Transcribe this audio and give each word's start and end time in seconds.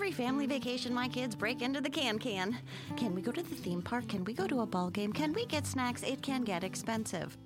Every 0.00 0.12
family 0.12 0.46
vacation, 0.46 0.94
my 0.94 1.08
kids 1.08 1.36
break 1.36 1.60
into 1.60 1.82
the 1.82 1.90
can 1.90 2.18
can. 2.18 2.56
Can 2.96 3.14
we 3.14 3.20
go 3.20 3.30
to 3.32 3.42
the 3.42 3.54
theme 3.54 3.82
park? 3.82 4.08
Can 4.08 4.24
we 4.24 4.32
go 4.32 4.46
to 4.46 4.62
a 4.62 4.66
ball 4.66 4.88
game? 4.88 5.12
Can 5.12 5.34
we 5.34 5.44
get 5.44 5.66
snacks? 5.66 6.02
It 6.02 6.22
can 6.22 6.42
get 6.42 6.64
expensive. 6.64 7.36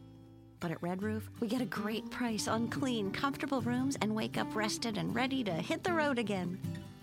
But 0.61 0.71
at 0.71 0.81
Red 0.81 1.03
Roof, 1.03 1.29
we 1.41 1.49
get 1.49 1.61
a 1.61 1.65
great 1.67 2.09
price 2.13 2.47
on 2.47 2.69
clean, 2.69 3.11
comfortable 3.11 3.61
rooms 3.61 3.99
and 4.01 4.15
wake 4.15 4.39
up 4.39 4.55
rested 4.55 4.99
and 4.99 5.13
ready 5.13 5.43
to 5.43 5.51
hit 5.51 5.83
the 5.83 5.93
road 5.93 6.17
again. 6.17 6.57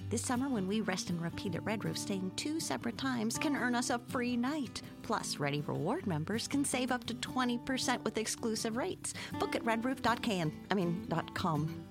This 0.10 0.22
summer, 0.22 0.48
when 0.48 0.70
we 0.70 0.80
rest 0.80 1.10
and 1.10 1.22
repeat 1.22 1.56
at 1.56 1.66
Red 1.66 1.84
Roof, 1.84 1.98
staying 1.98 2.32
two 2.38 2.62
separate 2.62 2.98
times 2.98 3.38
can 3.38 3.58
earn 3.58 3.76
us 3.76 3.90
a 3.90 4.00
free 4.00 4.38
night. 4.38 4.82
Plus, 5.04 5.36
Ready 5.36 5.60
Reward 5.68 6.08
members 6.08 6.48
can 6.48 6.64
save 6.64 6.94
up 6.94 7.04
to 7.08 7.14
20% 7.16 8.02
with 8.06 8.18
exclusive 8.18 8.78
rates. 8.78 9.16
Book 9.38 9.58
at 9.58 9.66
redroof.can. 9.66 10.54
I 10.72 10.74
mean, 10.76 11.06
.com. 11.34 11.91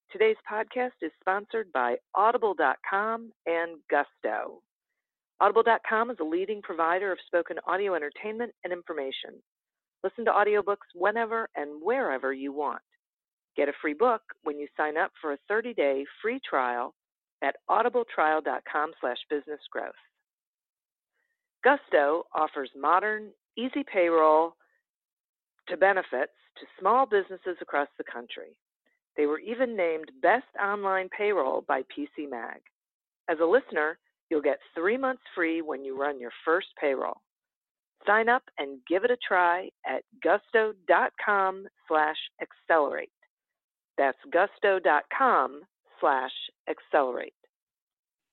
Today's 0.11 0.35
podcast 0.51 0.91
is 1.01 1.11
sponsored 1.21 1.71
by 1.71 1.95
Audible.com 2.15 3.31
and 3.45 3.77
Gusto. 3.89 4.61
Audible.com 5.39 6.11
is 6.11 6.17
a 6.19 6.25
leading 6.25 6.61
provider 6.61 7.13
of 7.13 7.17
spoken 7.25 7.55
audio 7.65 7.95
entertainment 7.95 8.51
and 8.65 8.73
information. 8.73 9.41
Listen 10.03 10.25
to 10.25 10.31
audiobooks 10.31 10.91
whenever 10.95 11.47
and 11.55 11.81
wherever 11.81 12.33
you 12.33 12.51
want. 12.51 12.81
Get 13.55 13.69
a 13.69 13.73
free 13.81 13.93
book 13.93 14.21
when 14.43 14.59
you 14.59 14.67
sign 14.75 14.97
up 14.97 15.11
for 15.21 15.31
a 15.31 15.37
30-day 15.49 16.03
free 16.21 16.41
trial 16.47 16.93
at 17.41 17.55
audibletrial.com 17.69 18.91
slash 18.99 19.17
businessgrowth. 19.31 19.91
Gusto 21.63 22.25
offers 22.35 22.69
modern, 22.75 23.29
easy 23.57 23.85
payroll 23.89 24.57
to 25.69 25.77
benefits 25.77 26.33
to 26.59 26.65
small 26.81 27.05
businesses 27.05 27.55
across 27.61 27.87
the 27.97 28.03
country. 28.03 28.57
They 29.17 29.25
were 29.25 29.39
even 29.39 29.75
named 29.75 30.11
Best 30.21 30.45
Online 30.61 31.09
Payroll 31.15 31.63
by 31.67 31.81
PC 31.81 32.29
Mag. 32.29 32.61
As 33.29 33.37
a 33.41 33.45
listener, 33.45 33.97
you'll 34.29 34.41
get 34.41 34.59
three 34.73 34.97
months 34.97 35.23
free 35.35 35.61
when 35.61 35.83
you 35.83 35.99
run 35.99 36.19
your 36.19 36.31
first 36.45 36.67
payroll. 36.79 37.21
Sign 38.07 38.29
up 38.29 38.43
and 38.57 38.79
give 38.87 39.03
it 39.03 39.11
a 39.11 39.17
try 39.27 39.69
at 39.85 40.03
gusto.com 40.23 41.67
slash 41.87 42.17
accelerate. 42.41 43.11
That's 43.97 44.17
gusto.com 44.31 45.61
slash 45.99 46.31
accelerate. 46.69 47.33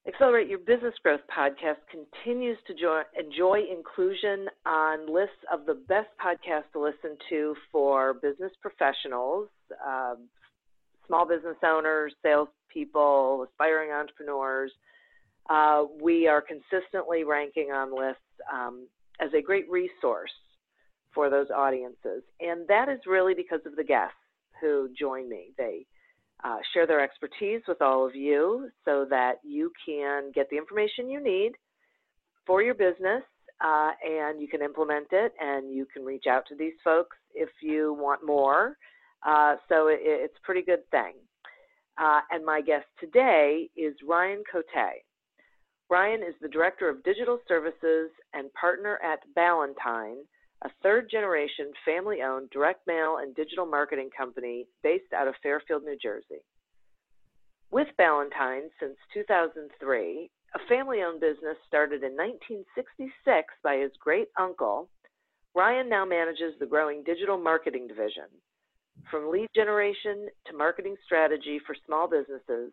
Accelerate 0.06 0.48
Your 0.48 0.60
Business 0.60 0.94
Growth 1.02 1.20
podcast 1.36 1.76
continues 1.90 2.56
to 2.66 2.72
joy, 2.72 3.02
enjoy 3.18 3.60
inclusion 3.70 4.46
on 4.64 5.12
lists 5.12 5.36
of 5.52 5.66
the 5.66 5.74
best 5.74 6.08
podcasts 6.24 6.72
to 6.72 6.80
listen 6.80 7.18
to 7.28 7.54
for 7.70 8.14
business 8.14 8.52
professionals, 8.62 9.48
uh, 9.86 10.14
small 11.08 11.26
business 11.26 11.56
owners, 11.64 12.14
salespeople, 12.22 13.46
aspiring 13.50 13.90
entrepreneurs. 13.90 14.70
Uh, 15.50 15.84
we 16.00 16.28
are 16.28 16.42
consistently 16.42 17.24
ranking 17.24 17.70
on 17.72 17.90
lists 17.90 18.22
um, 18.52 18.86
as 19.20 19.30
a 19.34 19.42
great 19.42 19.68
resource 19.68 20.30
for 21.14 21.30
those 21.30 21.48
audiences. 21.50 22.22
And 22.40 22.68
that 22.68 22.88
is 22.88 23.00
really 23.06 23.34
because 23.34 23.60
of 23.66 23.74
the 23.74 23.82
guests 23.82 24.14
who 24.60 24.88
join 24.98 25.28
me. 25.28 25.52
They 25.56 25.86
uh, 26.44 26.58
share 26.72 26.86
their 26.86 27.00
expertise 27.00 27.62
with 27.66 27.82
all 27.82 28.06
of 28.06 28.14
you 28.14 28.68
so 28.84 29.06
that 29.10 29.36
you 29.42 29.72
can 29.84 30.30
get 30.34 30.48
the 30.50 30.56
information 30.56 31.10
you 31.10 31.22
need 31.22 31.52
for 32.46 32.62
your 32.62 32.74
business 32.74 33.22
uh, 33.60 33.90
and 34.04 34.40
you 34.40 34.48
can 34.48 34.62
implement 34.62 35.08
it 35.10 35.32
and 35.40 35.74
you 35.74 35.86
can 35.92 36.04
reach 36.04 36.24
out 36.30 36.44
to 36.48 36.54
these 36.54 36.74
folks 36.84 37.16
if 37.34 37.48
you 37.60 37.94
want 37.94 38.24
more. 38.24 38.76
Uh, 39.26 39.56
so 39.68 39.88
it, 39.88 39.98
it's 40.02 40.36
a 40.36 40.46
pretty 40.46 40.62
good 40.62 40.88
thing. 40.90 41.14
Uh, 41.98 42.20
and 42.30 42.44
my 42.44 42.60
guest 42.60 42.86
today 43.00 43.68
is 43.76 43.94
Ryan 44.06 44.42
Cote. 44.50 45.02
Ryan 45.90 46.22
is 46.22 46.34
the 46.40 46.48
Director 46.48 46.88
of 46.88 47.02
Digital 47.02 47.38
Services 47.48 48.10
and 48.34 48.52
partner 48.52 48.98
at 49.02 49.20
Ballantine, 49.34 50.24
a 50.62 50.70
third 50.82 51.08
generation 51.10 51.72
family 51.84 52.18
owned 52.22 52.50
direct 52.50 52.86
mail 52.86 53.18
and 53.20 53.34
digital 53.34 53.66
marketing 53.66 54.10
company 54.16 54.66
based 54.82 55.12
out 55.16 55.28
of 55.28 55.34
Fairfield, 55.42 55.84
New 55.84 55.96
Jersey. 56.00 56.42
With 57.70 57.88
Ballantine 57.96 58.70
since 58.80 58.96
2003, 59.14 60.30
a 60.54 60.58
family 60.68 61.02
owned 61.02 61.20
business 61.20 61.56
started 61.66 62.02
in 62.02 62.16
1966 62.16 63.54
by 63.62 63.76
his 63.76 63.92
great 64.00 64.28
uncle, 64.38 64.88
Ryan 65.54 65.88
now 65.88 66.04
manages 66.04 66.54
the 66.58 66.66
growing 66.66 67.02
digital 67.02 67.38
marketing 67.38 67.86
division. 67.86 68.28
From 69.10 69.30
lead 69.30 69.48
generation 69.54 70.28
to 70.46 70.56
marketing 70.56 70.96
strategy 71.04 71.60
for 71.66 71.74
small 71.86 72.08
businesses, 72.08 72.72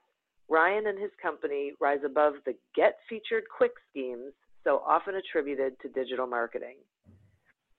Ryan 0.50 0.88
and 0.88 1.00
his 1.00 1.12
company 1.22 1.72
rise 1.80 2.04
above 2.06 2.34
the 2.46 2.54
get 2.76 2.98
featured 3.10 3.44
quick 3.56 3.72
schemes 3.90 4.34
so 4.64 4.82
often 4.86 5.16
attributed 5.16 5.80
to 5.82 5.90
digital 5.90 6.28
marketing. 6.28 6.78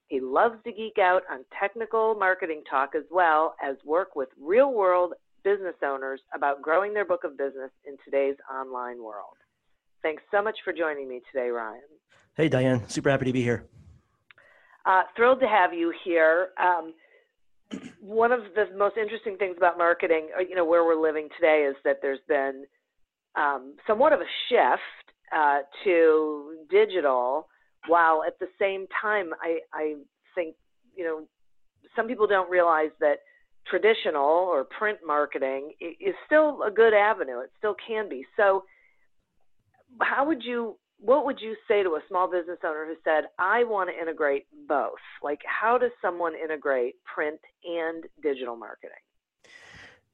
He 0.08 0.20
loves 0.20 0.56
to 0.64 0.72
geek 0.72 0.98
out 0.98 1.22
on 1.30 1.44
technical 1.58 2.14
marketing 2.14 2.62
talk 2.68 2.94
as 2.96 3.02
well 3.10 3.56
as 3.62 3.76
work 3.84 4.14
with 4.14 4.28
real 4.40 4.72
world 4.72 5.14
business 5.42 5.74
owners 5.84 6.20
about 6.34 6.62
growing 6.62 6.94
their 6.94 7.04
book 7.04 7.24
of 7.24 7.36
business 7.36 7.70
in 7.86 7.96
today's 8.04 8.36
online 8.52 9.02
world. 9.02 9.36
Thanks 10.02 10.22
so 10.30 10.42
much 10.42 10.56
for 10.64 10.72
joining 10.72 11.08
me 11.08 11.20
today, 11.32 11.48
Ryan. 11.48 11.80
Hey, 12.36 12.48
Diane. 12.48 12.88
Super 12.88 13.10
happy 13.10 13.24
to 13.26 13.32
be 13.32 13.42
here. 13.42 13.64
Uh, 14.84 15.02
thrilled 15.16 15.40
to 15.40 15.48
have 15.48 15.74
you 15.74 15.92
here. 16.04 16.50
Um, 16.60 16.94
one 18.00 18.32
of 18.32 18.40
the 18.54 18.66
most 18.76 18.96
interesting 18.96 19.36
things 19.36 19.56
about 19.56 19.78
marketing, 19.78 20.28
uh, 20.36 20.42
you 20.42 20.54
know, 20.54 20.64
where 20.64 20.84
we're 20.84 21.00
living 21.00 21.28
today 21.36 21.66
is 21.68 21.76
that 21.84 21.98
there's 22.02 22.20
been 22.28 22.64
um, 23.34 23.74
somewhat 23.86 24.12
of 24.12 24.20
a 24.20 24.30
shift 24.48 25.16
uh, 25.34 25.58
to 25.84 26.56
digital 26.70 27.48
while 27.88 28.22
at 28.26 28.38
the 28.38 28.46
same 28.58 28.86
time, 29.00 29.30
I, 29.40 29.58
I 29.72 29.94
think, 30.34 30.56
you 30.94 31.04
know, 31.04 31.22
some 31.94 32.06
people 32.06 32.26
don't 32.26 32.50
realize 32.50 32.90
that 33.00 33.18
traditional 33.68 34.22
or 34.22 34.64
print 34.64 34.98
marketing 35.04 35.72
is 35.80 36.14
still 36.26 36.62
a 36.62 36.70
good 36.70 36.94
avenue. 36.94 37.40
It 37.40 37.50
still 37.58 37.74
can 37.86 38.08
be. 38.08 38.24
So, 38.36 38.64
how 40.00 40.26
would 40.26 40.42
you, 40.42 40.76
what 40.98 41.24
would 41.24 41.40
you 41.40 41.54
say 41.68 41.82
to 41.82 41.90
a 41.90 42.00
small 42.08 42.30
business 42.30 42.58
owner 42.64 42.86
who 42.86 42.94
said, 43.04 43.24
I 43.38 43.64
want 43.64 43.90
to 43.90 44.00
integrate 44.00 44.46
both? 44.68 44.98
Like, 45.22 45.40
how 45.44 45.78
does 45.78 45.90
someone 46.00 46.34
integrate 46.34 46.96
print 47.04 47.40
and 47.64 48.04
digital 48.22 48.56
marketing? 48.56 48.96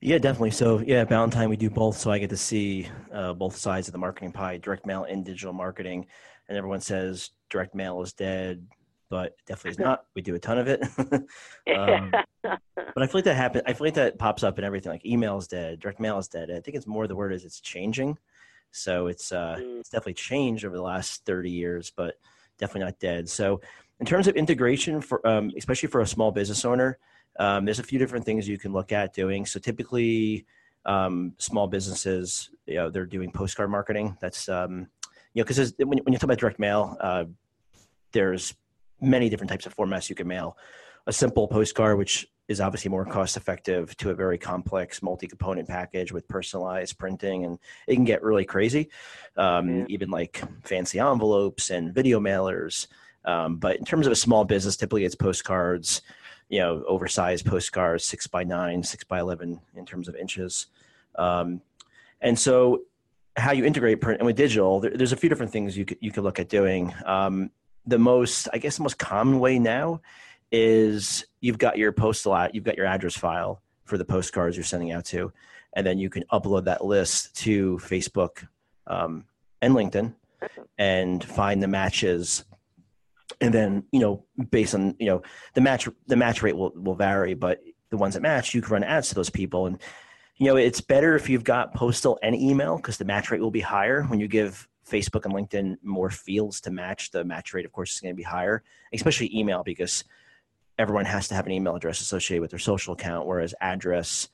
Yeah, 0.00 0.18
definitely. 0.18 0.50
So, 0.50 0.80
yeah, 0.80 1.02
at 1.02 1.08
Ballantine, 1.08 1.48
we 1.48 1.56
do 1.56 1.70
both. 1.70 1.96
So 1.96 2.10
I 2.10 2.18
get 2.18 2.30
to 2.30 2.36
see 2.36 2.88
uh, 3.12 3.32
both 3.34 3.56
sides 3.56 3.86
of 3.86 3.92
the 3.92 3.98
marketing 3.98 4.32
pie 4.32 4.56
direct 4.56 4.84
mail 4.84 5.04
and 5.04 5.24
digital 5.24 5.52
marketing. 5.52 6.06
And 6.48 6.58
everyone 6.58 6.80
says 6.80 7.30
direct 7.48 7.74
mail 7.74 8.02
is 8.02 8.12
dead, 8.12 8.66
but 9.08 9.36
definitely 9.46 9.70
is 9.72 9.78
not. 9.78 10.06
We 10.16 10.22
do 10.22 10.34
a 10.34 10.40
ton 10.40 10.58
of 10.58 10.66
it. 10.66 10.82
um, 11.78 12.12
but 12.42 13.02
I 13.02 13.06
feel 13.06 13.18
like 13.18 13.24
that 13.24 13.36
happens. 13.36 13.62
I 13.66 13.74
feel 13.74 13.86
like 13.86 13.94
that 13.94 14.18
pops 14.18 14.42
up 14.42 14.58
in 14.58 14.64
everything. 14.64 14.90
Like 14.90 15.06
email 15.06 15.38
is 15.38 15.46
dead, 15.46 15.78
direct 15.78 16.00
mail 16.00 16.18
is 16.18 16.26
dead. 16.26 16.50
I 16.50 16.58
think 16.58 16.76
it's 16.76 16.86
more 16.88 17.06
the 17.06 17.14
word 17.14 17.32
is 17.32 17.44
it's 17.44 17.60
changing. 17.60 18.18
So 18.72 19.06
it's 19.06 19.30
uh, 19.32 19.56
mm. 19.60 19.80
it's 19.80 19.90
definitely 19.90 20.14
changed 20.14 20.64
over 20.64 20.76
the 20.76 20.82
last 20.82 21.24
30 21.24 21.50
years, 21.50 21.92
but 21.94 22.18
definitely 22.58 22.86
not 22.86 22.98
dead. 22.98 23.28
So 23.28 23.60
in 24.00 24.06
terms 24.06 24.26
of 24.26 24.34
integration 24.34 25.00
for 25.00 25.24
um, 25.26 25.52
especially 25.56 25.88
for 25.88 26.00
a 26.00 26.06
small 26.06 26.32
business 26.32 26.64
owner, 26.64 26.98
um, 27.38 27.64
there's 27.64 27.78
a 27.78 27.84
few 27.84 27.98
different 27.98 28.24
things 28.24 28.48
you 28.48 28.58
can 28.58 28.72
look 28.72 28.92
at 28.92 29.14
doing. 29.14 29.46
So 29.46 29.60
typically, 29.60 30.46
um, 30.84 31.34
small 31.38 31.68
businesses, 31.68 32.50
you 32.66 32.74
know, 32.74 32.90
they're 32.90 33.06
doing 33.06 33.30
postcard 33.30 33.70
marketing. 33.70 34.16
That's 34.20 34.48
um, 34.48 34.88
you 35.34 35.42
know, 35.42 35.46
because 35.46 35.74
when, 35.78 35.98
when 35.98 36.12
you 36.12 36.18
talk 36.18 36.24
about 36.24 36.38
direct 36.38 36.58
mail, 36.58 36.96
uh, 37.00 37.24
there's 38.12 38.54
many 39.00 39.28
different 39.28 39.50
types 39.50 39.66
of 39.66 39.76
formats 39.76 40.08
you 40.08 40.14
can 40.14 40.26
mail. 40.26 40.56
A 41.06 41.12
simple 41.12 41.48
postcard, 41.48 41.98
which 41.98 42.28
is 42.52 42.60
obviously 42.60 42.90
more 42.90 43.04
cost 43.04 43.36
effective, 43.36 43.96
to 43.96 44.10
a 44.10 44.14
very 44.14 44.38
complex 44.38 45.02
multi-component 45.02 45.66
package 45.66 46.12
with 46.12 46.28
personalized 46.28 46.98
printing, 46.98 47.44
and 47.44 47.58
it 47.86 47.94
can 47.96 48.04
get 48.04 48.22
really 48.22 48.44
crazy. 48.44 48.88
Um, 49.36 49.80
yeah. 49.80 49.84
Even 49.88 50.10
like 50.10 50.40
fancy 50.62 51.00
envelopes 51.00 51.70
and 51.70 51.92
video 51.92 52.20
mailers. 52.20 52.86
Um, 53.24 53.56
but 53.56 53.76
in 53.76 53.84
terms 53.84 54.06
of 54.06 54.12
a 54.12 54.16
small 54.16 54.44
business, 54.44 54.76
typically 54.76 55.04
it's 55.04 55.14
postcards 55.14 56.02
you 56.52 56.58
know, 56.58 56.84
oversized 56.86 57.46
postcards, 57.46 58.04
six 58.04 58.26
by 58.26 58.44
nine, 58.44 58.82
six 58.82 59.04
by 59.04 59.20
11 59.20 59.58
in 59.74 59.86
terms 59.86 60.06
of 60.06 60.14
inches. 60.14 60.66
Um, 61.16 61.62
and 62.20 62.38
so 62.38 62.82
how 63.36 63.52
you 63.52 63.64
integrate 63.64 64.02
print 64.02 64.20
and 64.20 64.26
with 64.26 64.36
digital, 64.36 64.78
there, 64.78 64.90
there's 64.94 65.12
a 65.12 65.16
few 65.16 65.30
different 65.30 65.50
things 65.50 65.78
you 65.78 65.86
could, 65.86 65.96
you 66.02 66.12
could 66.12 66.24
look 66.24 66.38
at 66.38 66.50
doing. 66.50 66.92
Um, 67.06 67.50
the 67.86 67.98
most, 67.98 68.48
I 68.52 68.58
guess 68.58 68.76
the 68.76 68.82
most 68.82 68.98
common 68.98 69.40
way 69.40 69.58
now 69.58 70.02
is 70.52 71.24
you've 71.40 71.58
got 71.58 71.78
your 71.78 71.92
postal 71.92 72.48
you've 72.52 72.64
got 72.64 72.76
your 72.76 72.86
address 72.86 73.16
file 73.16 73.62
for 73.84 73.98
the 73.98 74.04
postcards 74.04 74.56
you're 74.56 74.64
sending 74.64 74.92
out 74.92 75.04
to, 75.06 75.32
and 75.74 75.86
then 75.86 75.98
you 75.98 76.08
can 76.10 76.24
upload 76.32 76.64
that 76.64 76.84
list 76.84 77.34
to 77.36 77.78
Facebook 77.78 78.46
um, 78.86 79.24
and 79.60 79.74
LinkedIn 79.74 80.14
and 80.78 81.24
find 81.24 81.62
the 81.62 81.68
matches. 81.68 82.44
And 83.40 83.52
then 83.52 83.84
you 83.90 84.00
know 84.00 84.24
based 84.50 84.74
on 84.74 84.94
you 84.98 85.06
know 85.06 85.22
the 85.54 85.60
match 85.60 85.88
the 86.06 86.16
match 86.16 86.42
rate 86.42 86.56
will 86.56 86.72
will 86.76 86.94
vary 86.94 87.34
but 87.34 87.60
the 87.90 87.96
ones 87.96 88.14
that 88.14 88.20
match 88.20 88.54
you 88.54 88.62
can 88.62 88.72
run 88.72 88.84
ads 88.84 89.08
to 89.08 89.14
those 89.14 89.30
people. 89.30 89.66
And 89.66 89.80
you 90.36 90.46
know 90.46 90.56
it's 90.56 90.80
better 90.80 91.16
if 91.16 91.28
you've 91.28 91.44
got 91.44 91.74
postal 91.74 92.18
and 92.22 92.36
email 92.36 92.76
because 92.76 92.98
the 92.98 93.04
match 93.04 93.30
rate 93.30 93.40
will 93.40 93.50
be 93.50 93.60
higher. 93.60 94.02
When 94.02 94.20
you 94.20 94.28
give 94.28 94.68
facebook 94.88 95.24
and 95.24 95.32
linkedin 95.32 95.76
more 95.82 96.10
fields 96.10 96.60
to 96.60 96.70
match 96.70 97.12
the 97.12 97.24
match 97.24 97.54
rate 97.54 97.64
of 97.64 97.70
course 97.70 97.94
is 97.94 98.00
going 98.00 98.12
to 98.12 98.16
be 98.16 98.22
higher 98.22 98.64
especially 98.92 99.30
email 99.32 99.62
because 99.62 100.02
everyone 100.82 101.04
has 101.04 101.28
to 101.28 101.34
have 101.34 101.46
an 101.46 101.52
email 101.52 101.74
address 101.74 102.00
associated 102.00 102.42
with 102.42 102.50
their 102.50 102.58
social 102.58 102.92
account 102.92 103.26
whereas 103.26 103.54
address 103.60 104.28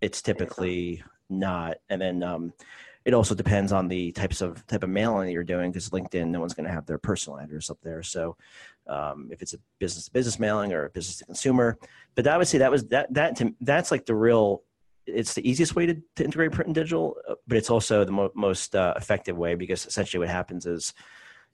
it's 0.00 0.20
typically 0.20 1.02
not. 1.30 1.76
And 1.88 2.02
then 2.02 2.22
um, 2.22 2.52
it 3.04 3.14
also 3.14 3.34
depends 3.34 3.72
on 3.72 3.88
the 3.88 4.12
types 4.12 4.40
of 4.40 4.66
type 4.66 4.82
of 4.82 4.90
mailing 4.90 5.26
that 5.26 5.32
you're 5.32 5.44
doing 5.44 5.70
because 5.70 5.90
linkedin 5.90 6.28
no 6.28 6.40
one's 6.40 6.54
going 6.54 6.66
to 6.66 6.72
have 6.72 6.86
their 6.86 6.98
personal 6.98 7.38
address 7.38 7.70
up 7.70 7.78
there. 7.82 8.02
So 8.02 8.36
um, 8.86 9.28
if 9.30 9.42
it's 9.42 9.54
a 9.54 9.58
business 9.78 10.06
to 10.06 10.10
business 10.12 10.38
mailing 10.38 10.72
or 10.72 10.86
a 10.86 10.90
business 10.90 11.18
to 11.18 11.24
consumer 11.24 11.78
but 12.14 12.26
i 12.26 12.36
would 12.36 12.48
say 12.48 12.58
that 12.58 12.70
was 12.70 12.84
that 12.88 13.12
that 13.14 13.36
to, 13.36 13.54
that's 13.60 13.90
like 13.90 14.06
the 14.06 14.14
real 14.14 14.62
it's 15.06 15.34
the 15.34 15.48
easiest 15.48 15.74
way 15.74 15.86
to, 15.86 15.96
to 16.16 16.24
integrate 16.24 16.52
print 16.52 16.66
and 16.66 16.74
digital 16.74 17.16
uh, 17.28 17.34
but 17.46 17.56
it's 17.56 17.70
also 17.70 18.04
the 18.04 18.12
mo- 18.12 18.32
most 18.34 18.74
uh, 18.74 18.94
effective 18.96 19.36
way 19.36 19.54
because 19.54 19.86
essentially 19.86 20.18
what 20.18 20.28
happens 20.28 20.66
is 20.66 20.94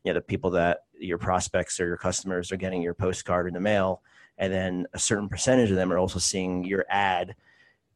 you 0.05 0.13
know 0.13 0.19
the 0.19 0.23
people 0.23 0.51
that 0.51 0.81
your 0.99 1.19
prospects 1.19 1.79
or 1.81 1.87
your 1.87 1.97
customers 1.97 2.51
are 2.51 2.57
getting 2.57 2.83
your 2.83 2.95
postcard 2.95 3.47
in 3.47 3.55
the 3.55 3.61
mail 3.61 4.03
and 4.39 4.53
then 4.53 4.87
a 4.95 4.99
certain 4.99 5.29
percentage 5.29 5.71
of 5.71 5.77
them 5.77 5.93
are 5.93 5.99
also 5.99 6.19
seeing 6.19 6.65
your 6.65 6.87
ad 6.89 7.35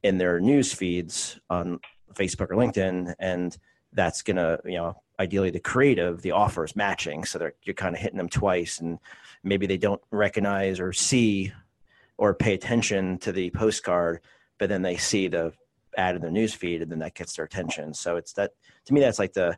in 0.03 0.19
their 0.19 0.41
news 0.41 0.73
feeds 0.73 1.39
on 1.49 1.81
Facebook 2.15 2.51
or 2.51 2.57
LinkedIn, 2.57 3.15
and 3.19 3.57
that's 3.93 4.23
gonna 4.23 4.59
you 4.65 4.77
know 4.77 4.97
ideally 5.21 5.51
the 5.51 5.61
creative, 5.61 6.21
the 6.23 6.33
offer 6.33 6.65
is 6.65 6.77
matching, 6.77 7.25
so 7.25 7.39
they're 7.39 7.55
you're 7.63 7.75
kind 7.75 7.95
of 7.95 8.01
hitting 8.01 8.19
them 8.19 8.29
twice, 8.29 8.81
and 8.81 8.99
maybe 9.43 9.67
they 9.67 9.79
don't 9.79 10.01
recognize 10.11 10.81
or 10.81 10.93
see 10.93 11.53
or 12.19 12.35
pay 12.35 12.55
attention 12.55 13.19
to 13.19 13.33
the 13.33 13.51
postcard, 13.51 14.21
but 14.59 14.69
then 14.69 14.83
they 14.83 14.97
see 14.97 15.29
the 15.29 15.53
ad 15.97 16.17
in 16.17 16.23
their 16.23 16.31
news 16.31 16.55
feed, 16.55 16.83
and 16.83 16.91
then 16.91 16.99
that 16.99 17.15
gets 17.15 17.37
their 17.37 17.45
attention. 17.45 17.95
So 17.95 18.17
it's 18.17 18.33
that 18.35 18.53
to 18.87 18.95
me 18.95 19.01
that's 19.01 19.19
like 19.19 19.33
the 19.33 19.57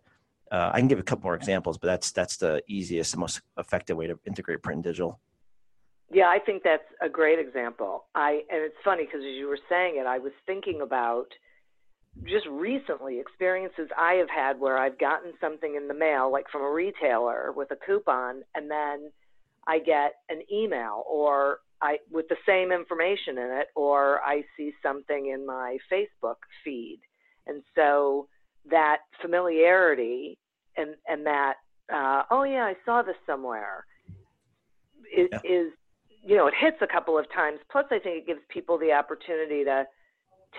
uh, 0.50 0.70
I 0.72 0.78
can 0.78 0.88
give 0.88 0.98
a 0.98 1.02
couple 1.02 1.24
more 1.24 1.34
examples, 1.34 1.78
but 1.78 1.88
that's 1.88 2.12
that's 2.12 2.36
the 2.36 2.62
easiest, 2.68 3.12
the 3.12 3.18
most 3.18 3.40
effective 3.58 3.96
way 3.96 4.06
to 4.06 4.18
integrate 4.26 4.62
print 4.62 4.76
and 4.76 4.84
digital. 4.84 5.18
Yeah, 6.14 6.28
I 6.28 6.38
think 6.38 6.62
that's 6.62 6.84
a 7.02 7.08
great 7.08 7.40
example. 7.40 8.04
I 8.14 8.42
and 8.48 8.62
it's 8.62 8.76
funny 8.84 9.04
because 9.04 9.22
as 9.22 9.34
you 9.34 9.48
were 9.48 9.58
saying 9.68 9.96
it, 9.98 10.06
I 10.06 10.18
was 10.18 10.30
thinking 10.46 10.80
about 10.80 11.26
just 12.22 12.46
recently 12.48 13.18
experiences 13.18 13.88
I 13.98 14.12
have 14.14 14.30
had 14.30 14.60
where 14.60 14.78
I've 14.78 14.96
gotten 14.96 15.32
something 15.40 15.74
in 15.74 15.88
the 15.88 15.94
mail, 15.94 16.30
like 16.30 16.46
from 16.52 16.62
a 16.62 16.70
retailer 16.70 17.50
with 17.50 17.72
a 17.72 17.76
coupon, 17.84 18.42
and 18.54 18.70
then 18.70 19.10
I 19.66 19.80
get 19.80 20.12
an 20.28 20.42
email 20.52 21.02
or 21.10 21.58
I 21.82 21.96
with 22.12 22.28
the 22.28 22.36
same 22.46 22.70
information 22.70 23.36
in 23.36 23.50
it, 23.50 23.66
or 23.74 24.22
I 24.22 24.44
see 24.56 24.72
something 24.84 25.32
in 25.34 25.44
my 25.44 25.78
Facebook 25.92 26.36
feed, 26.62 27.00
and 27.48 27.64
so 27.74 28.28
that 28.70 28.98
familiarity 29.20 30.38
and 30.76 30.94
and 31.08 31.26
that 31.26 31.54
uh, 31.92 32.22
oh 32.30 32.44
yeah, 32.44 32.66
I 32.66 32.76
saw 32.84 33.02
this 33.02 33.16
somewhere 33.26 33.84
is, 35.12 35.28
yeah. 35.32 35.40
is 35.44 35.72
you 36.24 36.36
know 36.36 36.46
it 36.46 36.54
hits 36.58 36.78
a 36.80 36.86
couple 36.86 37.18
of 37.18 37.30
times. 37.32 37.58
Plus, 37.70 37.86
I 37.90 37.98
think 37.98 38.22
it 38.22 38.26
gives 38.26 38.40
people 38.48 38.78
the 38.78 38.92
opportunity 38.92 39.64
to 39.64 39.84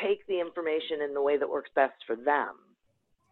take 0.01 0.25
the 0.27 0.39
information 0.39 1.01
in 1.03 1.13
the 1.13 1.21
way 1.21 1.37
that 1.37 1.49
works 1.49 1.69
best 1.75 1.95
for 2.05 2.15
them. 2.15 2.55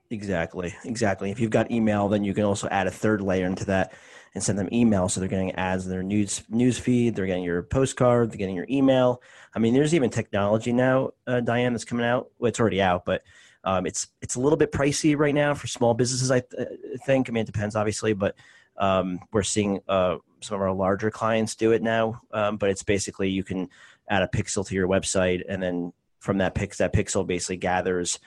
Exactly, 0.10 0.76
exactly. 0.86 1.32
If 1.32 1.40
you've 1.40 1.52
got 1.52 1.72
email, 1.72 2.08
then 2.08 2.24
you 2.24 2.34
can 2.34 2.44
also 2.44 2.68
add 2.70 2.88
a 2.88 2.92
third 2.92 3.22
layer 3.22 3.46
into 3.46 3.66
that 3.66 3.94
and 4.36 4.44
send 4.44 4.58
them 4.58 4.70
email, 4.72 5.10
so 5.10 5.20
they're 5.20 5.30
getting 5.30 5.52
ads 5.54 5.86
in 5.86 5.92
their 5.92 6.04
news 6.04 6.44
news 6.50 6.78
feed. 6.78 7.16
They're 7.16 7.26
getting 7.26 7.44
your 7.44 7.64
postcard. 7.64 8.32
They're 8.32 8.38
getting 8.38 8.56
your 8.56 8.68
email. 8.70 9.22
I 9.56 9.60
mean, 9.60 9.74
there's 9.74 9.94
even 9.94 10.10
technology 10.10 10.74
now, 10.74 11.12
uh, 11.28 11.40
Diane, 11.40 11.74
that's 11.74 11.86
coming 11.86 12.06
out. 12.06 12.32
Well, 12.38 12.50
it's 12.50 12.60
already 12.60 12.82
out, 12.82 13.06
but 13.06 13.24
um, 13.64 13.86
it's 13.86 14.08
it's 14.22 14.36
a 14.36 14.40
little 14.40 14.58
bit 14.58 14.72
pricey 14.72 15.18
right 15.18 15.36
now 15.36 15.54
for 15.54 15.68
small 15.68 15.94
businesses. 15.94 16.32
I 16.32 16.42
th- 16.42 16.68
think. 17.06 17.30
I 17.30 17.32
mean, 17.32 17.42
it 17.42 17.48
depends, 17.48 17.76
obviously, 17.76 18.14
but 18.14 18.36
um, 18.78 19.20
we're 19.32 19.44
seeing 19.44 19.80
uh, 19.88 20.18
some 20.42 20.56
of 20.56 20.62
our 20.62 20.74
larger 20.74 21.12
clients 21.12 21.56
do 21.56 21.72
it 21.72 21.82
now. 21.82 22.22
Um, 22.32 22.58
but 22.58 22.70
it's 22.70 22.84
basically 22.84 23.30
you 23.30 23.44
can 23.44 23.70
add 24.10 24.24
a 24.24 24.28
pixel 24.28 24.66
to 24.68 24.76
your 24.76 24.88
website 24.88 25.42
and 25.48 25.62
then 25.62 25.94
from 26.20 26.38
that 26.38 26.56
pix 26.56 26.78
that 26.78 26.94
pixel 26.94 27.26
basically 27.26 27.58
gathers 27.58 28.20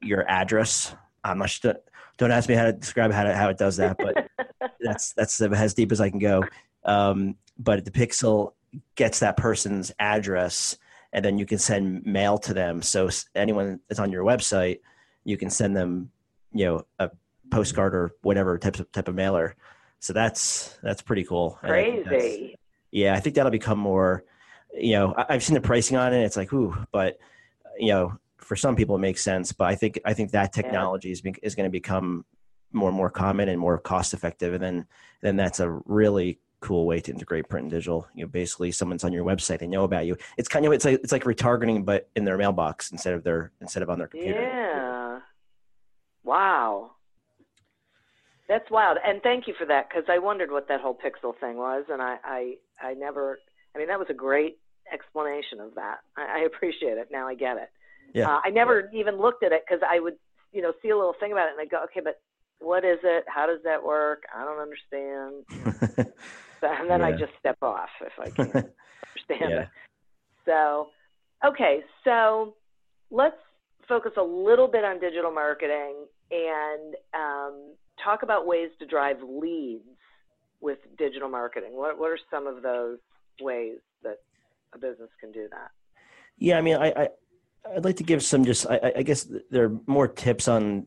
your 0.00 0.28
address. 0.28 0.94
I'm 1.24 1.38
not 1.38 1.50
sure, 1.50 1.74
don't 2.16 2.30
ask 2.30 2.48
me 2.48 2.54
how 2.54 2.64
to 2.64 2.72
describe 2.72 3.12
how 3.12 3.24
to, 3.24 3.34
how 3.34 3.48
it 3.48 3.58
does 3.58 3.76
that, 3.76 3.96
but 3.98 4.28
that's 4.80 5.12
that's 5.14 5.40
as 5.40 5.74
deep 5.74 5.92
as 5.92 6.00
I 6.00 6.10
can 6.10 6.18
go. 6.18 6.44
Um, 6.84 7.36
but 7.58 7.84
the 7.84 7.90
pixel 7.90 8.52
gets 8.94 9.20
that 9.20 9.36
person's 9.36 9.92
address, 9.98 10.76
and 11.12 11.24
then 11.24 11.38
you 11.38 11.46
can 11.46 11.58
send 11.58 12.04
mail 12.06 12.38
to 12.38 12.54
them. 12.54 12.82
So 12.82 13.10
anyone 13.34 13.80
that's 13.88 14.00
on 14.00 14.12
your 14.12 14.24
website, 14.24 14.80
you 15.24 15.36
can 15.36 15.50
send 15.50 15.76
them, 15.76 16.10
you 16.52 16.66
know, 16.66 16.86
a 16.98 17.10
postcard 17.50 17.94
or 17.94 18.12
whatever 18.22 18.58
type 18.58 18.78
of 18.78 18.90
type 18.92 19.08
of 19.08 19.14
mailer. 19.14 19.56
So 20.00 20.12
that's 20.12 20.78
that's 20.82 21.02
pretty 21.02 21.24
cool. 21.24 21.58
Crazy. 21.60 22.56
yeah, 22.90 23.14
I 23.14 23.20
think 23.20 23.36
that'll 23.36 23.50
become 23.50 23.78
more. 23.78 24.24
You 24.72 24.92
know, 24.94 25.14
I've 25.16 25.42
seen 25.42 25.54
the 25.54 25.60
pricing 25.60 25.96
on 25.96 26.12
it. 26.12 26.24
It's 26.24 26.36
like, 26.36 26.52
ooh, 26.52 26.74
but 26.90 27.18
you 27.78 27.88
know, 27.88 28.18
for 28.38 28.56
some 28.56 28.76
people 28.76 28.96
it 28.96 29.00
makes 29.00 29.22
sense, 29.22 29.52
but 29.52 29.66
I 29.66 29.74
think 29.74 30.00
I 30.04 30.14
think 30.14 30.32
that 30.32 30.52
technology 30.52 31.08
yeah. 31.08 31.12
is 31.12 31.22
is 31.42 31.54
going 31.54 31.68
to 31.68 31.70
become 31.70 32.24
more 32.72 32.88
and 32.88 32.96
more 32.96 33.10
common 33.10 33.48
and 33.48 33.60
more 33.60 33.78
cost 33.78 34.14
effective, 34.14 34.54
and 34.54 34.62
then 34.62 34.86
then 35.22 35.36
that's 35.36 35.60
a 35.60 35.70
really 35.86 36.40
cool 36.60 36.86
way 36.86 37.00
to 37.00 37.10
integrate 37.12 37.48
print 37.48 37.64
and 37.64 37.70
digital. 37.70 38.06
You 38.14 38.24
know, 38.24 38.28
basically 38.28 38.72
someone's 38.72 39.04
on 39.04 39.12
your 39.12 39.24
website, 39.24 39.58
they 39.58 39.66
know 39.66 39.84
about 39.84 40.06
you. 40.06 40.16
It's 40.38 40.48
kind 40.48 40.64
of 40.64 40.72
it's 40.72 40.84
like 40.84 41.00
it's 41.02 41.12
like 41.12 41.24
retargeting, 41.24 41.84
but 41.84 42.08
in 42.16 42.24
their 42.24 42.38
mailbox 42.38 42.90
instead 42.90 43.14
of 43.14 43.22
their 43.22 43.52
instead 43.60 43.82
of 43.82 43.90
on 43.90 43.98
their 43.98 44.08
computer. 44.08 44.40
Yeah. 44.40 45.20
Wow. 46.24 46.92
That's 48.50 48.68
wild, 48.68 48.98
and 49.06 49.22
thank 49.22 49.46
you 49.46 49.54
for 49.56 49.64
that 49.66 49.88
because 49.88 50.02
I 50.08 50.18
wondered 50.18 50.50
what 50.50 50.66
that 50.66 50.80
whole 50.80 50.98
pixel 50.98 51.38
thing 51.38 51.56
was, 51.56 51.84
and 51.88 52.02
I, 52.02 52.16
I, 52.24 52.54
I 52.82 52.94
never. 52.94 53.38
I 53.76 53.78
mean, 53.78 53.86
that 53.86 53.98
was 54.00 54.08
a 54.10 54.14
great 54.14 54.58
explanation 54.92 55.60
of 55.60 55.76
that. 55.76 55.98
I, 56.16 56.40
I 56.40 56.44
appreciate 56.46 56.98
it. 56.98 57.10
Now 57.12 57.28
I 57.28 57.36
get 57.36 57.58
it. 57.58 57.70
Yeah. 58.12 58.28
Uh, 58.28 58.40
I 58.44 58.50
never 58.50 58.90
yeah. 58.92 59.00
even 59.02 59.18
looked 59.20 59.44
at 59.44 59.52
it 59.52 59.62
because 59.64 59.80
I 59.88 60.00
would, 60.00 60.14
you 60.52 60.62
know, 60.62 60.72
see 60.82 60.88
a 60.88 60.96
little 60.96 61.14
thing 61.20 61.30
about 61.30 61.46
it 61.46 61.52
and 61.52 61.60
I 61.60 61.66
go, 61.66 61.84
okay, 61.84 62.00
but 62.02 62.20
what 62.58 62.84
is 62.84 62.98
it? 63.04 63.24
How 63.28 63.46
does 63.46 63.60
that 63.62 63.84
work? 63.84 64.24
I 64.34 64.44
don't 64.44 64.58
understand. 64.58 65.44
so, 66.60 66.66
and 66.66 66.90
then 66.90 67.00
yeah. 67.00 67.06
I 67.06 67.12
just 67.12 67.32
step 67.38 67.58
off 67.62 67.88
if 68.00 68.12
I 68.18 68.30
can't 68.30 68.48
understand 68.56 69.50
yeah. 69.50 69.60
it. 69.60 69.68
So, 70.44 70.88
okay, 71.46 71.84
so 72.02 72.56
let's 73.12 73.36
focus 73.86 74.12
a 74.16 74.22
little 74.22 74.66
bit 74.66 74.82
on 74.84 74.98
digital 74.98 75.30
marketing 75.30 75.94
and 76.32 76.96
um, 77.14 77.74
talk 78.02 78.22
about 78.22 78.46
ways 78.46 78.70
to 78.78 78.86
drive 78.86 79.16
leads 79.22 79.84
with 80.60 80.78
digital 80.98 81.28
marketing? 81.28 81.70
What 81.72 81.98
what 81.98 82.10
are 82.10 82.18
some 82.30 82.46
of 82.46 82.62
those 82.62 82.98
ways 83.40 83.78
that 84.02 84.16
a 84.74 84.78
business 84.78 85.10
can 85.20 85.32
do 85.32 85.48
that? 85.50 85.70
Yeah, 86.38 86.58
I 86.58 86.60
mean, 86.60 86.76
I, 86.76 86.88
I 86.90 87.08
I'd 87.76 87.84
like 87.84 87.96
to 87.96 88.04
give 88.04 88.22
some 88.22 88.44
just 88.44 88.66
I, 88.68 88.92
I 88.96 89.02
guess 89.02 89.28
there 89.50 89.64
are 89.64 89.80
more 89.86 90.08
tips 90.08 90.48
on 90.48 90.86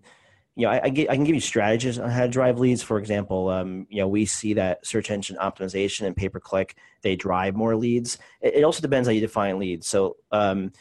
you 0.55 0.67
know, 0.67 0.71
I, 0.71 0.81
I, 0.83 0.89
get, 0.89 1.09
I, 1.09 1.15
can 1.15 1.23
give 1.23 1.33
you 1.33 1.41
strategies 1.41 1.97
on 1.97 2.09
how 2.11 2.21
to 2.21 2.27
drive 2.27 2.59
leads. 2.59 2.83
For 2.83 2.99
example, 2.99 3.49
um, 3.49 3.87
you 3.89 4.01
know, 4.01 4.07
we 4.07 4.25
see 4.25 4.53
that 4.53 4.85
search 4.85 5.09
engine 5.09 5.35
optimization 5.37 6.05
and 6.05 6.15
pay 6.15 6.29
per 6.29 6.39
click 6.39 6.75
they 7.01 7.15
drive 7.15 7.55
more 7.55 7.75
leads. 7.75 8.19
It, 8.39 8.55
it, 8.57 8.63
also 8.63 8.81
depends 8.81 9.07
how 9.07 9.13
you 9.13 9.21
define 9.21 9.57
leads. 9.57 9.87
So 9.87 10.17
um, 10.31 10.71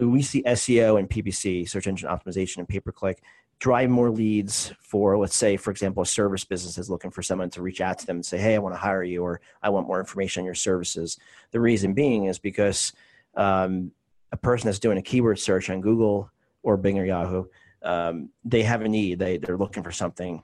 we 0.00 0.22
see 0.22 0.42
SEO 0.42 0.98
and 0.98 1.08
PPC, 1.08 1.68
search 1.68 1.86
engine 1.86 2.08
optimization 2.08 2.58
and 2.58 2.68
pay 2.68 2.80
per 2.80 2.90
click, 2.90 3.22
drive 3.58 3.90
more 3.90 4.10
leads 4.10 4.72
for, 4.80 5.18
let's 5.18 5.36
say, 5.36 5.56
for 5.56 5.70
example, 5.70 6.02
a 6.02 6.06
service 6.06 6.44
business 6.44 6.78
is 6.78 6.88
looking 6.88 7.10
for 7.10 7.22
someone 7.22 7.50
to 7.50 7.62
reach 7.62 7.80
out 7.80 7.98
to 7.98 8.06
them 8.06 8.16
and 8.16 8.26
say, 8.26 8.38
"Hey, 8.38 8.54
I 8.54 8.58
want 8.58 8.74
to 8.74 8.78
hire 8.78 9.02
you," 9.02 9.22
or 9.22 9.40
"I 9.62 9.70
want 9.70 9.86
more 9.86 10.00
information 10.00 10.42
on 10.42 10.44
your 10.46 10.54
services." 10.54 11.18
The 11.50 11.60
reason 11.60 11.92
being 11.92 12.24
is 12.24 12.38
because 12.38 12.92
um, 13.34 13.92
a 14.32 14.36
person 14.36 14.68
that's 14.68 14.78
doing 14.78 14.98
a 14.98 15.02
keyword 15.02 15.38
search 15.38 15.70
on 15.70 15.80
Google 15.80 16.30
or 16.62 16.76
Bing 16.76 16.98
or 16.98 17.04
Yahoo 17.04 17.44
um, 17.82 18.30
they 18.44 18.62
have 18.62 18.82
a 18.82 18.88
need. 18.88 19.18
They 19.18 19.38
they're 19.38 19.56
looking 19.56 19.82
for 19.82 19.92
something. 19.92 20.42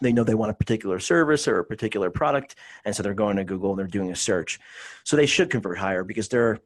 They 0.00 0.12
know 0.12 0.24
they 0.24 0.34
want 0.34 0.50
a 0.50 0.54
particular 0.54 0.98
service 0.98 1.46
or 1.46 1.58
a 1.58 1.64
particular 1.64 2.10
product, 2.10 2.56
and 2.84 2.94
so 2.94 3.02
they're 3.02 3.14
going 3.14 3.36
to 3.36 3.44
Google 3.44 3.70
and 3.70 3.78
they're 3.78 3.86
doing 3.86 4.10
a 4.10 4.16
search. 4.16 4.58
So 5.04 5.16
they 5.16 5.26
should 5.26 5.50
convert 5.50 5.78
higher 5.78 6.04
because 6.04 6.28
they're 6.28 6.60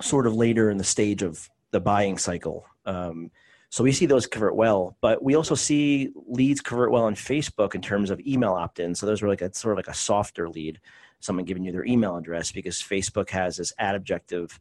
sort 0.00 0.26
of 0.26 0.34
later 0.34 0.70
in 0.70 0.78
the 0.78 0.84
stage 0.84 1.22
of 1.22 1.48
the 1.72 1.80
buying 1.80 2.18
cycle. 2.18 2.66
Um, 2.86 3.30
so 3.70 3.82
we 3.82 3.92
see 3.92 4.06
those 4.06 4.26
convert 4.26 4.54
well, 4.54 4.96
but 5.00 5.22
we 5.22 5.34
also 5.34 5.54
see 5.54 6.10
leads 6.26 6.60
convert 6.60 6.90
well 6.90 7.04
on 7.04 7.14
Facebook 7.14 7.74
in 7.74 7.80
terms 7.80 8.10
of 8.10 8.20
email 8.20 8.52
opt-in. 8.52 8.94
So 8.94 9.06
those 9.06 9.22
are 9.22 9.28
like 9.28 9.42
a 9.42 9.54
sort 9.54 9.72
of 9.72 9.78
like 9.78 9.88
a 9.88 9.94
softer 9.94 10.48
lead, 10.48 10.80
someone 11.20 11.44
giving 11.44 11.64
you 11.64 11.72
their 11.72 11.86
email 11.86 12.16
address 12.16 12.52
because 12.52 12.82
Facebook 12.82 13.30
has 13.30 13.56
this 13.56 13.72
ad 13.78 13.94
objective 13.94 14.58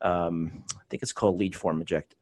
um, 0.00 0.64
I 0.74 0.82
think 0.88 1.02
it's 1.02 1.12
called 1.12 1.38
lead 1.38 1.56
form 1.56 1.80
object, 1.80 2.14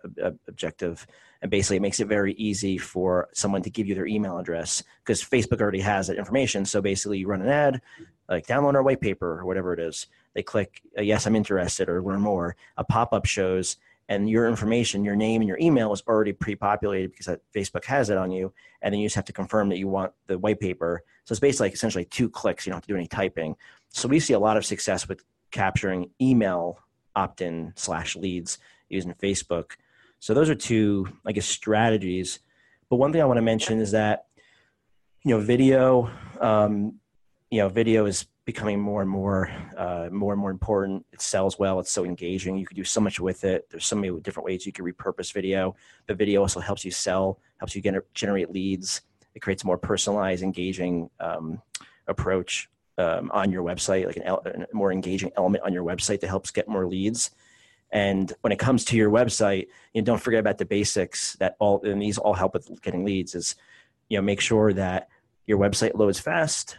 objective. 0.49 1.07
And 1.43 1.51
basically, 1.51 1.77
it 1.77 1.83
makes 1.83 2.01
it 2.01 2.09
very 2.09 2.33
easy 2.35 2.79
for 2.79 3.29
someone 3.33 3.63
to 3.63 3.71
give 3.71 3.87
you 3.87 3.95
their 3.95 4.07
email 4.07 4.39
address 4.39 4.83
because 5.05 5.23
Facebook 5.23 5.61
already 5.61 5.81
has 5.81 6.07
that 6.07 6.17
information. 6.17 6.65
So 6.65 6.81
basically, 6.81 7.19
you 7.19 7.27
run 7.27 7.43
an 7.43 7.49
ad, 7.49 7.83
like 8.29 8.47
download 8.47 8.75
our 8.75 8.83
white 8.83 9.01
paper 9.01 9.39
or 9.39 9.45
whatever 9.45 9.75
it 9.75 9.81
is. 9.81 10.07
They 10.35 10.43
click, 10.43 10.83
yes, 10.97 11.27
I'm 11.27 11.37
interested 11.37 11.89
or 11.89 12.03
learn 12.03 12.21
more. 12.21 12.57
A 12.77 12.85
pop 12.85 13.13
up 13.13 13.27
shows, 13.27 13.77
and 14.09 14.31
your 14.31 14.49
information, 14.49 15.05
your 15.05 15.17
name 15.17 15.41
and 15.41 15.49
your 15.49 15.59
email 15.59 15.93
is 15.93 16.03
already 16.07 16.33
pre 16.33 16.55
populated 16.55 17.11
because 17.11 17.37
Facebook 17.55 17.85
has 17.85 18.09
it 18.11 18.17
on 18.17 18.31
you. 18.31 18.53
And 18.83 18.93
then 18.93 19.01
you 19.01 19.07
just 19.07 19.17
have 19.17 19.25
to 19.27 19.33
confirm 19.33 19.69
that 19.71 19.79
you 19.79 19.89
want 19.89 20.13
the 20.27 20.39
white 20.39 20.61
paper. 20.61 21.03
So 21.25 21.33
it's 21.33 21.41
basically 21.41 21.67
like 21.67 21.75
essentially 21.75 22.05
two 22.05 22.29
clicks. 22.29 22.67
You 22.67 22.71
don't 22.71 22.77
have 22.77 22.87
to 22.87 22.93
do 22.93 22.97
any 22.97 23.09
typing. 23.09 23.57
So 23.89 24.09
we 24.09 24.21
see 24.21 24.35
a 24.35 24.39
lot 24.39 24.57
of 24.57 24.65
success 24.65 25.09
with 25.09 25.25
capturing 25.51 26.11
email 26.21 26.79
opt-in 27.17 27.73
slash 27.77 28.15
leads 28.15 28.59
using 28.89 29.13
Facebook. 29.15 29.73
So 30.21 30.35
those 30.35 30.51
are 30.51 30.55
two, 30.55 31.09
I 31.25 31.33
guess, 31.33 31.47
strategies. 31.47 32.39
But 32.89 32.97
one 32.97 33.13
thing 33.13 33.23
I 33.23 33.25
want 33.25 33.39
to 33.39 33.43
mention 33.43 33.81
is 33.81 33.91
that, 33.91 34.27
you 35.25 35.33
know, 35.33 35.41
video, 35.41 36.11
um, 36.41 37.01
you 37.51 37.59
know, 37.59 37.69
video 37.69 38.07
is 38.07 38.27
becoming 38.47 38.81
more 38.81 39.03
and 39.03 39.11
more, 39.11 39.51
uh, 39.77 40.09
more 40.11 40.33
and 40.33 40.41
more 40.41 40.53
important. 40.53 41.05
It 41.13 41.21
sells 41.21 41.59
well. 41.59 41.81
It's 41.81 41.91
so 41.91 42.05
engaging. 42.05 42.57
You 42.57 42.65
could 42.65 42.77
do 42.77 42.85
so 42.85 43.01
much 43.01 43.19
with 43.19 43.43
it. 43.43 43.69
There's 43.69 43.85
so 43.85 43.97
many 43.97 44.19
different 44.21 44.47
ways 44.47 44.65
you 44.65 44.73
can 44.73 44.85
repurpose 44.85 45.33
video. 45.33 45.75
But 46.07 46.17
video 46.17 46.41
also 46.43 46.61
helps 46.61 46.85
you 46.85 46.93
sell, 46.93 47.41
helps 47.59 47.75
you 47.75 47.83
gener- 47.83 48.05
generate 48.15 48.53
leads. 48.53 49.03
It 49.35 49.41
creates 49.41 49.65
a 49.65 49.67
more 49.67 49.77
personalized, 49.77 50.45
engaging 50.45 51.11
um, 51.19 51.61
approach 52.07 52.71
um, 52.99 53.33
on 53.35 53.51
your 53.51 53.65
website, 53.65 54.07
like 54.07 54.17
an, 54.17 54.63
a 54.63 54.67
more 54.73 54.93
engaging 54.93 55.33
element 55.37 55.65
on 55.65 55.73
your 55.73 55.85
website 55.85 56.21
that 56.21 56.29
helps 56.29 56.53
get 56.53 56.69
more 56.69 56.87
leads. 56.87 57.33
And 57.91 58.33
when 58.43 58.53
it 58.53 58.61
comes 58.61 58.85
to 58.87 58.97
your 58.97 59.11
website, 59.11 59.67
you 59.93 60.03
know, 60.03 60.07
don't 60.07 60.23
forget 60.23 60.41
about 60.41 60.59
the 60.59 60.65
basics 60.65 61.35
that 61.35 61.57
all, 61.59 61.83
and 61.83 62.01
these 62.01 62.17
all 62.17 62.35
help 62.35 62.55
with 62.55 62.81
getting 62.81 63.05
leads 63.05 63.35
is, 63.35 63.57
you 64.09 64.19
know, 64.19 64.23
make 64.23 64.41
sure 64.41 64.73
that 64.73 65.09
your 65.47 65.59
website 65.59 65.95
loads 65.95 66.21
fast, 66.21 66.79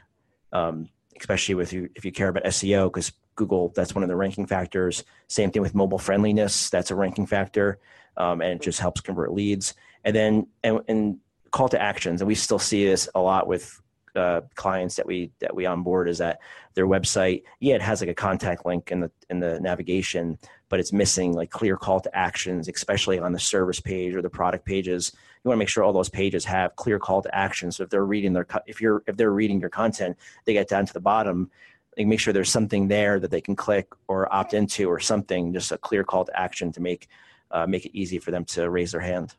um, 0.53 0.89
especially 1.19 1.55
with 1.55 1.73
you, 1.73 1.89
if 1.95 2.05
you 2.05 2.11
care 2.11 2.29
about 2.29 2.43
SEO, 2.45 2.85
because 2.85 3.11
Google, 3.35 3.71
that's 3.75 3.95
one 3.95 4.03
of 4.03 4.09
the 4.09 4.15
ranking 4.15 4.45
factors. 4.45 5.03
Same 5.27 5.51
thing 5.51 5.61
with 5.61 5.75
mobile 5.75 5.99
friendliness. 5.99 6.69
That's 6.69 6.91
a 6.91 6.95
ranking 6.95 7.25
factor. 7.25 7.79
Um, 8.17 8.41
and 8.41 8.53
it 8.53 8.61
just 8.61 8.79
helps 8.79 9.01
convert 9.01 9.31
leads. 9.31 9.75
And 10.03 10.15
then, 10.15 10.47
and, 10.63 10.81
and 10.87 11.19
call 11.51 11.69
to 11.69 11.81
actions. 11.81 12.21
And 12.21 12.27
we 12.27 12.35
still 12.35 12.59
see 12.59 12.85
this 12.85 13.07
a 13.13 13.19
lot 13.19 13.47
with 13.47 13.79
uh, 14.15 14.41
clients 14.55 14.95
that 14.95 15.05
we 15.05 15.31
that 15.39 15.55
we 15.55 15.65
onboard 15.65 16.09
is 16.09 16.17
that 16.17 16.39
their 16.73 16.87
website, 16.87 17.43
yeah, 17.59 17.75
it 17.75 17.81
has 17.81 18.01
like 18.01 18.09
a 18.09 18.15
contact 18.15 18.65
link 18.65 18.91
in 18.91 18.99
the 18.99 19.11
in 19.29 19.39
the 19.39 19.59
navigation, 19.59 20.39
but 20.69 20.79
it's 20.79 20.91
missing 20.91 21.33
like 21.33 21.51
clear 21.51 21.77
call 21.77 21.99
to 21.99 22.17
actions, 22.17 22.67
especially 22.67 23.19
on 23.19 23.31
the 23.31 23.39
service 23.39 23.79
page 23.79 24.15
or 24.15 24.21
the 24.21 24.29
product 24.29 24.65
pages. 24.65 25.15
You 25.47 25.49
want 25.49 25.59
to 25.59 25.59
make 25.59 25.69
sure 25.69 25.83
all 25.85 25.93
those 25.93 26.09
pages 26.09 26.43
have 26.43 26.75
clear 26.75 26.99
call 26.99 27.21
to 27.21 27.33
action. 27.33 27.71
So 27.71 27.83
if 27.83 27.89
they're 27.89 28.05
reading 28.05 28.33
their 28.33 28.45
if 28.65 28.81
you're 28.81 29.01
if 29.07 29.15
they're 29.15 29.31
reading 29.31 29.61
your 29.61 29.69
content, 29.69 30.17
they 30.43 30.51
get 30.51 30.67
down 30.67 30.85
to 30.85 30.93
the 30.93 30.99
bottom. 30.99 31.49
Make 31.97 32.19
sure 32.19 32.33
there's 32.33 32.51
something 32.51 32.87
there 32.87 33.19
that 33.19 33.31
they 33.31 33.41
can 33.41 33.55
click 33.55 33.87
or 34.07 34.31
opt 34.31 34.53
into 34.53 34.87
or 34.89 34.99
something, 34.99 35.53
just 35.53 35.71
a 35.71 35.77
clear 35.77 36.03
call 36.03 36.25
to 36.25 36.39
action 36.39 36.71
to 36.73 36.81
make 36.81 37.07
uh, 37.51 37.65
make 37.65 37.85
it 37.85 37.97
easy 37.97 38.19
for 38.19 38.31
them 38.31 38.43
to 38.45 38.69
raise 38.69 38.91
their 38.91 39.01
hand. 39.01 39.35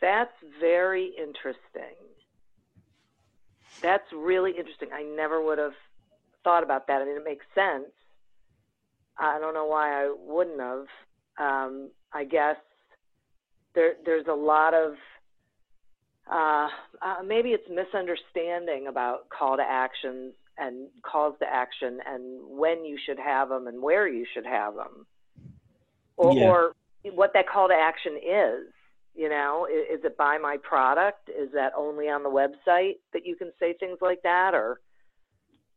That's 0.00 0.32
very 0.60 1.12
interesting 1.18 1.94
that's 3.82 4.10
really 4.12 4.52
interesting. 4.52 4.88
I 4.92 5.02
never 5.02 5.42
would 5.42 5.58
have 5.58 5.74
thought 6.44 6.62
about 6.62 6.86
that. 6.86 7.02
I 7.02 7.04
mean, 7.04 7.16
it 7.16 7.24
makes 7.24 7.46
sense. 7.54 7.90
I 9.18 9.38
don't 9.38 9.54
know 9.54 9.66
why 9.66 10.04
I 10.04 10.14
wouldn't 10.18 10.60
have. 10.60 10.86
Um, 11.38 11.90
I 12.12 12.24
guess 12.24 12.56
there 13.76 13.92
there's 14.04 14.26
a 14.26 14.34
lot 14.34 14.74
of 14.74 14.94
uh, 16.28 16.68
uh, 17.00 17.22
maybe 17.24 17.50
it's 17.50 17.68
misunderstanding 17.70 18.88
about 18.88 19.28
call 19.28 19.56
to 19.56 19.62
actions 19.62 20.34
and 20.58 20.88
calls 21.02 21.34
to 21.38 21.46
action 21.46 22.00
and 22.04 22.40
when 22.48 22.84
you 22.84 22.98
should 23.06 23.18
have 23.18 23.48
them 23.48 23.68
and 23.68 23.80
where 23.80 24.08
you 24.08 24.26
should 24.34 24.46
have 24.46 24.74
them, 24.74 25.06
or, 26.16 26.34
yeah. 26.34 26.48
or 26.48 26.72
what 27.14 27.32
that 27.34 27.48
call 27.48 27.68
to 27.68 27.74
action 27.74 28.16
is. 28.16 28.72
You 29.14 29.30
know, 29.30 29.66
is, 29.70 30.00
is 30.00 30.04
it 30.04 30.16
buy 30.18 30.36
my 30.36 30.58
product? 30.62 31.30
Is 31.30 31.50
that 31.54 31.72
only 31.76 32.08
on 32.08 32.22
the 32.22 32.28
website 32.28 32.96
that 33.14 33.24
you 33.24 33.36
can 33.36 33.50
say 33.58 33.74
things 33.78 33.98
like 34.02 34.22
that, 34.22 34.54
or 34.54 34.80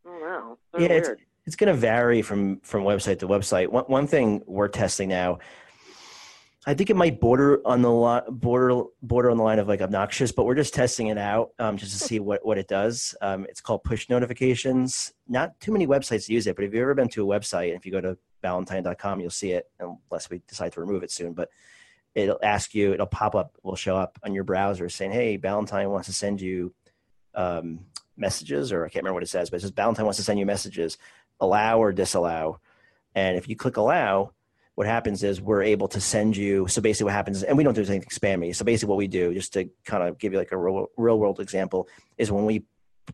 I 0.06 0.10
don't 0.10 0.22
know. 0.22 0.58
yeah, 0.77 0.88
it's, 0.88 1.10
it's 1.46 1.56
going 1.56 1.74
to 1.74 1.79
vary 1.79 2.22
from 2.22 2.60
from 2.62 2.84
website 2.84 3.20
to 3.20 3.27
website. 3.27 3.70
One 3.70 3.86
one 3.86 4.08
thing 4.08 4.44
we're 4.46 4.68
testing 4.68 5.08
now. 5.10 5.39
I 6.67 6.73
think 6.73 6.89
it 6.89 6.95
might 6.97 7.21
border 7.21 7.65
on 7.65 7.81
the 7.81 7.89
line, 7.89 8.23
border 8.29 8.83
border 9.01 9.31
on 9.31 9.37
the 9.37 9.43
line 9.43 9.59
of 9.59 9.69
like 9.69 9.81
obnoxious, 9.81 10.31
but 10.33 10.45
we're 10.45 10.55
just 10.55 10.73
testing 10.73 11.07
it 11.07 11.17
out 11.17 11.51
um, 11.57 11.77
just 11.77 11.97
to 11.97 12.03
see 12.05 12.19
what 12.19 12.45
what 12.45 12.57
it 12.57 12.67
does. 12.67 13.15
Um, 13.21 13.45
it's 13.45 13.61
called 13.61 13.83
push 13.83 14.09
notifications. 14.09 15.13
Not 15.27 15.57
too 15.61 15.71
many 15.71 15.87
websites 15.87 16.27
use 16.27 16.47
it, 16.47 16.57
but 16.57 16.65
if 16.65 16.73
you've 16.73 16.81
ever 16.81 16.93
been 16.93 17.07
to 17.09 17.23
a 17.23 17.39
website, 17.39 17.69
and 17.69 17.77
if 17.77 17.85
you 17.85 17.93
go 17.93 18.01
to 18.01 18.17
ballantine.com, 18.41 19.21
you'll 19.21 19.29
see 19.29 19.51
it, 19.51 19.69
unless 19.79 20.29
we 20.29 20.41
decide 20.47 20.73
to 20.73 20.81
remove 20.81 21.03
it 21.03 21.11
soon. 21.11 21.33
But 21.33 21.49
it'll 22.13 22.39
ask 22.43 22.75
you, 22.75 22.93
it'll 22.93 23.05
pop 23.05 23.35
up, 23.35 23.55
will 23.63 23.75
show 23.75 23.95
up 23.95 24.19
on 24.23 24.33
your 24.33 24.43
browser 24.43 24.89
saying, 24.89 25.11
"Hey, 25.11 25.37
Ballantine 25.37 25.89
wants 25.89 26.07
to 26.07 26.13
send 26.13 26.41
you 26.41 26.73
um, 27.35 27.85
messages," 28.17 28.73
or 28.73 28.85
I 28.85 28.89
can't 28.89 29.03
remember 29.03 29.15
what 29.15 29.23
it 29.23 29.29
says, 29.29 29.49
but 29.49 29.57
it 29.57 29.61
says 29.61 29.71
Ballantine 29.71 30.05
wants 30.05 30.17
to 30.17 30.23
send 30.23 30.39
you 30.39 30.45
messages. 30.45 30.97
Allow 31.39 31.79
or 31.79 31.93
disallow, 31.93 32.59
and 33.15 33.37
if 33.37 33.47
you 33.47 33.55
click 33.55 33.77
allow, 33.77 34.33
what 34.79 34.88
happens 34.88 35.24
is 35.24 35.41
we're 35.41 35.62
able 35.62 35.89
to 35.89 36.00
send 36.00 36.38
you. 36.38 36.65
So 36.69 36.81
basically, 36.81 37.03
what 37.07 37.13
happens 37.13 37.39
is, 37.39 37.43
and 37.43 37.57
we 37.57 37.65
don't 37.65 37.74
do 37.74 37.81
anything 37.81 38.03
spammy. 38.03 38.55
So 38.55 38.63
basically, 38.63 38.88
what 38.88 38.98
we 38.98 39.09
do, 39.09 39.33
just 39.33 39.51
to 39.51 39.69
kind 39.83 40.03
of 40.03 40.17
give 40.17 40.31
you 40.31 40.39
like 40.39 40.53
a 40.53 40.57
real, 40.57 40.88
real 40.95 41.19
world 41.19 41.41
example, 41.41 41.89
is 42.17 42.31
when 42.31 42.45
we 42.45 42.63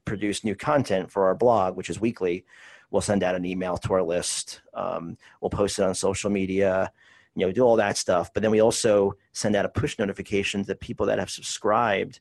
produce 0.05 0.43
new 0.43 0.53
content 0.53 1.11
for 1.11 1.25
our 1.25 1.33
blog, 1.33 1.75
which 1.75 1.89
is 1.89 1.99
weekly, 1.99 2.45
we'll 2.91 3.01
send 3.01 3.23
out 3.23 3.33
an 3.33 3.45
email 3.45 3.77
to 3.77 3.93
our 3.93 4.03
list. 4.03 4.61
Um, 4.75 5.17
we'll 5.41 5.49
post 5.49 5.79
it 5.79 5.85
on 5.85 5.95
social 5.95 6.29
media 6.29 6.91
you 7.33 7.47
know, 7.47 7.51
do 7.51 7.63
all 7.63 7.77
that 7.77 7.97
stuff. 7.97 8.31
But 8.31 8.43
then 8.43 8.51
we 8.51 8.61
also 8.61 9.15
send 9.33 9.55
out 9.55 9.65
a 9.65 9.69
push 9.69 9.97
notification 9.97 10.61
to 10.61 10.67
the 10.67 10.75
people 10.75 11.07
that 11.07 11.17
have 11.17 11.31
subscribed 11.31 12.19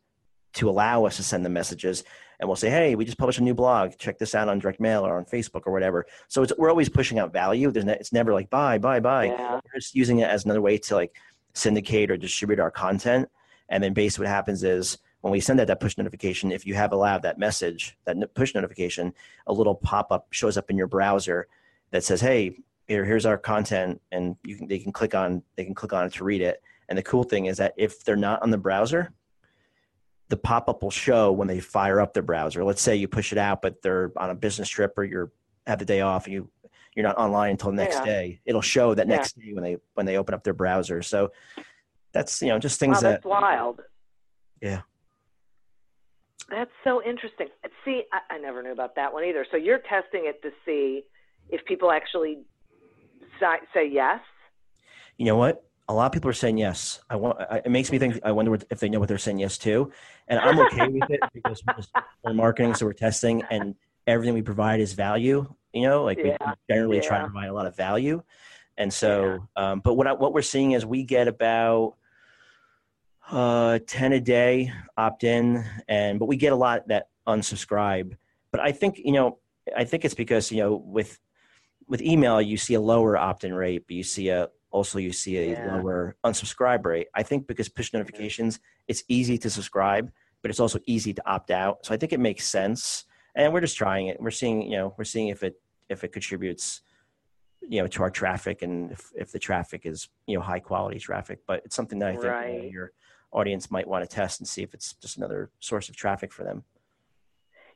to 0.55 0.71
allow 0.71 1.05
us 1.05 1.17
to 1.17 1.23
send 1.23 1.45
the 1.45 1.51
messages. 1.51 2.03
And 2.41 2.49
we'll 2.49 2.57
say, 2.57 2.71
hey, 2.71 2.95
we 2.95 3.05
just 3.05 3.19
published 3.19 3.39
a 3.39 3.43
new 3.43 3.55
blog. 3.55 3.97
Check 3.99 4.19
this 4.19 4.35
out 4.35 4.49
on 4.49 4.59
direct 4.59 4.81
mail 4.81 5.07
or 5.07 5.17
on 5.17 5.25
Facebook 5.25 5.63
or 5.67 5.73
whatever. 5.73 6.07
So 6.29 6.45
we're 6.59 6.71
always 6.71 6.89
pushing 6.89 7.19
out 7.19 7.33
value. 7.33 7.71
There's 7.71 7.85
ne- 7.85 7.95
it's 7.95 8.13
never 8.13 8.33
like 8.33 8.51
buy, 8.51 8.79
buy, 8.79 9.01
buy. 9.01 9.27
Yeah. 9.27 9.55
We're 9.55 9.81
just 9.81 9.95
using 9.95 10.19
it 10.19 10.29
as 10.29 10.45
another 10.45 10.63
way 10.63 10.79
to 10.79 10.95
like 10.95 11.17
syndicate 11.55 12.11
or 12.11 12.17
distribute 12.17 12.61
our 12.61 12.71
content. 12.71 13.29
And 13.69 13.83
then 13.83 13.93
basically 13.93 14.27
what 14.27 14.33
happens 14.33 14.65
is 14.65 14.99
when 15.21 15.33
we 15.33 15.41
send 15.41 15.61
out 15.61 15.69
that 15.69 15.81
push 15.81 15.97
notification, 15.97 16.53
if 16.53 16.67
you 16.67 16.75
have 16.75 16.93
allowed 16.93 17.23
that 17.23 17.39
message, 17.39 17.97
that 18.05 18.35
push 18.35 18.55
notification, 18.55 19.15
a 19.47 19.53
little 19.53 19.75
pop 19.75 20.13
up 20.13 20.27
shows 20.31 20.59
up 20.59 20.71
in 20.71 20.77
your 20.77 20.87
browser 20.87 21.49
that 21.93 22.05
says, 22.05 22.21
hey, 22.21 22.59
here, 22.87 23.05
here's 23.05 23.27
our 23.27 23.39
content 23.39 24.01
and 24.13 24.37
you 24.45 24.57
can 24.57 24.69
they 24.69 24.79
can 24.79 24.93
click 24.93 25.15
on 25.15 25.43
they 25.57 25.65
can 25.65 25.75
click 25.75 25.93
on 25.93 26.07
it 26.07 26.13
to 26.13 26.25
read 26.25 26.43
it 26.43 26.63
and 26.89 26.99
the 26.99 27.03
cool 27.03 27.25
thing 27.25 27.47
is 27.47 27.57
that 27.57 27.73
if 27.77 28.05
they're 28.05 28.17
not 28.17 28.43
on 28.43 28.51
the 28.51 28.59
browser 28.59 29.13
the 30.29 30.37
pop-up 30.37 30.83
will 30.83 30.91
show 30.91 31.33
when 31.33 31.49
they 31.49 31.61
fire 31.61 32.01
up 32.01 32.15
their 32.15 32.23
browser. 32.23 32.65
Let's 32.65 32.83
say 32.83 32.97
you 32.97 33.09
push 33.09 33.33
it 33.33 33.39
out, 33.39 33.63
but 33.63 33.83
they're 33.83 34.13
on 34.17 34.31
a 34.31 34.35
business 34.35 34.69
trip 34.69 34.97
or 34.97 35.05
you're 35.05 35.31
have 35.67 35.79
the 35.79 35.85
day 35.85 36.01
off 36.03 36.27
and 36.27 36.35
you 36.35 36.51
you're 36.95 37.05
not 37.05 37.17
online 37.17 37.53
until 37.53 37.71
the 37.71 37.77
next 37.77 37.97
yeah. 37.97 38.05
day. 38.05 38.41
It'll 38.45 38.63
show 38.63 38.95
that 38.95 39.09
next 39.09 39.37
yeah. 39.37 39.47
day 39.47 39.53
when 39.53 39.65
they 39.65 39.77
when 39.95 40.07
they 40.07 40.17
open 40.17 40.35
up 40.35 40.45
their 40.45 40.55
browser. 40.55 41.03
So 41.03 41.33
that's 42.13 42.41
you 42.41 42.49
know 42.49 42.59
just 42.59 42.79
things 42.79 42.97
wow, 42.97 43.11
that 43.11 43.25
wild. 43.25 43.81
Yeah. 44.61 44.83
That's 46.51 46.71
so 46.85 47.03
interesting. 47.03 47.49
See, 47.85 48.03
I, 48.13 48.35
I 48.35 48.39
never 48.39 48.63
knew 48.63 48.73
about 48.73 48.97
that 48.97 49.13
one 49.13 49.25
either. 49.25 49.47
So 49.51 49.57
you're 49.57 49.79
testing 49.79 50.27
it 50.27 50.43
to 50.43 50.51
see 50.65 51.05
if 51.49 51.65
people 51.65 51.91
actually 51.91 52.39
say 53.41 53.89
yes. 53.91 54.21
You 55.17 55.27
know 55.27 55.37
what? 55.37 55.65
A 55.89 55.95
lot 55.95 56.07
of 56.07 56.13
people 56.13 56.31
are 56.31 56.35
saying 56.35 56.57
yes. 56.57 57.01
I 57.11 57.17
want. 57.17 57.41
I, 57.41 57.59
it 57.59 57.71
makes 57.71 57.93
me 57.93 57.99
think. 57.99 58.21
I 58.25 58.33
wonder 58.33 58.55
if 58.55 58.81
they 58.81 58.89
know 58.89 59.01
what 59.01 59.09
they're 59.09 59.19
saying 59.19 59.39
yes 59.39 59.59
to, 59.59 59.93
and 60.29 60.41
I'm 60.41 60.59
okay 60.61 60.89
with 60.89 61.11
it 61.11 61.21
because 61.33 61.63
we're, 61.67 61.75
just, 61.75 61.91
we're 62.25 62.33
marketing, 62.35 62.75
so 62.75 62.87
we're 62.87 62.95
testing, 62.95 63.43
and 63.51 63.75
everything 64.07 64.35
we 64.35 64.43
provide 64.43 64.81
is 64.81 64.95
value. 64.95 65.47
You 65.73 65.83
know, 65.83 66.05
like 66.05 66.19
yeah. 66.19 66.37
we 66.41 66.75
generally 66.75 66.97
yeah. 66.97 67.03
try 67.03 67.19
to 67.19 67.25
provide 67.25 67.49
a 67.49 67.53
lot 67.53 67.67
of 67.67 67.77
value, 67.77 68.23
and 68.79 68.93
so. 68.93 69.47
Yeah. 69.57 69.73
Um, 69.73 69.81
but 69.81 69.95
what 69.95 70.07
I, 70.07 70.13
what 70.13 70.33
we're 70.33 70.43
seeing 70.43 70.73
is 70.73 70.87
we 70.87 71.03
get 71.03 71.29
about 71.29 71.97
uh, 73.31 73.79
10 73.87 74.13
a 74.13 74.21
day 74.21 74.73
opt 74.97 75.25
in 75.25 75.65
and 75.89 76.19
but 76.19 76.27
we 76.27 76.37
get 76.37 76.53
a 76.53 76.57
lot 76.57 76.87
that 76.89 77.09
unsubscribe 77.27 78.17
but 78.51 78.61
i 78.61 78.71
think 78.71 78.99
you 78.99 79.13
know 79.13 79.39
i 79.77 79.85
think 79.85 80.05
it's 80.05 80.15
because 80.15 80.53
you 80.53 80.59
know 80.59 80.75
with 80.75 81.19
with 81.89 82.03
email 82.03 82.41
you 82.41 82.57
see 82.57 82.75
a 82.75 82.81
lower 82.81 83.17
opt-in 83.17 83.55
rate 83.55 83.85
but 83.87 83.97
you 83.97 84.03
see 84.03 84.29
a 84.29 84.49
also 84.75 84.99
you 84.99 85.13
see 85.13 85.39
a 85.39 85.53
yeah. 85.53 85.77
lower 85.77 86.17
unsubscribe 86.25 86.85
rate. 86.85 87.07
I 87.15 87.23
think 87.23 87.47
because 87.47 87.69
push 87.69 87.93
notifications 87.93 88.59
it's 88.89 89.05
easy 89.09 89.39
to 89.39 89.49
subscribe 89.49 90.11
but 90.43 90.51
it's 90.51 90.61
also 90.61 90.79
easy 90.85 91.15
to 91.15 91.23
opt 91.27 91.51
out. 91.51 91.87
So 91.87 91.95
i 91.95 91.97
think 91.97 92.13
it 92.13 92.21
makes 92.21 92.47
sense. 92.47 93.05
And 93.37 93.53
we're 93.53 93.63
just 93.63 93.77
trying 93.77 94.09
it. 94.09 94.21
We're 94.21 94.39
seeing 94.43 94.63
you 94.63 94.77
know 94.79 94.95
we're 94.99 95.11
seeing 95.15 95.29
if 95.29 95.43
it 95.43 95.55
if 95.89 96.05
it 96.05 96.13
contributes 96.13 96.83
you 97.63 97.81
know 97.81 97.87
to 97.95 98.03
our 98.03 98.11
traffic 98.11 98.63
and 98.63 98.93
if, 98.93 99.13
if 99.15 99.33
the 99.33 99.39
traffic 99.39 99.83
is 99.87 100.09
you 100.27 100.37
know 100.37 100.43
high 100.43 100.61
quality 100.61 100.99
traffic. 100.99 101.39
But 101.47 101.63
it's 101.65 101.77
something 101.77 101.99
that 102.01 102.11
i 102.11 102.13
think 102.13 102.25
right. 102.25 102.53
you 102.55 102.63
know, 102.63 102.69
your 102.79 102.93
audience 103.33 103.71
might 103.71 103.89
want 103.89 104.03
to 104.09 104.17
test 104.21 104.41
and 104.41 104.49
see 104.49 104.63
if 104.63 104.75
it's 104.75 104.93
just 104.95 105.17
another 105.17 105.51
source 105.61 105.89
of 105.89 105.97
traffic 105.97 106.33
for 106.33 106.45
them. 106.45 106.65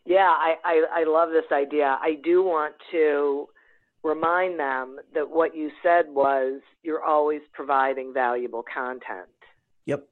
Yeah 0.04 0.32
i 0.48 0.50
i, 0.64 0.74
I 1.00 1.04
love 1.04 1.30
this 1.30 1.50
idea. 1.52 1.96
I 2.10 2.18
do 2.22 2.42
want 2.42 2.74
to 2.90 3.48
remind 4.08 4.58
them 4.58 4.98
that 5.14 5.28
what 5.28 5.54
you 5.54 5.70
said 5.82 6.06
was 6.08 6.60
you're 6.82 7.04
always 7.04 7.40
providing 7.52 8.12
valuable 8.12 8.64
content. 8.72 9.28
Yep. 9.86 10.08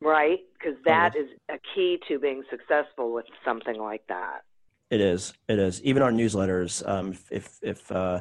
Right? 0.00 0.40
Because 0.54 0.76
that 0.84 1.14
is. 1.16 1.28
a 1.48 1.58
key 1.74 1.98
to 2.08 2.18
being 2.18 2.42
successful 2.50 3.12
with 3.12 3.26
something 3.44 3.78
like 3.78 4.06
that. 4.08 4.42
It 4.90 5.00
is. 5.00 5.32
It 5.48 5.58
is. 5.58 5.82
Even 5.82 6.02
our 6.02 6.10
newsletters 6.10 6.86
um, 6.88 7.16
if 7.30 7.58
if 7.62 7.90
uh, 7.92 8.20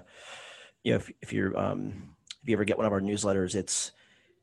you 0.84 0.94
know, 0.94 0.98
if, 0.98 1.12
if 1.22 1.34
you're 1.34 1.58
um, 1.58 2.16
if 2.42 2.50
you 2.50 2.56
ever 2.56 2.64
get 2.64 2.78
one 2.78 2.86
of 2.86 2.94
our 2.94 3.02
newsletters, 3.02 3.56
it's 3.56 3.92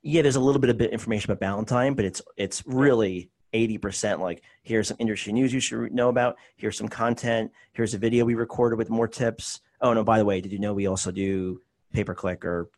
yeah, 0.03 0.23
there's 0.23 0.37
a 0.37 0.41
little 0.41 0.61
bit 0.61 0.71
of 0.71 0.81
information 0.81 1.31
about 1.31 1.41
Ballantine, 1.41 1.95
but 1.95 2.05
it's 2.05 2.23
it's 2.37 2.63
really 2.67 3.31
80% 3.53 4.21
like 4.21 4.43
here's 4.63 4.89
some 4.89 4.97
industry 5.01 5.33
news 5.33 5.53
you 5.53 5.61
should 5.61 5.93
know 5.93 6.09
about. 6.09 6.37
Here's 6.57 6.77
some 6.77 6.89
content. 6.89 7.51
Here's 7.73 7.95
a 7.95 7.99
video 7.99 8.25
we 8.25 8.35
recorded 8.35 8.77
with 8.77 8.91
more 8.91 9.09
tips. 9.09 9.61
Oh 9.81 9.93
no 9.93 10.05
by 10.05 10.19
the 10.19 10.25
way 10.25 10.41
did 10.41 10.53
you 10.53 10.59
know 10.59 10.75
we 10.75 10.87
also 10.87 11.11
do 11.11 11.61
pay 11.93 12.05
per 12.05 12.15
click 12.15 12.45
or 12.45 12.71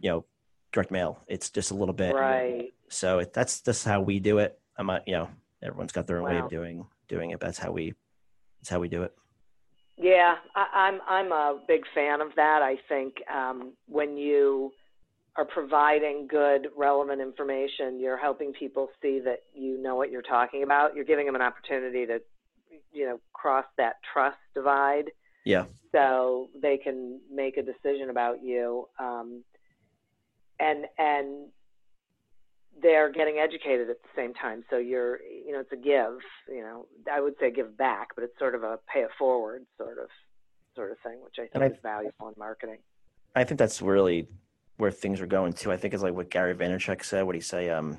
you 0.00 0.10
know 0.10 0.24
direct 0.72 0.90
mail? 0.90 1.20
It's 1.26 1.50
just 1.50 1.70
a 1.70 1.74
little 1.74 1.94
bit 1.94 2.14
right. 2.14 2.72
So 2.88 3.18
it, 3.20 3.32
that's 3.32 3.60
just 3.60 3.84
how 3.84 4.00
we 4.00 4.20
do 4.20 4.38
it. 4.38 4.58
I'm 4.76 4.86
not 4.86 5.06
you 5.06 5.14
know 5.14 5.28
everyone's 5.62 5.92
got 5.92 6.06
their 6.06 6.18
own 6.18 6.24
wow. 6.24 6.30
way 6.30 6.38
of 6.38 6.50
doing 6.50 6.86
doing 7.08 7.30
it 7.30 7.40
that's 7.40 7.58
how 7.58 7.70
we 7.70 7.94
that's 8.60 8.70
how 8.70 8.80
we 8.80 8.88
do 8.88 9.02
it. 9.02 9.14
Yeah, 9.96 10.36
I, 10.56 10.88
am 10.88 11.00
I'm, 11.08 11.26
I'm 11.26 11.32
a 11.32 11.60
big 11.68 11.82
fan 11.94 12.20
of 12.20 12.34
that. 12.34 12.62
I 12.62 12.76
think 12.88 13.22
um, 13.32 13.74
when 13.86 14.16
you 14.16 14.72
are 15.36 15.44
providing 15.44 16.28
good, 16.28 16.68
relevant 16.76 17.20
information, 17.20 17.98
you're 17.98 18.16
helping 18.16 18.52
people 18.52 18.88
see 19.02 19.20
that 19.24 19.40
you 19.52 19.82
know 19.82 19.96
what 19.96 20.10
you're 20.10 20.22
talking 20.22 20.62
about. 20.62 20.94
You're 20.94 21.04
giving 21.04 21.26
them 21.26 21.34
an 21.34 21.42
opportunity 21.42 22.06
to, 22.06 22.20
you 22.92 23.06
know, 23.06 23.20
cross 23.32 23.64
that 23.76 23.96
trust 24.12 24.38
divide. 24.54 25.10
Yeah. 25.44 25.64
So 25.92 26.48
they 26.60 26.76
can 26.78 27.20
make 27.32 27.56
a 27.56 27.62
decision 27.62 28.10
about 28.10 28.42
you. 28.42 28.88
Um, 28.98 29.42
and 30.60 30.86
and 30.98 31.48
they're 32.80 33.10
getting 33.10 33.38
educated 33.38 33.90
at 33.90 34.02
the 34.02 34.08
same 34.16 34.34
time. 34.34 34.64
So 34.70 34.78
you're, 34.78 35.20
you 35.22 35.52
know, 35.52 35.60
it's 35.60 35.72
a 35.72 35.76
give. 35.76 36.18
You 36.48 36.62
know, 36.62 36.86
I 37.12 37.20
would 37.20 37.34
say 37.40 37.50
give 37.50 37.76
back, 37.76 38.08
but 38.14 38.24
it's 38.24 38.38
sort 38.38 38.54
of 38.54 38.62
a 38.62 38.78
pay 38.92 39.00
it 39.00 39.10
forward 39.18 39.64
sort 39.78 39.98
of 39.98 40.08
sort 40.74 40.90
of 40.90 40.98
thing, 41.04 41.18
which 41.22 41.36
I 41.38 41.46
think 41.46 41.62
I, 41.62 41.66
is 41.74 41.80
valuable 41.82 42.28
in 42.28 42.34
marketing. 42.36 42.78
I 43.34 43.44
think 43.44 43.58
that's 43.58 43.80
really 43.82 44.28
where 44.76 44.90
things 44.90 45.20
are 45.20 45.26
going 45.26 45.52
too. 45.52 45.72
I 45.72 45.76
think 45.76 45.94
it's 45.94 46.02
like 46.02 46.14
what 46.14 46.30
Gary 46.30 46.54
Vaynerchuk 46.54 47.04
said. 47.04 47.22
What 47.22 47.32
do 47.32 47.38
he 47.38 47.42
say? 47.42 47.70
Um, 47.70 47.98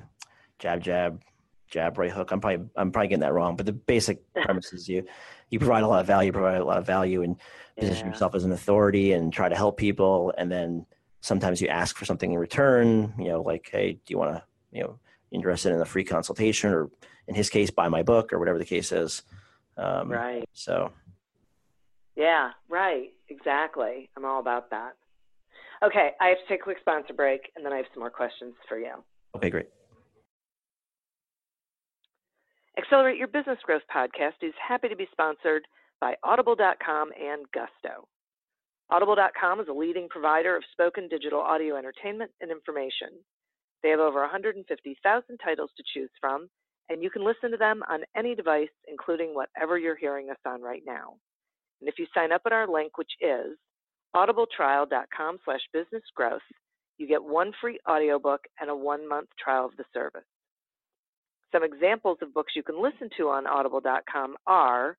jab, 0.58 0.82
jab, 0.82 1.22
jab, 1.70 1.98
right 1.98 2.10
hook. 2.10 2.30
I'm 2.32 2.40
probably 2.40 2.66
I'm 2.76 2.92
probably 2.92 3.08
getting 3.08 3.20
that 3.20 3.32
wrong, 3.32 3.56
but 3.56 3.66
the 3.66 3.72
basic 3.72 4.20
premise 4.34 4.72
is 4.72 4.88
you 4.88 5.04
you 5.50 5.58
provide 5.58 5.82
a 5.82 5.88
lot 5.88 6.00
of 6.00 6.06
value, 6.06 6.32
provide 6.32 6.60
a 6.60 6.64
lot 6.64 6.78
of 6.78 6.86
value, 6.86 7.22
and 7.22 7.36
position 7.78 8.06
yeah. 8.06 8.12
yourself 8.12 8.34
as 8.34 8.44
an 8.44 8.52
authority 8.52 9.12
and 9.12 9.32
try 9.32 9.48
to 9.48 9.56
help 9.56 9.76
people, 9.76 10.32
and 10.36 10.50
then 10.50 10.86
sometimes 11.20 11.60
you 11.60 11.68
ask 11.68 11.96
for 11.96 12.04
something 12.04 12.32
in 12.32 12.38
return. 12.38 13.14
You 13.18 13.28
know, 13.28 13.42
like, 13.42 13.68
hey, 13.70 13.92
do 13.92 14.00
you 14.08 14.18
want 14.18 14.36
to 14.36 14.42
you 14.72 14.82
know 14.82 14.98
interested 15.32 15.72
in 15.72 15.80
a 15.80 15.84
free 15.84 16.04
consultation 16.04 16.72
or 16.72 16.90
in 17.28 17.34
his 17.34 17.50
case 17.50 17.70
buy 17.70 17.88
my 17.88 18.02
book 18.02 18.32
or 18.32 18.38
whatever 18.38 18.58
the 18.58 18.64
case 18.64 18.92
is 18.92 19.22
um, 19.76 20.10
right 20.10 20.44
so 20.52 20.92
yeah 22.14 22.50
right 22.68 23.12
exactly 23.28 24.08
i'm 24.16 24.24
all 24.24 24.40
about 24.40 24.70
that 24.70 24.94
okay 25.84 26.10
i 26.20 26.28
have 26.28 26.38
to 26.38 26.48
take 26.48 26.60
a 26.60 26.64
quick 26.64 26.78
sponsor 26.80 27.12
break 27.12 27.50
and 27.56 27.64
then 27.64 27.72
i 27.72 27.76
have 27.76 27.86
some 27.92 28.00
more 28.00 28.10
questions 28.10 28.54
for 28.68 28.78
you. 28.78 28.92
Okay 29.36 29.50
great. 29.50 29.68
Accelerate 32.78 33.16
your 33.16 33.28
business 33.28 33.58
growth 33.64 33.82
podcast 33.94 34.42
is 34.42 34.52
happy 34.56 34.88
to 34.88 34.96
be 34.96 35.08
sponsored 35.10 35.66
by 36.00 36.14
audible.com 36.22 37.10
and 37.18 37.46
gusto. 37.52 38.06
Audible.com 38.90 39.60
is 39.60 39.66
a 39.68 39.72
leading 39.72 40.08
provider 40.08 40.56
of 40.56 40.62
spoken 40.72 41.08
digital 41.08 41.40
audio 41.40 41.76
entertainment 41.76 42.30
and 42.40 42.50
information. 42.50 43.08
They 43.82 43.90
have 43.90 44.00
over 44.00 44.20
150,000 44.20 45.38
titles 45.42 45.70
to 45.76 45.82
choose 45.92 46.10
from, 46.20 46.48
and 46.88 47.02
you 47.02 47.10
can 47.10 47.24
listen 47.24 47.50
to 47.50 47.56
them 47.56 47.82
on 47.88 48.00
any 48.14 48.34
device, 48.34 48.68
including 48.88 49.34
whatever 49.34 49.78
you're 49.78 49.96
hearing 49.96 50.30
us 50.30 50.38
on 50.46 50.62
right 50.62 50.82
now. 50.86 51.14
And 51.80 51.88
if 51.88 51.98
you 51.98 52.06
sign 52.14 52.30
up 52.30 52.42
at 52.46 52.52
our 52.52 52.68
link, 52.68 52.96
which 52.98 53.12
is 53.20 53.58
audibletrial.com 54.16 55.38
slash 55.44 55.60
businessgrowth, 55.74 56.38
you 56.96 57.06
get 57.06 57.22
one 57.22 57.52
free 57.60 57.78
audiobook 57.88 58.40
and 58.60 58.70
a 58.70 58.74
one-month 58.74 59.28
trial 59.38 59.66
of 59.66 59.76
the 59.76 59.84
service. 59.92 60.24
Some 61.52 61.62
examples 61.62 62.18
of 62.22 62.32
books 62.32 62.54
you 62.56 62.62
can 62.62 62.82
listen 62.82 63.10
to 63.18 63.28
on 63.28 63.46
audible.com 63.46 64.36
are 64.46 64.96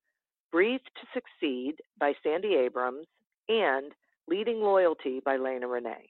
Breathe 0.52 0.80
to 0.80 1.06
Succeed 1.12 1.74
by 1.98 2.12
Sandy 2.22 2.54
Abrams 2.54 3.06
and 3.48 3.92
Leading 4.28 4.60
Loyalty 4.60 5.20
by 5.24 5.36
Lena 5.36 5.66
Renee. 5.66 6.08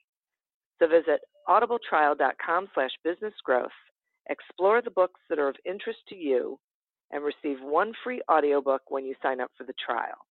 So 0.79 0.87
visit 0.87 1.21
audibletrial.com 1.47 2.67
slash 2.73 2.91
businessgrowth, 3.05 3.67
explore 4.29 4.81
the 4.81 4.91
books 4.91 5.19
that 5.29 5.39
are 5.39 5.49
of 5.49 5.55
interest 5.65 5.99
to 6.09 6.15
you, 6.15 6.59
and 7.11 7.23
receive 7.23 7.57
one 7.61 7.91
free 8.03 8.21
audiobook 8.31 8.83
when 8.89 9.03
you 9.03 9.15
sign 9.21 9.41
up 9.41 9.49
for 9.57 9.63
the 9.63 9.73
trial. 9.83 10.28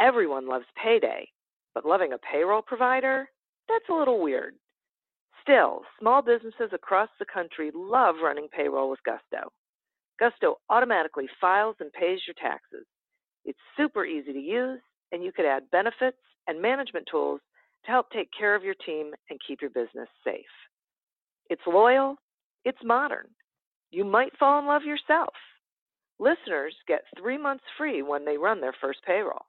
Everyone 0.00 0.48
loves 0.48 0.66
payday, 0.82 1.28
but 1.74 1.84
loving 1.84 2.12
a 2.12 2.18
payroll 2.18 2.62
provider? 2.62 3.28
That's 3.68 3.88
a 3.90 3.94
little 3.94 4.22
weird. 4.22 4.54
Still, 5.42 5.82
small 5.98 6.22
businesses 6.22 6.70
across 6.72 7.08
the 7.18 7.24
country 7.24 7.70
love 7.74 8.16
running 8.22 8.48
payroll 8.48 8.90
with 8.90 9.02
Gusto. 9.04 9.50
Gusto 10.20 10.58
automatically 10.70 11.26
files 11.40 11.76
and 11.80 11.92
pays 11.92 12.20
your 12.26 12.34
taxes. 12.40 12.86
It's 13.44 13.58
super 13.76 14.04
easy 14.04 14.32
to 14.32 14.38
use, 14.38 14.80
and 15.10 15.22
you 15.22 15.32
could 15.32 15.46
add 15.46 15.70
benefits 15.72 16.18
and 16.46 16.62
management 16.62 17.06
tools 17.10 17.40
to 17.84 17.90
help 17.90 18.10
take 18.10 18.28
care 18.38 18.54
of 18.54 18.62
your 18.62 18.74
team 18.86 19.12
and 19.30 19.40
keep 19.46 19.60
your 19.60 19.70
business 19.70 20.08
safe. 20.24 20.44
It's 21.50 21.62
loyal, 21.66 22.16
it's 22.64 22.78
modern. 22.84 23.26
You 23.90 24.04
might 24.04 24.36
fall 24.38 24.58
in 24.60 24.66
love 24.66 24.82
yourself. 24.82 25.32
Listeners 26.18 26.74
get 26.86 27.02
three 27.18 27.38
months 27.38 27.64
free 27.76 28.02
when 28.02 28.24
they 28.24 28.36
run 28.36 28.60
their 28.60 28.74
first 28.80 29.00
payroll. 29.06 29.46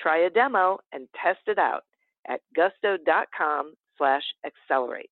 Try 0.00 0.26
a 0.26 0.30
demo 0.30 0.78
and 0.92 1.08
test 1.22 1.40
it 1.46 1.58
out 1.58 1.84
at 2.28 2.40
gusto.com 2.54 3.74
slash 3.96 4.22
accelerate. 4.44 5.10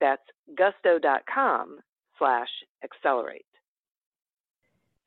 That's 0.00 0.22
gusto.com 0.56 1.78
slash 2.18 2.48
accelerate. 2.82 3.44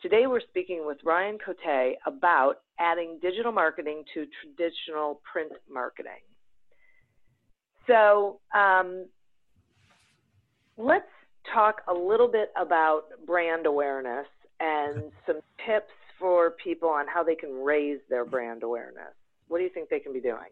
Today 0.01 0.25
we're 0.27 0.41
speaking 0.41 0.85
with 0.85 0.97
Ryan 1.05 1.37
Cote 1.43 1.97
about 2.07 2.55
adding 2.79 3.19
digital 3.21 3.51
marketing 3.51 4.03
to 4.13 4.25
traditional 4.41 5.21
print 5.31 5.51
marketing. 5.71 6.23
So 7.85 8.39
um, 8.55 9.05
let's 10.77 11.05
talk 11.53 11.81
a 11.87 11.93
little 11.93 12.27
bit 12.27 12.51
about 12.59 13.03
brand 13.27 13.65
awareness 13.65 14.27
and 14.59 15.11
some 15.25 15.41
tips 15.65 15.91
for 16.21 16.51
people 16.51 16.87
on 16.87 17.07
how 17.07 17.23
they 17.23 17.35
can 17.35 17.51
raise 17.51 17.99
their 18.09 18.23
brand 18.23 18.63
awareness. 18.63 19.13
What 19.47 19.57
do 19.57 19.65
you 19.65 19.69
think 19.69 19.89
they 19.89 19.99
can 19.99 20.13
be 20.13 20.21
doing? 20.21 20.51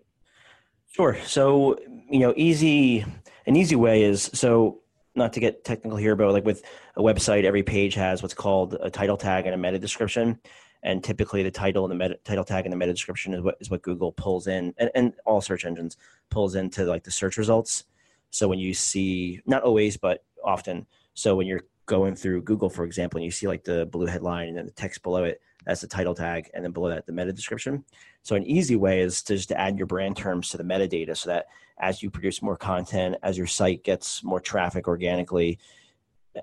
Sure. 0.91 1.15
So, 1.23 1.77
you 2.09 2.19
know, 2.19 2.33
easy 2.35 3.05
an 3.45 3.55
easy 3.55 3.75
way 3.75 4.03
is 4.03 4.29
so 4.33 4.81
not 5.15 5.33
to 5.33 5.39
get 5.39 5.63
technical 5.63 5.97
here, 5.97 6.15
but 6.15 6.31
like 6.31 6.45
with 6.45 6.63
a 6.95 7.01
website, 7.01 7.43
every 7.43 7.63
page 7.63 7.93
has 7.93 8.21
what's 8.21 8.33
called 8.33 8.75
a 8.81 8.89
title 8.89 9.17
tag 9.17 9.45
and 9.45 9.53
a 9.53 9.57
meta 9.57 9.79
description. 9.79 10.39
And 10.81 11.03
typically 11.03 11.43
the 11.43 11.51
title 11.51 11.83
and 11.83 11.91
the 11.91 11.95
meta, 11.95 12.19
title 12.23 12.43
tag 12.43 12.65
and 12.65 12.73
the 12.73 12.77
meta 12.77 12.93
description 12.93 13.33
is 13.33 13.41
what 13.41 13.57
is 13.59 13.69
what 13.69 13.83
Google 13.83 14.11
pulls 14.11 14.47
in 14.47 14.73
and, 14.77 14.89
and 14.95 15.13
all 15.25 15.41
search 15.41 15.65
engines 15.65 15.97
pulls 16.29 16.55
into 16.55 16.85
like 16.85 17.03
the 17.03 17.11
search 17.11 17.37
results. 17.37 17.85
So 18.31 18.47
when 18.47 18.59
you 18.59 18.73
see 18.73 19.41
not 19.45 19.63
always, 19.63 19.97
but 19.97 20.23
often, 20.43 20.87
so 21.13 21.35
when 21.35 21.47
you're 21.47 21.63
going 21.89 22.15
through 22.15 22.43
Google, 22.43 22.69
for 22.69 22.85
example, 22.85 23.17
and 23.17 23.25
you 23.25 23.31
see 23.31 23.47
like 23.47 23.63
the 23.63 23.87
blue 23.87 24.05
headline 24.05 24.47
and 24.47 24.57
then 24.57 24.67
the 24.67 24.71
text 24.71 25.01
below 25.01 25.23
it, 25.23 25.41
that's 25.65 25.81
the 25.81 25.87
title 25.87 26.13
tag, 26.13 26.47
and 26.53 26.63
then 26.63 26.71
below 26.71 26.89
that 26.89 27.07
the 27.07 27.11
meta 27.11 27.33
description. 27.33 27.83
So 28.21 28.35
an 28.35 28.43
easy 28.43 28.75
way 28.75 29.01
is 29.01 29.23
to 29.23 29.35
just 29.35 29.51
add 29.51 29.77
your 29.77 29.87
brand 29.87 30.15
terms 30.15 30.49
to 30.49 30.57
the 30.57 30.63
metadata, 30.63 31.17
so 31.17 31.31
that 31.31 31.47
as 31.79 32.03
you 32.03 32.11
produce 32.11 32.43
more 32.43 32.55
content, 32.55 33.15
as 33.23 33.39
your 33.39 33.47
site 33.47 33.83
gets 33.83 34.23
more 34.23 34.39
traffic 34.39 34.87
organically, 34.87 35.57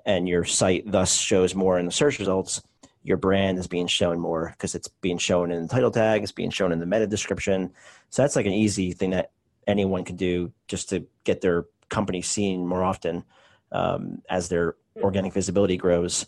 and 0.05 0.27
your 0.27 0.43
site 0.43 0.83
thus 0.91 1.15
shows 1.15 1.55
more 1.55 1.79
in 1.79 1.85
the 1.85 1.91
search 1.91 2.19
results, 2.19 2.61
your 3.03 3.17
brand 3.17 3.57
is 3.57 3.67
being 3.67 3.87
shown 3.87 4.19
more 4.19 4.49
because 4.51 4.75
it's 4.75 4.89
being 4.99 5.17
shown 5.17 5.49
in 5.51 5.61
the 5.61 5.69
title 5.69 5.91
tag, 5.91 6.23
it's 6.23 6.33
being 6.33 6.49
shown 6.49 6.73
in 6.73 6.79
the 6.79 6.85
meta 6.85 7.07
description. 7.07 7.71
So 8.09 8.21
that's 8.21 8.35
like 8.35 8.45
an 8.45 8.51
easy 8.51 8.91
thing 8.91 9.11
that 9.11 9.31
anyone 9.65 10.03
can 10.03 10.17
do 10.17 10.51
just 10.67 10.89
to 10.89 11.07
get 11.23 11.39
their 11.39 11.65
company 11.87 12.21
seen 12.21 12.67
more 12.67 12.83
often 12.83 13.23
um, 13.71 14.21
as 14.29 14.49
their 14.49 14.75
organic 15.01 15.33
visibility 15.33 15.77
grows. 15.77 16.25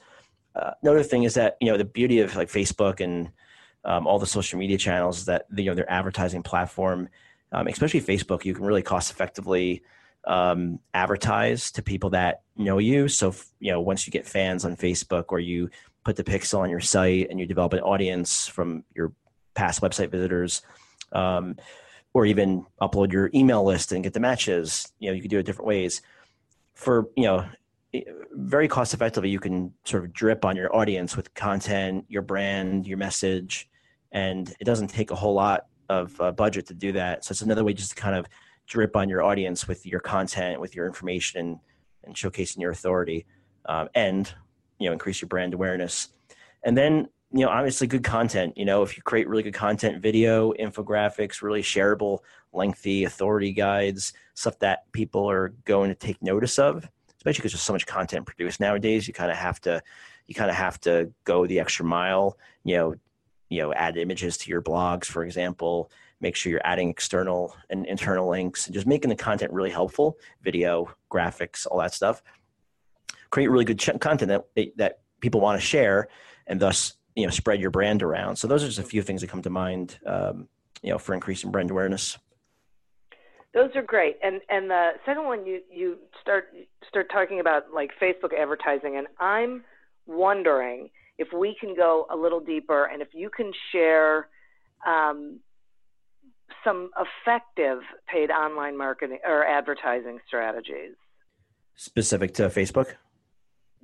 Uh, 0.56 0.72
another 0.82 1.04
thing 1.04 1.24
is 1.24 1.36
that 1.36 1.58
you 1.62 1.72
know 1.72 1.78
the 1.78 1.86
beauty 1.86 2.20
of 2.20 2.36
like 2.36 2.50
Facebook 2.50 3.00
and 3.00 3.32
um, 3.86 4.08
all 4.08 4.20
the 4.20 4.26
social 4.26 4.60
media 4.60 4.78
channels 4.78 5.26
that 5.26 5.46
you 5.56 5.66
know 5.66 5.76
their 5.76 5.90
advertising 5.90 6.44
platform, 6.44 7.10
um, 7.52 7.68
especially 7.68 8.02
Facebook, 8.02 8.46
you 8.46 8.54
can 8.54 8.66
really 8.66 8.82
cost 8.82 9.12
effectively 9.12 9.82
um, 10.26 10.80
advertise 10.94 11.72
to 11.72 11.82
people 11.82 12.10
that 12.12 12.42
know 12.58 12.78
you. 12.78 13.08
So 13.08 13.34
you 13.60 13.72
know 13.72 13.82
once 13.82 14.08
you 14.08 14.12
get 14.12 14.28
fans 14.28 14.66
on 14.66 14.76
Facebook 14.76 15.26
or 15.30 15.40
you 15.40 15.70
put 16.04 16.16
the 16.16 16.24
pixel 16.24 16.60
on 16.60 16.70
your 16.70 16.80
site 16.80 17.28
and 17.30 17.40
you 17.40 17.46
develop 17.46 17.74
an 17.74 17.80
audience 17.82 18.48
from 18.48 18.84
your 18.96 19.14
past 19.54 19.82
website 19.82 20.10
visitors. 20.10 20.62
Um, 21.12 21.56
or 22.14 22.26
even 22.26 22.66
upload 22.82 23.12
your 23.12 23.30
email 23.34 23.64
list 23.64 23.92
and 23.92 24.04
get 24.04 24.14
the 24.14 24.20
matches. 24.20 24.92
You 25.00 25.10
know, 25.10 25.16
you 25.16 25.22
can 25.22 25.30
do 25.30 25.40
it 25.40 25.46
different 25.46 25.68
ways. 25.68 26.02
For 26.74 27.08
you 27.16 27.24
know, 27.24 27.46
very 28.34 28.68
cost 28.68 28.94
effectively 28.94 29.30
you 29.30 29.40
can 29.40 29.74
sort 29.84 30.04
of 30.04 30.14
drip 30.14 30.46
on 30.46 30.56
your 30.56 30.76
audience 30.76 31.18
with 31.18 31.34
content 31.34 32.06
your 32.08 32.22
brand 32.22 32.86
your 32.86 32.98
message 32.98 33.68
and 34.12 34.54
it 34.60 34.64
doesn't 34.64 34.88
take 34.88 35.12
a 35.12 35.16
whole 35.16 35.34
lot 35.34 35.66
of 35.90 36.20
uh, 36.22 36.32
budget 36.32 36.68
to 36.68 36.74
do 36.74 36.92
that. 36.94 37.26
So 37.26 37.32
it's 37.32 37.42
another 37.42 37.64
way 37.64 37.74
just 37.74 37.92
to 37.92 37.96
kind 37.96 38.16
of 38.16 38.28
drip 38.68 38.96
on 38.96 39.10
your 39.10 39.24
audience 39.24 39.68
with 39.68 39.86
your 39.86 40.00
content 40.00 40.62
with 40.62 40.76
your 40.76 40.86
information 40.86 41.60
and, 42.04 42.16
showcasing 42.16 42.58
your 42.58 42.72
authority 42.72 43.24
um, 43.68 43.88
and 43.94 44.34
you 44.80 44.88
know 44.88 44.94
increase 44.94 45.22
your 45.22 45.28
brand 45.28 45.54
awareness. 45.54 46.10
And 46.64 46.76
then 46.76 47.08
you 47.32 47.46
know 47.46 47.50
obviously 47.50 47.86
good 47.86 48.04
content 48.04 48.58
you 48.58 48.66
know 48.66 48.82
if 48.82 48.98
you 48.98 49.04
create 49.04 49.28
really 49.30 49.44
good 49.44 49.54
content 49.54 50.02
video 50.02 50.52
infographics 50.54 51.44
really 51.44 51.62
shareable 51.62 52.20
lengthy 52.52 53.04
authority 53.04 53.54
guides 53.54 54.14
stuff 54.34 54.58
that 54.58 54.92
people 54.92 55.30
are 55.30 55.50
going 55.66 55.90
to 55.90 55.96
take 55.96 56.20
notice 56.24 56.58
of 56.58 56.90
especially 57.20 57.42
because 57.42 57.52
there's 57.52 57.62
so 57.62 57.74
much 57.74 57.86
content 57.86 58.26
produced 58.26 58.60
nowadays. 58.60 59.08
You 59.08 59.14
kind 59.14 59.30
of 59.30 59.38
have 59.38 59.60
to, 59.62 59.82
you 60.26 60.36
kind 60.36 60.50
of 60.50 60.56
have 60.56 60.80
to 60.82 61.12
go 61.26 61.46
the 61.46 61.60
extra 61.60 61.86
mile. 61.86 62.38
You 62.64 62.78
know, 62.78 62.96
you 63.50 63.62
know, 63.62 63.74
add 63.74 63.98
images 63.98 64.38
to 64.38 64.50
your 64.50 64.62
blogs, 64.62 65.06
for 65.06 65.24
example. 65.24 65.92
Make 66.22 66.36
sure 66.36 66.52
you're 66.52 66.62
adding 66.64 66.90
external 66.90 67.56
and 67.70 67.86
internal 67.86 68.30
links, 68.30 68.68
and 68.68 68.74
just 68.74 68.88
making 68.88 69.10
the 69.10 69.16
content 69.16 69.52
really 69.52 69.70
helpful. 69.72 70.18
Video, 70.42 70.90
graphics, 71.12 71.68
all 71.70 71.80
that 71.80 71.94
stuff. 71.94 72.22
Create 73.30 73.50
really 73.50 73.66
good 73.66 73.80
ch- 73.80 74.00
content 74.00 74.30
that 74.56 74.72
that 74.78 75.00
people 75.20 75.42
want 75.42 75.60
to 75.60 75.66
share, 75.66 76.08
and 76.48 76.60
thus 76.60 76.94
you 77.16 77.26
know 77.26 77.32
spread 77.32 77.60
your 77.60 77.72
brand 77.72 78.02
around. 78.02 78.38
So 78.38 78.48
those 78.48 78.64
are 78.64 78.68
just 78.68 78.80
a 78.80 78.84
few 78.84 79.02
things 79.02 79.22
that 79.22 79.30
come 79.30 79.42
to 79.42 79.50
mind. 79.50 80.00
Um, 80.06 80.48
you 80.82 80.92
know, 80.92 80.98
for 80.98 81.14
increasing 81.14 81.52
brand 81.52 81.72
awareness. 81.72 82.18
Those 83.60 83.76
are 83.76 83.82
great. 83.82 84.18
And 84.24 84.40
and 84.50 84.70
the 84.70 84.92
second 85.06 85.26
one 85.26 85.46
you 85.46 85.60
you 85.70 85.98
start 86.22 86.46
start 86.88 87.08
talking 87.12 87.42
about 87.42 87.74
like 87.74 87.92
Facebook 88.02 88.34
advertising 88.34 88.96
and 88.96 89.08
I'm 89.20 89.66
wondering 90.08 90.90
if 91.18 91.28
we 91.34 91.58
can 91.60 91.76
go 91.76 92.08
a 92.10 92.16
little 92.16 92.40
deeper 92.40 92.86
and 92.86 93.02
if 93.02 93.10
you 93.14 93.30
can 93.30 93.52
share 93.74 94.30
um, 94.88 95.42
some 96.64 96.90
effective 96.98 97.80
paid 98.08 98.32
online 98.32 98.78
marketing 98.78 99.20
or 99.28 99.46
advertising 99.46 100.20
strategies. 100.26 100.96
Specific 101.76 102.34
to 102.36 102.44
Facebook? 102.44 102.94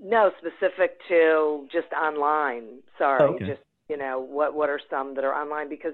No, 0.01 0.31
specific 0.39 0.99
to 1.09 1.67
just 1.69 1.88
online. 1.91 2.79
Sorry, 2.97 3.21
oh, 3.21 3.35
okay. 3.35 3.45
just 3.45 3.61
you 3.89 3.97
know 3.97 4.21
what 4.21 4.53
what 4.53 4.69
are 4.69 4.79
some 4.89 5.15
that 5.15 5.25
are 5.25 5.33
online 5.33 5.67
because 5.67 5.93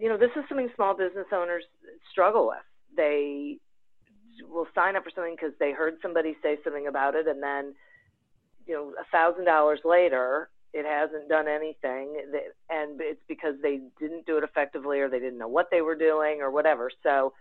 you 0.00 0.08
know, 0.08 0.18
this 0.18 0.30
is 0.36 0.44
something 0.48 0.68
small 0.74 0.96
business 0.96 1.26
owners 1.32 1.64
struggle 2.10 2.48
with. 2.48 2.64
They 2.96 3.58
will 4.48 4.66
sign 4.74 4.96
up 4.96 5.04
for 5.04 5.10
something 5.14 5.34
because 5.34 5.54
they 5.58 5.72
heard 5.72 5.94
somebody 6.02 6.36
say 6.42 6.58
something 6.64 6.86
about 6.86 7.14
it, 7.14 7.26
and 7.26 7.42
then, 7.42 7.74
you 8.66 8.74
know, 8.74 8.92
a 9.00 9.04
thousand 9.10 9.44
dollars 9.44 9.80
later, 9.84 10.50
it 10.72 10.84
hasn't 10.84 11.28
done 11.28 11.48
anything, 11.48 12.20
and 12.68 13.00
it's 13.00 13.22
because 13.28 13.54
they 13.62 13.80
didn't 13.98 14.26
do 14.26 14.36
it 14.36 14.44
effectively, 14.44 15.00
or 15.00 15.08
they 15.08 15.20
didn't 15.20 15.38
know 15.38 15.48
what 15.48 15.68
they 15.70 15.80
were 15.80 15.96
doing, 15.96 16.40
or 16.42 16.50
whatever. 16.50 16.90
So, 17.02 17.32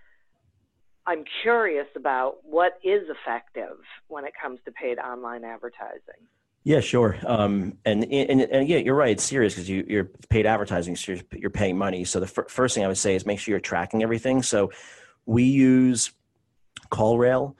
I'm 1.07 1.23
curious 1.43 1.87
about 1.95 2.37
what 2.43 2.79
is 2.83 3.03
effective 3.09 3.77
when 4.07 4.25
it 4.25 4.33
comes 4.41 4.59
to 4.65 4.71
paid 4.71 4.97
online 4.97 5.43
advertising. 5.43 6.25
Yeah, 6.65 6.79
sure. 6.79 7.15
Um, 7.27 7.77
and, 7.85 8.03
and, 8.11 8.41
and 8.41 8.67
yeah, 8.67 8.77
you're 8.77 8.95
right. 8.95 9.11
It's 9.11 9.23
serious 9.23 9.53
because 9.53 9.69
you, 9.69 9.85
you're 9.87 10.09
paid 10.29 10.47
advertising, 10.47 10.95
so 10.95 11.11
you're, 11.11 11.21
you're 11.31 11.49
paying 11.51 11.77
money. 11.77 12.03
So 12.03 12.19
the 12.19 12.25
first 12.25 12.73
thing 12.73 12.83
I 12.83 12.87
would 12.87 12.97
say 12.97 13.15
is 13.15 13.23
make 13.23 13.39
sure 13.39 13.51
you're 13.51 13.59
tracking 13.59 14.01
everything. 14.01 14.41
So 14.41 14.71
we 15.27 15.43
use 15.43 16.11
CallRail 16.89 17.53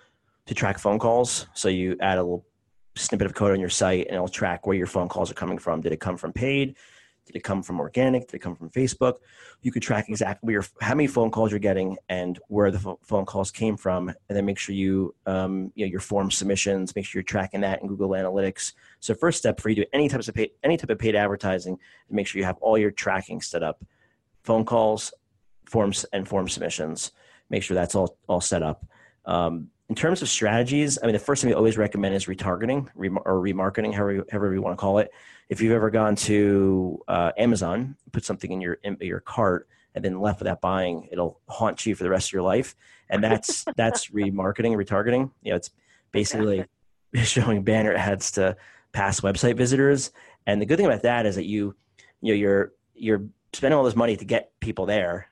to 0.48 0.54
track 0.56 0.80
phone 0.80 0.98
calls. 0.98 1.46
So 1.54 1.70
you 1.70 1.96
add 2.02 2.18
a 2.18 2.24
little 2.24 2.48
snippet 2.96 3.28
of 3.28 3.36
code 3.36 3.52
on 3.52 3.60
your 3.60 3.70
site, 3.70 4.08
and 4.08 4.16
it'll 4.16 4.28
track 4.28 4.66
where 4.66 4.76
your 4.76 4.88
phone 4.88 5.08
calls 5.08 5.30
are 5.30 5.36
coming 5.36 5.60
from. 5.60 5.82
Did 5.82 5.92
it 5.92 6.00
come 6.00 6.18
from 6.18 6.34
paid? 6.34 6.76
Did 7.26 7.36
it 7.36 7.44
come 7.44 7.64
from 7.64 7.80
organic? 7.80 8.28
Did 8.28 8.36
it 8.36 8.40
come 8.40 8.56
from 8.56 8.70
Facebook? 8.70 9.16
You 9.62 9.72
could 9.72 9.82
track 9.82 10.10
exactly 10.10 10.54
your, 10.54 10.64
how 10.80 10.94
many 10.94 11.08
phone 11.08 11.32
calls 11.32 11.52
you're 11.52 11.60
getting 11.60 11.98
and 12.08 12.40
where 12.48 12.70
the 12.70 12.96
phone 13.04 13.26
calls 13.26 13.50
came 13.50 13.78
from, 13.78 14.10
and 14.10 14.38
then 14.38 14.46
make 14.46 14.60
sure 14.60 14.76
you, 14.76 15.16
um, 15.26 15.72
you 15.76 15.86
know, 15.86 15.90
your 15.90 16.00
form 16.00 16.30
submissions. 16.30 16.96
Make 16.96 17.06
sure 17.06 17.20
you're 17.20 17.24
tracking 17.24 17.62
that 17.62 17.82
in 17.82 17.88
Google 17.88 18.10
Analytics. 18.10 18.74
So 19.00 19.16
first 19.16 19.40
step 19.40 19.60
for 19.60 19.70
you 19.70 19.76
to 19.76 19.82
do 19.82 19.88
any 19.92 20.08
types 20.08 20.28
of 20.28 20.36
paid, 20.36 20.52
any 20.64 20.78
type 20.78 20.90
of 20.90 21.00
paid 21.00 21.16
advertising, 21.16 21.80
make 22.10 22.28
sure 22.28 22.40
you 22.40 22.46
have 22.46 22.58
all 22.62 22.78
your 22.78 22.92
tracking 22.92 23.42
set 23.42 23.64
up, 23.64 23.84
phone 24.44 24.66
calls, 24.66 25.14
forms, 25.66 26.06
and 26.14 26.28
form 26.28 26.48
submissions. 26.48 27.12
Make 27.50 27.64
sure 27.64 27.76
that's 27.76 27.96
all 27.96 28.18
all 28.28 28.42
set 28.42 28.62
up. 28.62 28.86
Um, 29.26 29.70
in 29.88 29.96
terms 29.96 30.22
of 30.22 30.30
strategies, 30.30 30.98
I 31.02 31.06
mean, 31.06 31.14
the 31.14 31.20
first 31.20 31.42
thing 31.42 31.50
we 31.50 31.56
always 31.56 31.78
recommend 31.78 32.16
is 32.16 32.26
retargeting 32.26 32.88
or 32.96 33.40
remarketing, 33.40 33.94
however, 33.94 34.26
however 34.32 34.54
you 34.54 34.62
want 34.62 34.78
to 34.78 34.82
call 34.82 34.98
it. 34.98 35.12
If 35.48 35.62
you've 35.62 35.74
ever 35.74 35.92
gone 35.92 36.16
to 36.16 37.04
uh, 37.08 37.32
Amazon, 37.38 37.96
put 38.12 38.26
something 38.26 38.52
in 38.52 38.62
your 38.62 38.80
in 38.84 38.98
your 39.00 39.20
cart, 39.20 39.68
and 39.94 40.04
then 40.04 40.20
left 40.20 40.40
without 40.40 40.60
buying, 40.60 41.08
it'll 41.12 41.40
haunt 41.48 41.86
you 41.86 41.94
for 41.94 42.04
the 42.04 42.10
rest 42.10 42.30
of 42.30 42.34
your 42.34 42.42
life. 42.42 42.76
And 43.10 43.24
that's 43.24 43.64
that's 43.76 44.10
remarketing, 44.10 44.76
retargeting. 44.76 45.30
You 45.44 45.52
know, 45.52 45.58
it's 45.58 45.70
basically 46.12 46.66
showing 47.24 47.64
banner 47.64 47.94
ads 47.94 48.32
to 48.32 48.58
past 48.92 49.22
website 49.22 49.56
visitors. 49.56 50.12
And 50.48 50.60
the 50.60 50.66
good 50.66 50.78
thing 50.78 50.88
about 50.88 51.04
that 51.04 51.28
is 51.28 51.36
that 51.36 51.46
you, 51.46 51.76
you 52.22 52.34
know, 52.34 52.38
you're 52.38 52.74
you're 52.96 53.24
spending 53.54 53.78
all 53.78 53.84
this 53.84 53.96
money 53.96 54.18
to 54.18 54.26
get 54.26 54.52
people 54.60 54.88
there, 54.88 55.28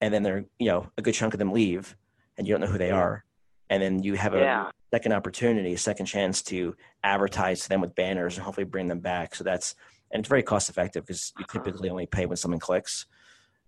and 0.00 0.14
then 0.14 0.22
they're 0.22 0.44
you 0.60 0.68
know 0.68 0.88
a 0.96 1.02
good 1.02 1.14
chunk 1.14 1.34
of 1.34 1.38
them 1.38 1.50
leave, 1.50 1.96
and 2.38 2.46
you 2.46 2.54
don't 2.54 2.60
know 2.60 2.68
who 2.68 2.78
they 2.78 2.92
are 2.92 3.24
and 3.70 3.82
then 3.82 4.02
you 4.02 4.14
have 4.14 4.34
a 4.34 4.40
yeah. 4.40 4.70
second 4.92 5.12
opportunity, 5.12 5.72
a 5.72 5.78
second 5.78 6.06
chance 6.06 6.42
to 6.42 6.76
advertise 7.02 7.62
to 7.62 7.68
them 7.68 7.80
with 7.80 7.94
banners 7.94 8.36
and 8.36 8.44
hopefully 8.44 8.64
bring 8.64 8.88
them 8.88 9.00
back. 9.00 9.34
So 9.34 9.44
that's 9.44 9.76
and 10.10 10.20
it's 10.20 10.28
very 10.28 10.42
cost 10.42 10.68
effective 10.68 11.06
because 11.06 11.32
you 11.38 11.44
typically 11.50 11.88
only 11.88 12.06
pay 12.06 12.26
when 12.26 12.36
someone 12.36 12.58
clicks. 12.60 13.06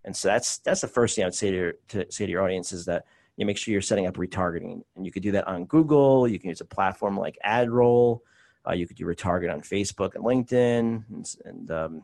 And 0.04 0.14
so 0.14 0.28
that's 0.28 0.58
that's 0.58 0.80
the 0.80 0.88
first 0.88 1.14
thing 1.14 1.24
I 1.24 1.28
would 1.28 1.34
say 1.34 1.52
to, 1.52 1.56
your, 1.56 1.72
to 1.90 2.06
say 2.10 2.26
to 2.26 2.32
your 2.32 2.42
audience 2.42 2.72
is 2.72 2.84
that 2.86 3.04
you 3.36 3.46
make 3.46 3.56
sure 3.56 3.72
you're 3.72 3.80
setting 3.80 4.06
up 4.06 4.16
retargeting, 4.16 4.82
and 4.96 5.06
you 5.06 5.12
could 5.12 5.22
do 5.22 5.32
that 5.32 5.46
on 5.46 5.64
Google. 5.64 6.28
You 6.28 6.38
can 6.38 6.50
use 6.50 6.60
a 6.60 6.66
platform 6.66 7.16
like 7.16 7.38
AdRoll. 7.46 8.20
Uh, 8.68 8.72
you 8.72 8.86
could 8.86 8.96
do 8.96 9.06
retarget 9.06 9.52
on 9.52 9.60
Facebook 9.60 10.14
and 10.14 10.24
LinkedIn, 10.24 11.04
and, 11.10 11.36
and 11.44 11.70
um, 11.70 12.02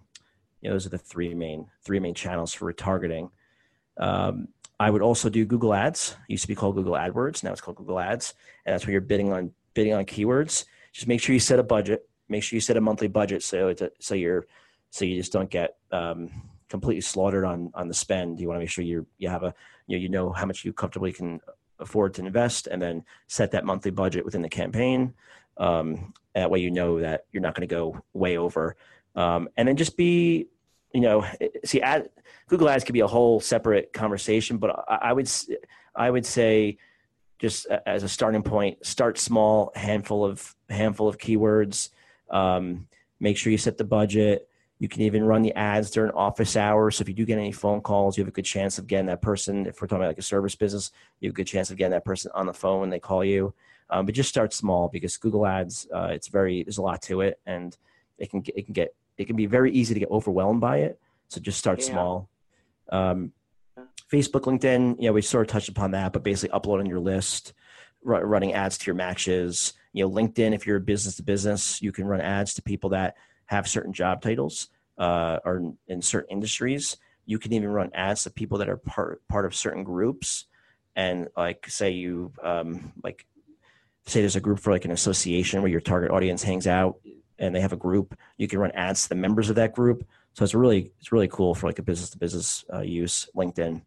you 0.61 0.69
know, 0.69 0.75
those 0.75 0.87
are 0.87 0.91
the 0.91 0.99
three 0.99 1.35
main 1.35 1.67
three 1.85 1.99
main 1.99 2.15
channels 2.15 2.55
for 2.55 2.73
retargeting. 2.73 3.31
Um, 3.99 4.49
I 4.81 4.91
would 4.91 5.03
also 5.03 5.29
do 5.29 5.45
Google 5.45 5.75
Ads. 5.75 6.17
It 6.29 6.33
used 6.33 6.43
to 6.43 6.49
be 6.49 6.55
called 6.55 6.77
Google 6.77 6.95
AdWords. 6.95 7.43
Now 7.43 7.53
it's 7.53 7.61
called 7.61 7.77
Google 7.77 7.99
Ads, 7.99 8.35
and 8.65 8.73
that's 8.73 8.87
where 8.87 8.93
you're 8.93 9.01
bidding 9.01 9.33
on 9.33 9.53
bidding 9.79 9.95
on 9.95 10.05
keywords, 10.05 10.65
just 10.93 11.07
make 11.07 11.21
sure 11.21 11.33
you 11.33 11.39
set 11.39 11.61
a 11.61 11.63
budget. 11.63 12.09
Make 12.29 12.43
sure 12.43 12.57
you 12.57 12.61
set 12.61 12.77
a 12.77 12.81
monthly 12.81 13.07
budget 13.07 13.45
so 13.45 13.69
it's 13.69 13.81
a, 13.81 13.91
so 14.01 14.17
you're 14.17 14.45
so 14.91 15.05
you 15.05 15.17
just 15.17 15.33
don't 15.33 15.49
get 15.49 15.77
um, 15.93 16.31
completely 16.69 17.01
slaughtered 17.01 17.45
on 17.45 17.71
on 17.75 17.87
the 17.87 17.95
spend. 17.95 18.41
You 18.41 18.49
want 18.49 18.57
to 18.57 18.61
make 18.61 18.71
sure 18.71 18.85
you 18.85 19.07
you 19.19 19.29
have 19.29 19.45
a 19.45 19.55
you 19.87 19.97
know, 19.97 20.03
you 20.03 20.09
know 20.09 20.33
how 20.33 20.47
much 20.47 20.65
you 20.65 20.73
comfortably 20.73 21.13
can 21.13 21.41
afford 21.79 22.15
to 22.15 22.27
invest, 22.27 22.67
and 22.67 22.83
then 22.83 23.05
set 23.29 23.53
that 23.53 23.65
monthly 23.65 23.93
budget 23.93 24.25
within 24.25 24.43
the 24.43 24.49
campaign. 24.49 25.15
Um, 25.59 26.13
that 26.35 26.51
way, 26.51 26.59
you 26.59 26.73
know 26.73 26.99
that 27.01 27.27
you're 27.31 27.41
not 27.41 27.55
going 27.55 27.69
to 27.69 27.73
go 27.73 28.03
way 28.15 28.37
over, 28.37 28.75
um, 29.15 29.49
and 29.57 29.69
then 29.69 29.77
just 29.77 29.97
be 29.97 30.49
you 30.93 31.01
know 31.01 31.25
see 31.65 31.81
ad, 31.81 32.09
Google 32.49 32.69
Ads 32.69 32.85
could 32.85 32.95
be 32.95 33.01
a 33.01 33.07
whole 33.07 33.41
separate 33.41 33.93
conversation, 33.93 34.59
but 34.59 34.85
I, 34.89 34.99
I 35.03 35.13
would 35.13 35.31
I 35.95 36.11
would 36.11 36.27
say 36.27 36.79
just 37.39 37.67
as 37.87 38.03
a 38.03 38.09
starting 38.09 38.43
point, 38.43 38.85
start 38.85 39.19
small, 39.19 39.71
handful 39.75 40.25
of 40.25 40.55
handful 40.69 41.09
of 41.09 41.19
keywords. 41.19 41.91
Um, 42.31 42.89
make 43.21 43.37
sure 43.37 43.53
you 43.53 43.59
set 43.59 43.79
the 43.79 43.85
budget. 43.85 44.49
You 44.81 44.89
can 44.89 45.03
even 45.03 45.25
run 45.25 45.43
the 45.43 45.55
ads 45.55 45.91
during 45.91 46.13
office 46.13 46.57
hours. 46.57 46.97
So 46.97 47.03
if 47.03 47.09
you 47.09 47.15
do 47.15 47.25
get 47.25 47.39
any 47.39 47.53
phone 47.53 47.81
calls, 47.81 48.17
you 48.17 48.23
have 48.23 48.29
a 48.29 48.33
good 48.33 48.45
chance 48.45 48.79
of 48.79 48.87
getting 48.87 49.07
that 49.07 49.23
person. 49.23 49.67
If 49.67 49.81
we're 49.81 49.89
talking 49.89 50.03
about 50.03 50.09
like 50.09 50.19
a 50.19 50.23
service 50.23 50.55
business, 50.55 50.93
you 51.21 51.29
have 51.29 51.35
a 51.35 51.37
good 51.37 51.47
chance 51.47 51.71
of 51.71 51.77
getting 51.77 51.93
that 51.93 52.05
person 52.05 52.31
on 52.35 52.47
the 52.47 52.53
phone 52.53 52.81
when 52.81 52.91
they 52.91 53.01
call 53.01 53.25
you. 53.25 53.55
Um, 53.91 54.07
but 54.07 54.15
just 54.15 54.29
start 54.29 54.53
small 54.53 54.89
because 54.89 55.17
Google 55.17 55.47
Ads, 55.47 55.89
uh, 55.93 56.11
it's 56.13 56.29
very 56.29 56.63
there's 56.63 56.79
a 56.79 56.83
lot 56.83 57.03
to 57.03 57.23
it, 57.23 57.41
and 57.47 57.77
it 58.19 58.31
can 58.31 58.43
it 58.55 58.67
can 58.67 58.75
get 58.75 58.95
it 59.19 59.27
can 59.27 59.37
be 59.37 59.47
very 59.47 59.73
easy 59.73 59.95
to 59.95 60.01
get 60.01 60.11
overwhelmed 60.11 60.61
by 60.61 60.79
it. 60.79 61.01
So 61.29 61.41
just 61.41 61.59
start 61.59 61.81
yeah. 61.81 61.87
small. 61.87 62.31
Um, 62.91 63.33
Facebook, 64.11 64.43
LinkedIn, 64.43 64.97
you 64.99 65.09
know, 65.09 65.13
we 65.13 65.21
sort 65.21 65.47
of 65.47 65.53
touched 65.53 65.69
upon 65.69 65.91
that, 65.91 66.13
but 66.13 66.23
basically 66.23 66.51
uploading 66.51 66.87
your 66.87 67.01
list, 67.01 67.53
r- 68.07 68.25
running 68.25 68.55
ads 68.55 68.79
to 68.79 68.87
your 68.87 68.95
matches. 68.95 69.75
You 69.93 70.05
know, 70.05 70.11
LinkedIn, 70.11 70.55
if 70.55 70.67
you're 70.67 70.79
a 70.79 70.81
business 70.81 71.17
to 71.17 71.23
business, 71.23 71.83
you 71.83 71.93
can 71.93 72.07
run 72.07 72.21
ads 72.21 72.55
to 72.55 72.63
people 72.63 72.91
that 72.91 73.17
have 73.47 73.69
certain 73.69 73.93
job 73.93 74.23
titles 74.23 74.69
uh, 74.97 75.41
or 75.45 75.75
in 75.89 76.01
certain 76.01 76.31
industries. 76.31 76.97
You 77.27 77.39
can 77.39 77.53
even 77.53 77.69
run 77.69 77.91
ads 77.93 78.23
to 78.23 78.31
people 78.31 78.59
that 78.59 78.71
are 78.71 78.79
part 78.79 79.27
part 79.29 79.45
of 79.45 79.55
certain 79.55 79.85
groups, 79.85 80.47
and 80.97 81.29
like 81.37 81.69
say 81.69 81.91
you 81.91 82.33
um, 82.43 82.93
like 83.05 83.27
say 84.07 84.21
there's 84.21 84.37
a 84.37 84.41
group 84.41 84.61
for 84.61 84.73
like 84.73 84.87
an 84.87 84.91
association 84.91 85.61
where 85.61 85.71
your 85.71 85.83
target 85.83 86.11
audience 86.11 86.43
hangs 86.43 86.67
out, 86.67 86.97
and 87.39 87.55
they 87.55 87.61
have 87.61 87.73
a 87.73 87.77
group. 87.77 88.17
You 88.37 88.49
can 88.49 88.59
run 88.59 88.73
ads 88.73 89.05
to 89.05 89.09
the 89.11 89.15
members 89.15 89.51
of 89.51 89.57
that 89.57 89.75
group. 89.75 90.07
So 90.35 90.45
it's 90.45 90.55
really 90.55 90.93
it's 91.01 91.13
really 91.13 91.29
cool 91.29 91.55
for 91.55 91.67
like 91.67 91.79
a 91.79 91.83
business 91.83 92.11
to 92.11 92.19
business 92.19 92.65
use 92.83 93.29
LinkedIn. 93.35 93.83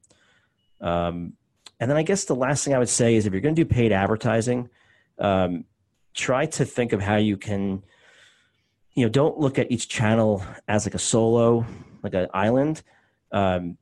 Um, 0.81 1.33
and 1.79 1.89
then 1.89 1.97
I 1.97 2.03
guess 2.03 2.25
the 2.25 2.35
last 2.35 2.63
thing 2.63 2.73
I 2.73 2.79
would 2.79 2.89
say 2.89 3.15
is 3.15 3.25
if 3.25 3.33
you're 3.33 3.41
going 3.41 3.55
to 3.55 3.63
do 3.63 3.67
paid 3.67 3.91
advertising, 3.91 4.69
um, 5.17 5.65
try 6.13 6.45
to 6.45 6.65
think 6.65 6.93
of 6.93 7.01
how 7.01 7.15
you 7.15 7.37
can, 7.37 7.83
you 8.93 9.05
know, 9.05 9.09
don't 9.09 9.39
look 9.39 9.57
at 9.57 9.71
each 9.71 9.89
channel 9.89 10.43
as 10.67 10.85
like 10.85 10.93
a 10.93 10.99
solo, 10.99 11.65
like 12.03 12.13
an 12.13 12.27
island. 12.33 12.83
Um, 13.31 13.77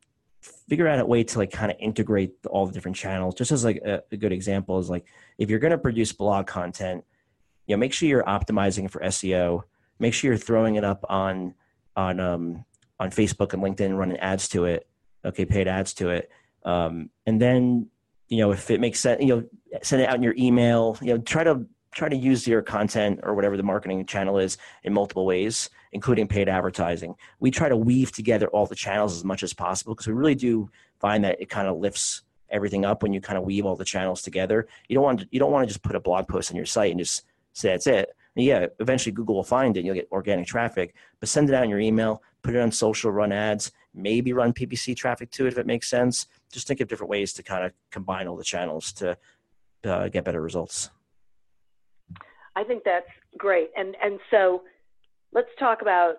figure 0.70 0.88
out 0.88 1.00
a 1.00 1.06
way 1.06 1.24
to 1.24 1.40
like 1.40 1.52
kind 1.52 1.72
of 1.72 1.78
integrate 1.80 2.34
all 2.50 2.66
the 2.66 2.72
different 2.72 2.96
channels. 2.96 3.36
Just 3.36 3.52
as 3.52 3.66
like 3.66 3.78
a, 3.78 4.04
a 4.12 4.18
good 4.18 4.32
example 4.32 4.80
is 4.80 4.90
like 4.90 5.06
if 5.38 5.50
you're 5.50 5.60
going 5.60 5.72
to 5.72 5.78
produce 5.78 6.14
blog 6.14 6.48
content, 6.48 7.04
you 7.70 7.76
know, 7.76 7.80
make 7.80 7.94
sure 7.94 8.10
you're 8.10 8.24
optimizing 8.24 8.92
for 8.92 9.00
SEO. 9.00 9.62
Make 10.00 10.14
sure 10.14 10.32
you're 10.32 10.38
throwing 10.38 10.76
it 10.76 10.84
up 10.84 11.06
on 11.08 11.54
on 11.96 12.20
um, 12.20 12.66
on 13.00 13.12
Facebook 13.12 13.54
and 13.54 13.64
LinkedIn, 13.64 13.98
running 13.98 14.18
ads 14.18 14.50
to 14.50 14.66
it. 14.66 14.90
Okay, 15.24 15.46
paid 15.46 15.70
ads 15.70 15.94
to 15.94 16.10
it 16.10 16.30
um, 16.64 17.10
and 17.26 17.42
then, 17.42 17.88
you 18.28 18.38
know, 18.38 18.52
if 18.52 18.70
it 18.70 18.80
makes 18.80 19.00
sense, 19.00 19.22
you 19.22 19.28
know, 19.28 19.44
send 19.82 20.02
it 20.02 20.10
out 20.10 20.16
in 20.16 20.24
your 20.24 20.36
email. 20.38 20.98
You 21.02 21.16
know, 21.16 21.18
try 21.20 21.44
to 21.44 21.66
try 21.92 22.08
to 22.08 22.16
use 22.16 22.48
your 22.48 22.62
content 22.62 23.20
or 23.24 23.34
whatever 23.34 23.58
the 23.58 23.64
marketing 23.64 24.06
channel 24.06 24.38
is 24.38 24.58
in 24.84 24.94
multiple 24.94 25.26
ways, 25.26 25.70
including 25.92 26.28
paid 26.28 26.48
advertising. 26.48 27.16
We 27.40 27.50
try 27.50 27.70
to 27.70 27.78
weave 27.78 28.12
together 28.12 28.48
all 28.48 28.68
the 28.68 28.76
channels 28.76 29.16
as 29.16 29.24
much 29.24 29.42
as 29.42 29.54
possible 29.54 29.96
because 29.96 30.08
we 30.08 30.14
really 30.14 30.36
do 30.36 30.70
find 31.00 31.24
that 31.24 31.42
it 31.42 31.50
kind 31.50 31.68
of 31.68 31.78
lifts 31.78 32.22
everything 32.52 32.86
up 32.86 33.02
when 33.02 33.14
you 33.14 33.22
kind 33.22 33.38
of 33.38 33.44
weave 33.44 33.66
all 33.66 33.76
the 33.76 33.86
channels 33.86 34.22
together. 34.22 34.68
You 34.88 34.96
don't 34.96 35.04
want 35.04 35.20
to, 35.22 35.28
you 35.32 35.40
don't 35.40 35.52
want 35.52 35.68
to 35.68 35.74
just 35.74 35.82
put 35.82 35.96
a 35.96 36.00
blog 36.00 36.28
post 36.28 36.52
on 36.52 36.58
your 36.58 36.66
site 36.66 36.92
and 36.92 37.00
just 37.00 37.24
say 37.60 37.69
that's 37.69 37.88
it. 37.88 38.10
And 38.36 38.45
yeah, 38.45 38.67
eventually 38.80 39.12
Google 39.12 39.36
will 39.36 39.43
find 39.43 39.76
it. 39.76 39.86
You'll 39.86 39.95
get 39.95 40.08
organic 40.12 40.48
traffic, 40.48 40.95
but 41.19 41.30
send 41.30 41.50
it 41.50 41.56
out 41.56 41.63
in 41.63 41.69
your 41.69 41.80
email, 41.80 42.22
put 42.41 42.56
it 42.56 42.62
on 42.62 42.72
social, 42.72 43.12
run 43.12 43.32
ads, 43.32 43.72
maybe 43.93 44.34
run 44.34 44.54
PPC 44.54 44.95
traffic 44.95 45.32
to 45.32 45.45
it 45.45 45.54
if 45.54 45.58
it 45.58 45.65
makes 45.65 45.89
sense. 45.89 46.28
Just 46.52 46.67
think 46.67 46.80
of 46.80 46.88
different 46.88 47.10
ways 47.10 47.34
to 47.34 47.43
kind 47.43 47.65
of 47.65 47.74
combine 47.91 48.28
all 48.28 48.36
the 48.36 48.43
channels 48.43 48.93
to 48.93 49.17
uh, 49.84 50.08
get 50.10 50.24
better 50.24 50.41
results. 50.41 50.89
I 52.56 52.63
think 52.63 52.84
that's 52.84 53.08
great. 53.38 53.69
And 53.76 53.95
and 54.04 54.19
so 54.32 54.63
let's 55.32 55.50
talk 55.58 55.82
about 55.82 56.15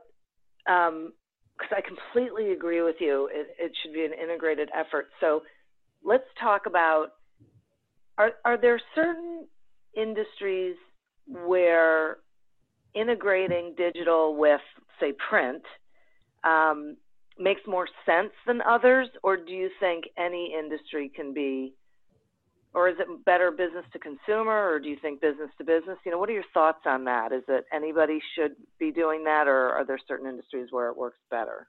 because 0.66 0.88
um, 0.88 1.76
I 1.76 1.81
completely 1.81 2.53
agree 2.53 2.83
with 2.83 2.96
you. 3.00 3.29
It, 3.33 3.48
it 3.59 3.72
should 3.83 3.92
be 3.92 4.05
an 4.05 4.12
integrated 4.12 4.70
effort. 4.74 5.09
So 5.20 5.42
let's 6.05 6.24
talk 6.40 6.66
about 6.66 7.09
are 8.18 8.33
are 8.44 8.59
there 8.59 8.81
certain 8.94 9.46
industries 9.96 10.76
where 11.31 12.19
integrating 12.95 13.75
digital 13.77 14.37
with 14.37 14.61
say 14.99 15.12
print 15.29 15.62
um, 16.45 16.97
makes 17.38 17.62
more 17.66 17.88
sense 18.05 18.33
than 18.47 18.61
others, 18.62 19.09
or 19.23 19.37
do 19.37 19.53
you 19.53 19.71
think 19.79 20.05
any 20.19 20.55
industry 20.59 21.11
can 21.14 21.33
be, 21.33 21.75
or 22.75 22.88
is 22.88 22.97
it 22.99 23.25
better 23.25 23.51
business 23.51 23.85
to 23.93 23.99
consumer, 23.99 24.71
or 24.71 24.79
do 24.79 24.88
you 24.88 24.97
think 25.01 25.21
business 25.21 25.51
to 25.59 25.64
business? 25.64 25.99
You 26.05 26.12
know, 26.12 26.19
what 26.19 26.29
are 26.29 26.35
your 26.35 26.45
thoughts 26.53 26.81
on 26.85 27.05
that? 27.05 27.33
Is 27.33 27.43
it 27.49 27.64
anybody 27.73 28.21
should 28.35 28.57
be 28.79 28.90
doing 28.90 29.25
that, 29.25 29.47
or 29.49 29.71
are 29.71 29.85
there 29.85 29.99
certain 30.07 30.29
industries 30.29 30.69
where 30.71 30.88
it 30.88 30.97
works 30.97 31.19
better? 31.31 31.69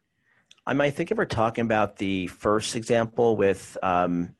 I 0.66 0.74
might 0.74 0.92
think 0.92 1.12
if 1.12 1.18
we're 1.18 1.26
talking 1.26 1.64
about 1.64 1.98
the 1.98 2.28
first 2.28 2.76
example 2.76 3.36
with 3.36 3.78
um, 3.82 4.36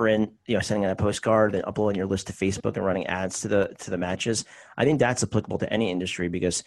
print, 0.00 0.32
you 0.46 0.54
know, 0.54 0.60
sending 0.60 0.86
out 0.86 0.92
a 0.92 0.96
postcard, 0.96 1.52
then 1.52 1.62
uploading 1.66 1.98
your 1.98 2.06
list 2.06 2.26
to 2.26 2.32
Facebook 2.32 2.74
and 2.78 2.86
running 2.86 3.06
ads 3.06 3.40
to 3.42 3.48
the 3.48 3.74
to 3.80 3.90
the 3.90 3.98
matches. 3.98 4.46
I 4.78 4.86
think 4.86 4.98
that's 4.98 5.22
applicable 5.22 5.58
to 5.58 5.70
any 5.70 5.90
industry 5.90 6.28
because, 6.28 6.64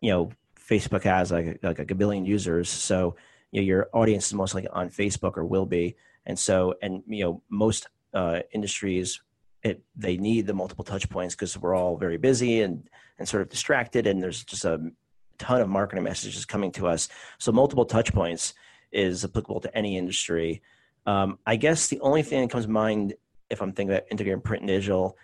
you 0.00 0.10
know, 0.10 0.32
Facebook 0.58 1.04
has 1.04 1.30
like 1.30 1.60
like 1.62 1.78
a 1.78 1.94
billion 1.94 2.24
users, 2.24 2.68
so 2.68 3.14
you 3.52 3.60
know, 3.60 3.64
your 3.64 3.88
audience 3.92 4.26
is 4.26 4.34
most 4.34 4.56
likely 4.56 4.68
on 4.70 4.90
Facebook 4.90 5.36
or 5.36 5.44
will 5.44 5.64
be, 5.64 5.94
and 6.26 6.36
so 6.36 6.74
and 6.82 7.04
you 7.06 7.22
know 7.22 7.42
most 7.50 7.86
uh, 8.14 8.40
industries 8.50 9.20
it 9.62 9.80
they 9.94 10.16
need 10.16 10.48
the 10.48 10.54
multiple 10.54 10.84
touch 10.84 11.08
points 11.08 11.36
because 11.36 11.56
we're 11.56 11.76
all 11.76 11.96
very 11.96 12.16
busy 12.16 12.62
and 12.62 12.90
and 13.20 13.28
sort 13.28 13.42
of 13.42 13.48
distracted, 13.48 14.08
and 14.08 14.20
there's 14.20 14.42
just 14.42 14.64
a 14.64 14.90
ton 15.38 15.60
of 15.60 15.68
marketing 15.68 16.02
messages 16.02 16.44
coming 16.44 16.72
to 16.72 16.88
us. 16.88 17.08
So 17.38 17.52
multiple 17.52 17.84
touch 17.84 18.12
points 18.12 18.54
is 18.90 19.24
applicable 19.24 19.60
to 19.60 19.76
any 19.76 19.96
industry. 19.96 20.62
Um, 21.06 21.38
I 21.46 21.56
guess 21.56 21.88
the 21.88 22.00
only 22.00 22.22
thing 22.22 22.42
that 22.42 22.50
comes 22.50 22.66
to 22.66 22.70
mind 22.70 23.14
if 23.48 23.60
I'm 23.60 23.72
thinking 23.72 23.94
about 23.94 24.06
integrating 24.10 24.42
print 24.42 24.62
and 24.62 24.68
digital 24.68 25.16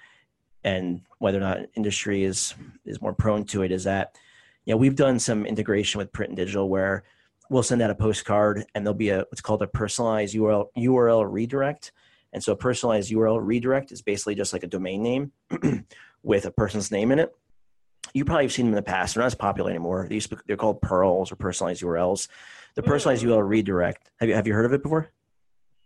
and 0.64 1.02
whether 1.18 1.38
or 1.38 1.42
not 1.42 1.58
industry 1.76 2.24
is 2.24 2.54
is 2.84 3.00
more 3.00 3.14
prone 3.14 3.44
to 3.44 3.62
it 3.62 3.70
is 3.70 3.84
that 3.84 4.16
you 4.66 4.74
know, 4.74 4.78
we've 4.78 4.96
done 4.96 5.18
some 5.18 5.46
integration 5.46 5.98
with 5.98 6.12
print 6.12 6.30
and 6.30 6.36
digital 6.36 6.68
where 6.68 7.04
we'll 7.48 7.62
send 7.62 7.80
out 7.80 7.90
a 7.90 7.94
postcard 7.94 8.64
and 8.74 8.84
there'll 8.84 8.94
be 8.96 9.10
a 9.10 9.18
what's 9.18 9.40
called 9.40 9.62
a 9.62 9.66
personalized 9.66 10.34
URL 10.34 10.66
URL 10.76 11.24
redirect. 11.30 11.92
And 12.32 12.42
so 12.42 12.52
a 12.52 12.56
personalized 12.56 13.10
URL 13.12 13.38
redirect 13.40 13.92
is 13.92 14.02
basically 14.02 14.34
just 14.34 14.52
like 14.52 14.64
a 14.64 14.66
domain 14.66 15.02
name 15.02 15.32
with 16.22 16.44
a 16.44 16.50
person's 16.50 16.90
name 16.90 17.12
in 17.12 17.20
it. 17.20 17.32
You 18.12 18.24
probably 18.24 18.44
have 18.44 18.52
seen 18.52 18.66
them 18.66 18.72
in 18.72 18.76
the 18.76 18.82
past. 18.82 19.14
They're 19.14 19.22
not 19.22 19.26
as 19.26 19.34
popular 19.34 19.70
anymore. 19.70 20.06
They 20.08 20.16
used 20.16 20.30
to, 20.30 20.38
they're 20.46 20.56
called 20.56 20.82
pearls 20.82 21.30
or 21.30 21.36
personalized 21.36 21.82
URLs. 21.82 22.28
The 22.74 22.82
personalized 22.82 23.24
mm. 23.24 23.28
URL 23.28 23.48
redirect. 23.48 24.10
Have 24.18 24.28
you 24.28 24.34
have 24.34 24.46
you 24.46 24.54
heard 24.54 24.66
of 24.66 24.72
it 24.72 24.82
before? 24.82 25.10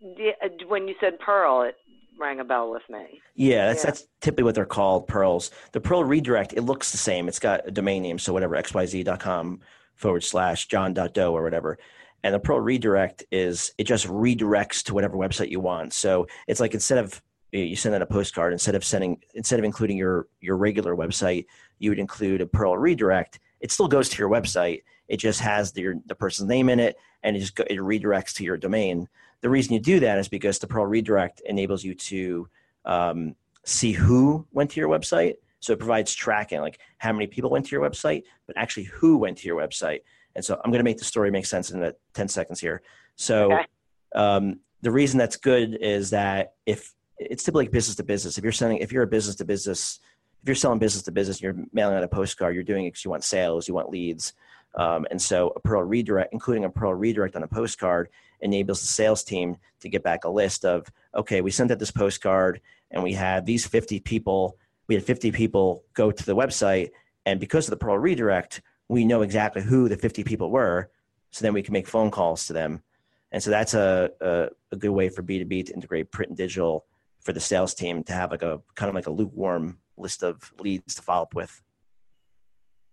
Yeah, 0.00 0.32
uh, 0.42 0.48
when 0.68 0.88
you 0.88 0.94
said 1.00 1.18
pearl, 1.18 1.62
it 1.62 1.76
rang 2.18 2.40
a 2.40 2.44
bell 2.44 2.70
with 2.70 2.82
me. 2.88 3.20
Yeah, 3.34 3.66
that's 3.68 3.82
yeah. 3.82 3.90
that's 3.90 4.06
typically 4.20 4.44
what 4.44 4.54
they're 4.54 4.66
called, 4.66 5.08
pearls. 5.08 5.50
The 5.72 5.80
pearl 5.80 6.04
redirect, 6.04 6.52
it 6.52 6.62
looks 6.62 6.92
the 6.92 6.98
same. 6.98 7.28
It's 7.28 7.38
got 7.38 7.66
a 7.66 7.70
domain 7.70 8.02
name, 8.02 8.18
so 8.18 8.32
whatever, 8.32 8.56
xyz.com 8.56 9.60
forward 9.94 10.24
slash 10.24 10.66
john.doe 10.68 11.32
or 11.32 11.42
whatever. 11.42 11.78
And 12.22 12.34
the 12.34 12.38
pearl 12.38 12.60
redirect 12.60 13.24
is 13.30 13.72
it 13.78 13.84
just 13.84 14.06
redirects 14.06 14.82
to 14.84 14.94
whatever 14.94 15.16
website 15.16 15.50
you 15.50 15.60
want. 15.60 15.92
So 15.92 16.26
it's 16.46 16.60
like 16.60 16.74
instead 16.74 16.98
of 16.98 17.22
you 17.52 17.76
send 17.76 17.94
out 17.94 18.02
a 18.02 18.06
postcard, 18.06 18.52
instead 18.52 18.74
of 18.74 18.84
sending 18.84 19.20
instead 19.34 19.58
of 19.58 19.64
including 19.64 19.96
your 19.96 20.28
your 20.40 20.56
regular 20.56 20.94
website, 20.94 21.46
you 21.78 21.90
would 21.90 21.98
include 21.98 22.40
a 22.40 22.46
pearl 22.46 22.76
redirect. 22.76 23.40
It 23.60 23.72
still 23.72 23.88
goes 23.88 24.08
to 24.10 24.18
your 24.18 24.30
website. 24.30 24.82
It 25.08 25.16
just 25.16 25.40
has 25.40 25.72
the, 25.72 26.00
the 26.06 26.14
person's 26.14 26.48
name 26.48 26.68
in 26.68 26.78
it, 26.78 26.96
and 27.22 27.36
it 27.36 27.40
just 27.40 27.56
go, 27.56 27.64
it 27.68 27.78
redirects 27.78 28.34
to 28.36 28.44
your 28.44 28.56
domain. 28.56 29.08
The 29.42 29.50
reason 29.50 29.72
you 29.72 29.80
do 29.80 30.00
that 30.00 30.18
is 30.18 30.28
because 30.28 30.58
the 30.58 30.66
Pearl 30.66 30.86
Redirect 30.86 31.42
enables 31.46 31.82
you 31.82 31.94
to 31.94 32.48
um, 32.84 33.34
see 33.64 33.92
who 33.92 34.46
went 34.52 34.70
to 34.72 34.80
your 34.80 34.88
website. 34.88 35.34
So 35.60 35.72
it 35.72 35.78
provides 35.78 36.14
tracking, 36.14 36.60
like 36.60 36.78
how 36.98 37.12
many 37.12 37.26
people 37.26 37.50
went 37.50 37.66
to 37.66 37.72
your 37.72 37.88
website, 37.88 38.22
but 38.46 38.56
actually 38.56 38.84
who 38.84 39.18
went 39.18 39.38
to 39.38 39.46
your 39.46 39.60
website. 39.60 40.00
And 40.34 40.44
so 40.44 40.60
I'm 40.64 40.70
going 40.70 40.80
to 40.80 40.84
make 40.84 40.98
the 40.98 41.04
story 41.04 41.30
make 41.30 41.46
sense 41.46 41.70
in 41.70 41.80
the 41.80 41.96
10 42.14 42.28
seconds 42.28 42.60
here. 42.60 42.82
So 43.16 43.52
okay. 43.52 43.66
um, 44.14 44.60
the 44.82 44.90
reason 44.90 45.18
that's 45.18 45.36
good 45.36 45.76
is 45.80 46.10
that 46.10 46.54
if 46.66 46.94
it's 47.20 47.44
typically 47.44 47.68
business 47.68 47.96
to 47.96 48.02
business. 48.02 48.38
If 48.38 48.44
you're 48.44 48.52
selling, 48.52 48.78
if 48.78 48.92
you're 48.92 49.02
a 49.02 49.06
business 49.06 49.36
to 49.36 49.44
business, 49.44 50.00
if 50.42 50.48
you're 50.48 50.54
selling 50.54 50.78
business 50.78 51.02
to 51.04 51.12
business, 51.12 51.40
you're 51.40 51.54
mailing 51.72 51.96
out 51.96 52.02
a 52.02 52.08
postcard. 52.08 52.54
You're 52.54 52.64
doing 52.64 52.86
it 52.86 52.90
because 52.90 53.04
you 53.04 53.10
want 53.10 53.24
sales, 53.24 53.68
you 53.68 53.74
want 53.74 53.90
leads, 53.90 54.32
um, 54.74 55.06
and 55.10 55.20
so 55.20 55.52
a 55.54 55.60
Pearl 55.60 55.82
redirect, 55.82 56.32
including 56.32 56.64
a 56.64 56.70
Pearl 56.70 56.94
redirect 56.94 57.36
on 57.36 57.42
a 57.42 57.48
postcard, 57.48 58.08
enables 58.40 58.80
the 58.80 58.86
sales 58.86 59.24
team 59.24 59.56
to 59.80 59.88
get 59.88 60.02
back 60.02 60.24
a 60.24 60.28
list 60.28 60.64
of 60.64 60.86
okay, 61.14 61.40
we 61.40 61.50
sent 61.50 61.70
out 61.70 61.78
this 61.78 61.90
postcard 61.90 62.60
and 62.90 63.02
we 63.02 63.12
had 63.12 63.46
these 63.46 63.66
50 63.66 64.00
people. 64.00 64.56
We 64.88 64.94
had 64.94 65.04
50 65.04 65.32
people 65.32 65.84
go 65.94 66.10
to 66.10 66.26
the 66.26 66.36
website, 66.36 66.90
and 67.24 67.38
because 67.38 67.66
of 67.66 67.70
the 67.70 67.76
Pearl 67.76 67.98
redirect, 67.98 68.62
we 68.88 69.04
know 69.04 69.22
exactly 69.22 69.62
who 69.62 69.88
the 69.88 69.96
50 69.96 70.24
people 70.24 70.50
were. 70.50 70.90
So 71.30 71.44
then 71.44 71.52
we 71.52 71.62
can 71.62 71.72
make 71.72 71.86
phone 71.86 72.10
calls 72.10 72.46
to 72.46 72.52
them, 72.52 72.82
and 73.30 73.40
so 73.42 73.50
that's 73.50 73.74
a, 73.74 74.10
a, 74.20 74.48
a 74.72 74.76
good 74.76 74.90
way 74.90 75.08
for 75.08 75.22
B2B 75.22 75.66
to 75.66 75.74
integrate 75.74 76.10
print 76.10 76.30
and 76.30 76.36
digital 76.36 76.86
for 77.20 77.32
the 77.32 77.40
sales 77.40 77.74
team 77.74 78.02
to 78.04 78.12
have 78.12 78.30
like 78.30 78.42
a 78.42 78.60
kind 78.74 78.88
of 78.88 78.94
like 78.94 79.06
a 79.06 79.12
lukewarm 79.12 79.78
list 79.96 80.24
of 80.24 80.52
leads 80.58 80.96
to 80.96 81.02
follow 81.02 81.22
up 81.22 81.34
with. 81.34 81.62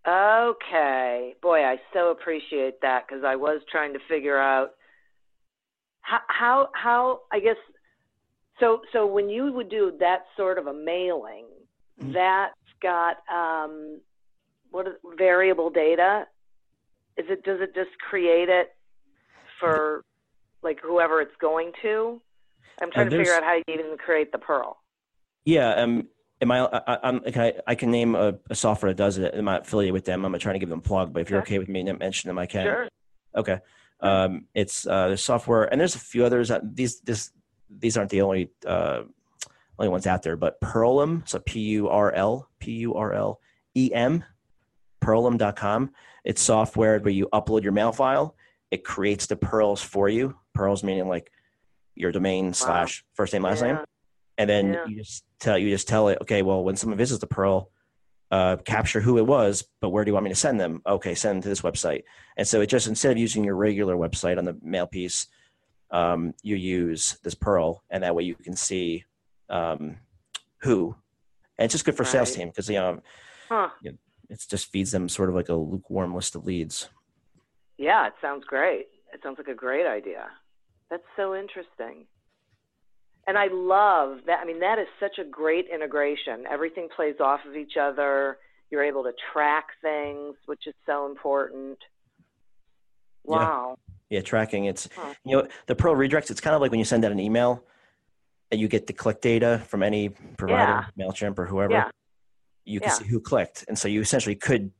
Okay. 0.07 1.35
Boy, 1.41 1.65
I 1.65 1.77
so 1.93 2.11
appreciate 2.11 2.81
that 2.81 3.05
because 3.07 3.23
I 3.25 3.35
was 3.35 3.61
trying 3.69 3.93
to 3.93 3.99
figure 4.07 4.39
out 4.39 4.75
how, 6.07 6.19
how, 6.29 6.69
how, 6.73 7.19
I 7.31 7.39
guess, 7.39 7.57
so, 8.59 8.81
so 8.93 9.05
when 9.05 9.29
you 9.29 9.51
would 9.51 9.69
do 9.69 9.91
that 9.99 10.25
sort 10.37 10.57
of 10.57 10.67
a 10.67 10.73
mailing, 10.73 11.45
mm-hmm. 12.01 12.13
that's 12.13 12.53
got, 12.81 13.17
um, 13.31 13.99
what 14.71 14.87
is, 14.87 14.93
variable 15.17 15.69
data? 15.69 16.25
Is 17.17 17.25
it, 17.29 17.43
does 17.43 17.59
it 17.59 17.75
just 17.75 17.89
create 18.09 18.47
it 18.47 18.73
for 19.59 20.05
like 20.63 20.79
whoever 20.81 21.19
it's 21.19 21.35
going 21.41 21.73
to? 21.81 22.21
I'm 22.81 22.91
trying 22.91 23.07
uh, 23.07 23.09
to 23.09 23.17
figure 23.17 23.33
out 23.33 23.43
how 23.43 23.55
you 23.55 23.63
even 23.67 23.97
create 23.97 24.31
the 24.31 24.37
PURL. 24.37 24.77
Yeah, 25.43 25.71
um, 25.71 26.07
am 26.41 26.51
I, 26.51 26.59
I 26.59 26.97
I'm 27.03 27.19
can 27.19 27.41
I, 27.41 27.53
I 27.67 27.75
can 27.75 27.91
name 27.91 28.15
a, 28.15 28.35
a, 28.49 28.55
software 28.55 28.91
that 28.91 28.97
does 28.97 29.17
it. 29.17 29.33
I'm 29.33 29.45
not 29.45 29.61
affiliated 29.61 29.93
with 29.93 30.05
them. 30.05 30.23
I'm 30.23 30.31
not 30.31 30.41
trying 30.41 30.55
to 30.55 30.59
give 30.59 30.69
them 30.69 30.79
a 30.79 30.83
plug, 30.83 31.11
but 31.11 31.21
if 31.21 31.29
you're 31.29 31.39
okay 31.41 31.57
with 31.57 31.69
me 31.69 31.83
mentioning 31.83 32.29
them, 32.29 32.37
I 32.37 32.45
can. 32.45 32.63
Sure. 32.63 32.87
Okay. 33.35 33.59
Um, 33.99 34.45
it's 34.53 34.85
uh, 34.85 35.07
there's 35.07 35.23
software, 35.23 35.63
and 35.63 35.79
there's 35.79 35.95
a 35.95 35.99
few 35.99 36.25
others. 36.25 36.49
That, 36.49 36.75
these 36.75 36.99
this 37.01 37.31
these 37.69 37.97
aren't 37.97 38.11
the 38.11 38.21
only 38.21 38.51
uh, 38.65 39.03
only 39.79 39.89
ones 39.89 40.07
out 40.07 40.23
there, 40.23 40.37
but 40.37 40.59
Purlem, 40.61 41.27
so 41.27 41.39
P 41.39 41.59
U 41.61 41.89
R 41.89 42.11
L 42.11 42.49
P 42.59 42.71
U 42.71 42.95
R 42.95 43.13
L 43.13 43.39
E 43.75 43.91
M, 43.93 44.23
Purlem.com. 45.01 45.91
It's 46.23 46.41
software 46.41 46.99
where 46.99 47.13
you 47.13 47.27
upload 47.33 47.63
your 47.63 47.71
mail 47.71 47.91
file. 47.91 48.35
It 48.69 48.83
creates 48.83 49.27
the 49.27 49.37
PURLs 49.37 49.81
for 49.81 50.09
you. 50.09 50.35
PURLs 50.57 50.83
meaning 50.83 51.07
like 51.07 51.31
your 51.95 52.11
domain 52.11 52.47
wow. 52.47 52.51
slash 52.51 53.05
first 53.13 53.31
name 53.33 53.43
last 53.43 53.61
yeah. 53.61 53.73
name 53.73 53.77
and 54.37 54.49
then 54.49 54.73
yeah. 54.73 54.85
you 54.85 54.97
just 54.97 55.23
tell 55.39 55.57
you 55.57 55.69
just 55.69 55.87
tell 55.87 56.07
it 56.09 56.17
okay 56.21 56.41
well 56.41 56.63
when 56.63 56.75
someone 56.75 56.97
visits 56.97 57.19
the 57.19 57.27
PURL 57.27 57.69
uh, 58.31 58.57
capture 58.57 58.99
who 58.99 59.17
it 59.17 59.25
was 59.25 59.63
but 59.79 59.89
where 59.89 60.03
do 60.03 60.09
you 60.09 60.13
want 60.13 60.23
me 60.23 60.29
to 60.29 60.35
send 60.35 60.59
them? 60.59 60.81
Okay 60.85 61.15
send 61.15 61.37
them 61.37 61.41
to 61.43 61.49
this 61.49 61.61
website. 61.61 62.03
And 62.35 62.47
so 62.47 62.61
it 62.61 62.67
just 62.67 62.87
instead 62.87 63.11
of 63.11 63.17
using 63.17 63.43
your 63.43 63.55
regular 63.55 63.95
website 63.95 64.37
on 64.37 64.45
the 64.45 64.57
mail 64.61 64.87
piece 64.87 65.27
um, 65.91 66.33
you 66.43 66.55
use 66.55 67.17
this 67.23 67.35
PURL 67.35 67.81
and 67.89 68.03
that 68.03 68.15
way 68.15 68.23
you 68.23 68.35
can 68.35 68.55
see 68.55 69.05
um, 69.49 69.97
who. 70.61 70.95
And 71.57 71.65
it's 71.65 71.73
just 71.73 71.85
good 71.85 71.95
for 71.95 72.03
right. 72.03 72.11
sales 72.11 72.35
team 72.35 72.49
because 72.49 72.69
you 72.69 72.75
know, 72.75 73.01
huh. 73.49 73.69
you 73.81 73.91
know 73.91 73.97
it 74.29 74.43
just 74.49 74.71
feeds 74.71 74.91
them 74.91 75.07
sort 75.07 75.29
of 75.29 75.35
like 75.35 75.49
a 75.49 75.53
lukewarm 75.53 76.13
list 76.13 76.35
of 76.35 76.45
leads. 76.45 76.89
Yeah 77.77 78.07
it 78.07 78.13
sounds 78.21 78.43
great. 78.45 78.87
It 79.13 79.21
sounds 79.23 79.37
like 79.37 79.47
a 79.47 79.55
great 79.55 79.87
idea. 79.87 80.27
That's 80.89 81.03
so 81.15 81.33
interesting 81.33 82.05
and 83.27 83.37
I 83.37 83.47
love 83.51 84.19
that. 84.25 84.39
I 84.41 84.45
mean, 84.45 84.59
that 84.61 84.79
is 84.79 84.87
such 84.99 85.19
a 85.19 85.23
great 85.23 85.67
integration. 85.73 86.45
Everything 86.49 86.87
plays 86.95 87.15
off 87.19 87.41
of 87.47 87.55
each 87.55 87.73
other. 87.79 88.37
You're 88.71 88.83
able 88.83 89.03
to 89.03 89.11
track 89.33 89.67
things, 89.81 90.35
which 90.45 90.65
is 90.65 90.73
so 90.85 91.05
important. 91.05 91.77
Wow. 93.25 93.77
Yeah, 94.09 94.17
yeah 94.17 94.21
tracking. 94.23 94.65
It's 94.65 94.87
huh. 94.95 95.13
you 95.25 95.37
know 95.37 95.47
the 95.67 95.75
PURL 95.75 95.95
redirects. 95.95 96.31
It's 96.31 96.41
kind 96.41 96.55
of 96.55 96.61
like 96.61 96.71
when 96.71 96.79
you 96.79 96.85
send 96.85 97.03
out 97.03 97.11
an 97.11 97.19
email, 97.19 97.63
and 98.51 98.59
you 98.61 98.67
get 98.67 98.87
the 98.87 98.93
click 98.93 99.21
data 99.21 99.61
from 99.67 99.83
any 99.83 100.09
provider, 100.37 100.87
yeah. 100.95 101.05
Mailchimp 101.05 101.37
or 101.37 101.45
whoever. 101.45 101.73
Yeah. 101.73 101.89
You 102.65 102.79
can 102.79 102.89
yeah. 102.89 102.95
see 102.95 103.05
who 103.05 103.19
clicked, 103.19 103.65
and 103.67 103.77
so 103.77 103.87
you 103.87 104.01
essentially 104.01 104.35
could, 104.35 104.71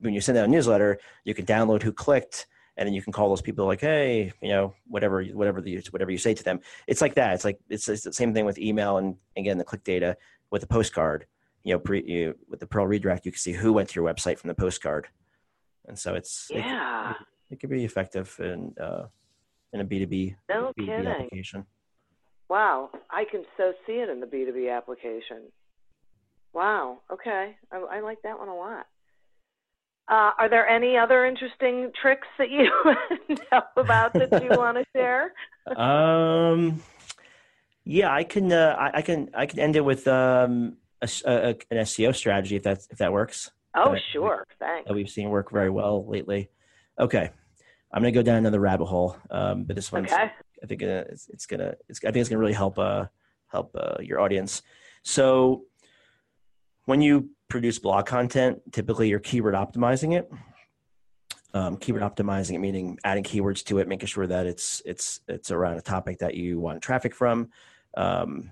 when 0.00 0.12
you 0.12 0.20
send 0.20 0.36
out 0.36 0.44
a 0.44 0.48
newsletter, 0.48 0.98
you 1.24 1.34
can 1.34 1.46
download 1.46 1.82
who 1.82 1.92
clicked 1.92 2.46
and 2.76 2.86
then 2.86 2.94
you 2.94 3.02
can 3.02 3.12
call 3.12 3.28
those 3.28 3.42
people 3.42 3.66
like 3.66 3.80
hey 3.80 4.32
you 4.40 4.48
know 4.48 4.74
whatever 4.86 5.22
whatever 5.24 5.60
the 5.60 5.80
whatever 5.90 6.10
you 6.10 6.18
say 6.18 6.34
to 6.34 6.44
them. 6.44 6.60
It's 6.86 7.00
like 7.00 7.14
that. 7.14 7.34
It's 7.34 7.44
like 7.44 7.58
it's, 7.68 7.88
it's 7.88 8.02
the 8.02 8.12
same 8.12 8.32
thing 8.32 8.44
with 8.44 8.58
email 8.58 8.98
and 8.98 9.16
again 9.36 9.58
the 9.58 9.64
click 9.64 9.84
data 9.84 10.16
with 10.50 10.62
the 10.62 10.66
postcard. 10.66 11.26
You 11.64 11.74
know 11.74 11.78
pre, 11.78 12.02
you, 12.04 12.34
with 12.48 12.60
the 12.60 12.66
PURL 12.66 12.86
redirect 12.86 13.26
you 13.26 13.32
can 13.32 13.38
see 13.38 13.52
who 13.52 13.72
went 13.72 13.90
to 13.90 14.00
your 14.00 14.12
website 14.12 14.38
from 14.38 14.48
the 14.48 14.54
postcard. 14.54 15.08
And 15.86 15.98
so 15.98 16.14
it's 16.14 16.48
yeah. 16.50 17.10
it, 17.10 17.16
it 17.54 17.60
can 17.60 17.70
be 17.70 17.84
effective 17.84 18.34
in 18.40 18.74
uh, 18.80 19.06
in 19.72 19.80
a 19.80 19.84
b2b 19.84 20.36
no 20.48 20.72
B2B 20.78 20.86
kidding. 20.86 21.06
application. 21.06 21.66
Wow. 22.48 22.90
I 23.10 23.24
can 23.30 23.44
so 23.56 23.72
see 23.86 23.94
it 23.94 24.08
in 24.08 24.20
the 24.20 24.26
b2b 24.26 24.74
application. 24.74 25.42
Wow. 26.52 27.00
Okay. 27.10 27.56
I, 27.72 27.76
I 27.76 28.00
like 28.00 28.18
that 28.22 28.38
one 28.38 28.48
a 28.48 28.54
lot 28.54 28.86
uh, 30.08 30.32
are 30.38 30.48
there 30.48 30.68
any 30.68 30.96
other 30.96 31.24
interesting 31.24 31.90
tricks 32.00 32.26
that 32.38 32.50
you 32.50 32.68
know 33.28 33.62
about 33.76 34.12
that 34.14 34.42
you 34.42 34.50
want 34.58 34.76
to 34.76 34.84
share? 34.94 35.32
um, 35.76 36.82
yeah, 37.84 38.12
I 38.12 38.24
can. 38.24 38.52
Uh, 38.52 38.76
I, 38.78 38.98
I, 38.98 39.02
can. 39.02 39.30
I 39.34 39.46
can 39.46 39.58
end 39.58 39.76
it 39.76 39.84
with 39.84 40.06
um, 40.08 40.76
a, 41.00 41.08
a, 41.24 41.48
an 41.70 41.78
SEO 41.78 42.14
strategy 42.14 42.56
if 42.56 42.62
that 42.64 42.86
if 42.90 42.98
that 42.98 43.12
works. 43.12 43.50
Oh, 43.74 43.96
sure. 44.12 44.46
Thanks. 44.58 44.86
That 44.86 44.94
we've 44.94 45.08
seen 45.08 45.30
work 45.30 45.50
very 45.50 45.70
well 45.70 46.06
lately. 46.06 46.50
Okay, 46.98 47.30
I'm 47.92 48.02
gonna 48.02 48.12
go 48.12 48.22
down 48.22 48.38
another 48.38 48.60
rabbit 48.60 48.86
hole, 48.86 49.16
um, 49.30 49.64
but 49.64 49.76
this 49.76 49.90
one's. 49.90 50.12
Okay. 50.12 50.30
I 50.62 50.66
think 50.66 50.82
uh, 50.82 51.04
it's, 51.08 51.28
it's, 51.28 51.46
gonna. 51.46 51.74
It's, 51.88 52.00
I 52.04 52.12
think 52.12 52.18
it's 52.18 52.28
gonna 52.28 52.38
really 52.38 52.52
help. 52.52 52.78
Uh, 52.78 53.06
help 53.52 53.76
uh, 53.78 53.96
your 54.00 54.18
audience. 54.18 54.62
So, 55.02 55.64
when 56.86 57.00
you 57.00 57.30
produce 57.52 57.78
blog 57.78 58.06
content, 58.06 58.62
typically 58.72 59.10
you're 59.10 59.20
keyword 59.20 59.54
optimizing 59.54 60.16
it. 60.16 60.32
Um, 61.52 61.76
keyword 61.76 62.00
optimizing 62.02 62.54
it 62.54 62.60
meaning 62.60 62.98
adding 63.04 63.22
keywords 63.22 63.62
to 63.64 63.78
it, 63.78 63.86
making 63.86 64.06
sure 64.06 64.26
that 64.26 64.46
it's 64.46 64.80
it's 64.86 65.20
it's 65.28 65.50
around 65.50 65.76
a 65.76 65.82
topic 65.82 66.18
that 66.20 66.34
you 66.34 66.58
want 66.58 66.80
traffic 66.80 67.14
from, 67.14 67.50
um, 67.94 68.50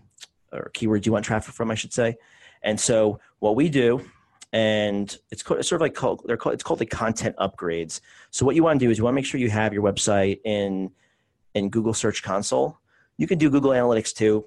or 0.53 0.71
keywords 0.75 1.07
you 1.07 1.13
want 1.13 1.25
traffic 1.25 1.55
from, 1.55 1.71
I 1.71 1.75
should 1.75 1.95
say. 1.95 2.19
And 2.63 2.79
so 2.79 3.21
what 3.39 3.57
we 3.57 3.71
do, 3.71 4.05
and 4.53 5.17
it's, 5.31 5.43
called, 5.43 5.61
it's 5.61 5.69
sort 5.71 5.81
of 5.81 5.85
like 5.87 5.95
called 5.95 6.23
they're 6.27 6.37
called 6.37 6.53
it's 6.53 6.63
called 6.63 6.81
the 6.81 6.85
content 6.85 7.35
upgrades. 7.39 8.03
So 8.31 8.45
what 8.45 8.55
you 8.55 8.63
want 8.63 8.79
to 8.81 8.85
do 8.85 8.91
is 8.91 8.99
you 8.99 9.05
want 9.05 9.15
to 9.15 9.17
make 9.17 9.25
sure 9.25 9.41
you 9.41 9.49
have 9.49 9.73
your 9.73 9.83
website 9.83 10.41
in 10.45 10.91
in 11.55 11.71
Google 11.71 11.95
Search 11.95 12.23
Console. 12.23 12.79
You 13.17 13.27
can 13.27 13.39
do 13.39 13.49
Google 13.49 13.71
Analytics 13.71 14.15
too, 14.15 14.45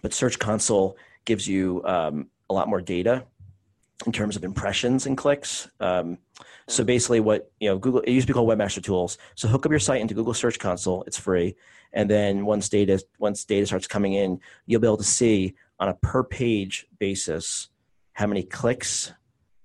but 0.00 0.14
Search 0.14 0.38
Console 0.38 0.96
gives 1.26 1.46
you 1.46 1.84
um, 1.84 2.30
a 2.48 2.54
lot 2.54 2.66
more 2.66 2.80
data 2.80 3.26
in 4.06 4.12
terms 4.12 4.36
of 4.36 4.44
impressions 4.44 5.06
and 5.06 5.16
clicks. 5.16 5.68
Um, 5.80 6.18
so 6.68 6.84
basically, 6.84 7.20
what 7.20 7.50
you 7.60 7.68
know, 7.68 7.78
Google 7.78 8.00
it 8.00 8.10
used 8.10 8.26
to 8.26 8.32
be 8.32 8.34
called 8.34 8.48
Webmaster 8.48 8.82
Tools. 8.82 9.18
So 9.34 9.48
hook 9.48 9.66
up 9.66 9.72
your 9.72 9.78
site 9.78 10.00
into 10.00 10.14
Google 10.14 10.34
Search 10.34 10.58
Console; 10.58 11.04
it's 11.06 11.18
free. 11.18 11.56
And 11.92 12.10
then 12.10 12.44
once 12.44 12.68
data 12.68 13.02
once 13.18 13.44
data 13.44 13.66
starts 13.66 13.86
coming 13.86 14.14
in, 14.14 14.40
you'll 14.66 14.80
be 14.80 14.86
able 14.86 14.96
to 14.98 15.04
see 15.04 15.54
on 15.78 15.88
a 15.88 15.94
per 15.94 16.24
page 16.24 16.86
basis 16.98 17.68
how 18.12 18.26
many 18.26 18.42
clicks 18.42 19.12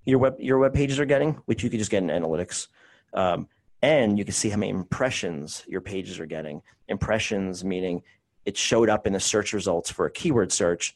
your 0.05 0.19
web 0.19 0.35
your 0.39 0.59
web 0.59 0.73
pages 0.73 0.99
are 0.99 1.05
getting, 1.05 1.33
which 1.45 1.63
you 1.63 1.69
can 1.69 1.79
just 1.79 1.91
get 1.91 2.03
in 2.03 2.09
analytics. 2.09 2.67
Um, 3.13 3.47
and 3.81 4.17
you 4.17 4.25
can 4.25 4.33
see 4.33 4.49
how 4.49 4.57
many 4.57 4.71
impressions 4.71 5.63
your 5.67 5.81
pages 5.81 6.19
are 6.19 6.25
getting. 6.25 6.61
Impressions 6.87 7.63
meaning 7.63 8.03
it 8.45 8.57
showed 8.57 8.89
up 8.89 9.07
in 9.07 9.13
the 9.13 9.19
search 9.19 9.53
results 9.53 9.89
for 9.89 10.05
a 10.05 10.11
keyword 10.11 10.51
search 10.51 10.95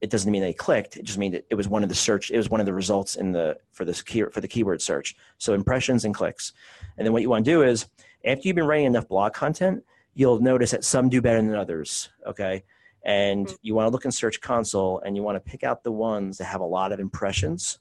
it 0.00 0.10
doesn't 0.10 0.30
mean 0.30 0.42
they 0.42 0.52
clicked. 0.52 0.96
It 0.96 1.04
just 1.04 1.18
means 1.18 1.36
it 1.48 1.54
was 1.54 1.68
one 1.68 1.82
of 1.82 1.88
the 1.88 1.94
search. 1.94 2.30
It 2.30 2.36
was 2.36 2.50
one 2.50 2.60
of 2.60 2.66
the 2.66 2.74
results 2.74 3.16
in 3.16 3.32
the 3.32 3.56
for 3.72 3.84
this 3.84 4.02
key 4.02 4.24
for 4.30 4.40
the 4.40 4.48
keyword 4.48 4.82
search. 4.82 5.16
So 5.38 5.54
impressions 5.54 6.04
and 6.04 6.14
clicks. 6.14 6.52
And 6.96 7.06
then 7.06 7.12
what 7.12 7.22
you 7.22 7.30
want 7.30 7.44
to 7.44 7.50
do 7.50 7.62
is 7.62 7.86
after 8.24 8.46
you've 8.46 8.56
been 8.56 8.66
writing 8.66 8.86
enough 8.86 9.08
blog 9.08 9.32
content, 9.32 9.84
you'll 10.14 10.40
notice 10.40 10.72
that 10.72 10.84
some 10.84 11.08
do 11.08 11.22
better 11.22 11.40
than 11.40 11.54
others. 11.54 12.10
Okay. 12.26 12.64
And 13.04 13.46
mm-hmm. 13.46 13.56
you 13.62 13.74
want 13.74 13.86
to 13.86 13.90
look 13.90 14.04
in 14.04 14.10
Search 14.10 14.40
Console 14.40 15.00
and 15.00 15.16
you 15.16 15.22
want 15.22 15.36
to 15.36 15.50
pick 15.50 15.62
out 15.62 15.82
the 15.82 15.92
ones 15.92 16.38
that 16.38 16.44
have 16.44 16.60
a 16.60 16.66
lot 16.66 16.92
of 16.92 17.00
impressions, 17.00 17.78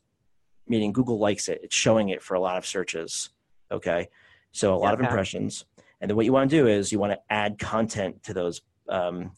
meaning 0.68 0.94
Google 0.94 1.18
likes 1.18 1.50
it. 1.50 1.62
It's 1.64 1.76
showing 1.76 2.10
it 2.10 2.22
for 2.22 2.36
a 2.36 2.40
lot 2.40 2.58
of 2.58 2.66
searches. 2.66 3.32
Okay. 3.72 4.08
So 4.52 4.74
a 4.74 4.78
lot 4.78 4.94
of 4.94 5.00
impressions. 5.02 5.66
And 6.00 6.10
then 6.10 6.16
what 6.16 6.26
you 6.26 6.32
want 6.32 6.50
to 6.50 6.56
do 6.56 6.68
is 6.68 6.92
you 6.92 7.00
want 7.00 7.14
to 7.14 7.20
add 7.30 7.58
content 7.58 8.24
to 8.24 8.34
those 8.34 8.62
um, 8.88 9.32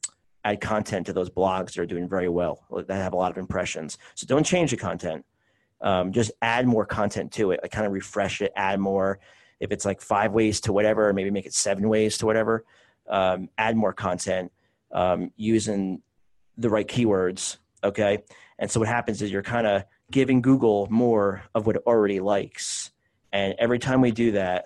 add 0.48 0.62
content 0.62 1.06
to 1.06 1.14
those 1.14 1.30
blogs 1.30 1.74
that 1.74 1.80
are 1.80 1.86
doing 1.86 2.08
very 2.08 2.30
well 2.30 2.66
that 2.88 2.96
have 2.96 3.14
a 3.14 3.16
lot 3.16 3.32
of 3.32 3.38
impressions 3.38 3.98
so 4.16 4.26
don't 4.26 4.46
change 4.46 4.72
the 4.72 4.78
content 4.78 5.26
um, 5.82 6.12
just 6.12 6.32
add 6.42 6.68
more 6.68 6.86
content 6.86 7.32
to 7.32 7.52
it 7.52 7.60
like 7.62 7.72
kind 7.72 7.86
of 7.86 7.94
refresh 7.94 8.42
it 8.42 8.52
add 8.56 8.80
more 8.80 9.20
if 9.60 9.72
it's 9.72 9.86
like 9.86 10.02
five 10.02 10.32
ways 10.32 10.60
to 10.62 10.74
whatever 10.74 11.14
maybe 11.14 11.32
make 11.32 11.46
it 11.46 11.54
seven 11.54 11.88
ways 11.88 12.18
to 12.18 12.26
whatever 12.26 12.64
um, 13.10 13.50
add 13.58 13.76
more 13.76 13.94
content 13.94 14.52
um, 14.92 15.32
using 15.36 16.02
the 16.58 16.70
right 16.70 16.88
keywords. 16.88 17.58
Okay. 17.84 18.24
And 18.60 18.70
so 18.70 18.80
what 18.80 18.90
happens 18.90 19.22
is 19.22 19.32
you're 19.32 19.44
kind 19.44 19.68
of 19.68 19.84
giving 20.12 20.42
Google 20.42 20.88
more 20.90 21.44
of 21.54 21.68
what 21.68 21.76
it 21.76 21.84
already 21.86 22.20
likes. 22.20 22.92
And 23.32 23.56
every 23.60 23.80
time 23.80 24.02
we 24.02 24.12
do 24.12 24.32
that, 24.32 24.66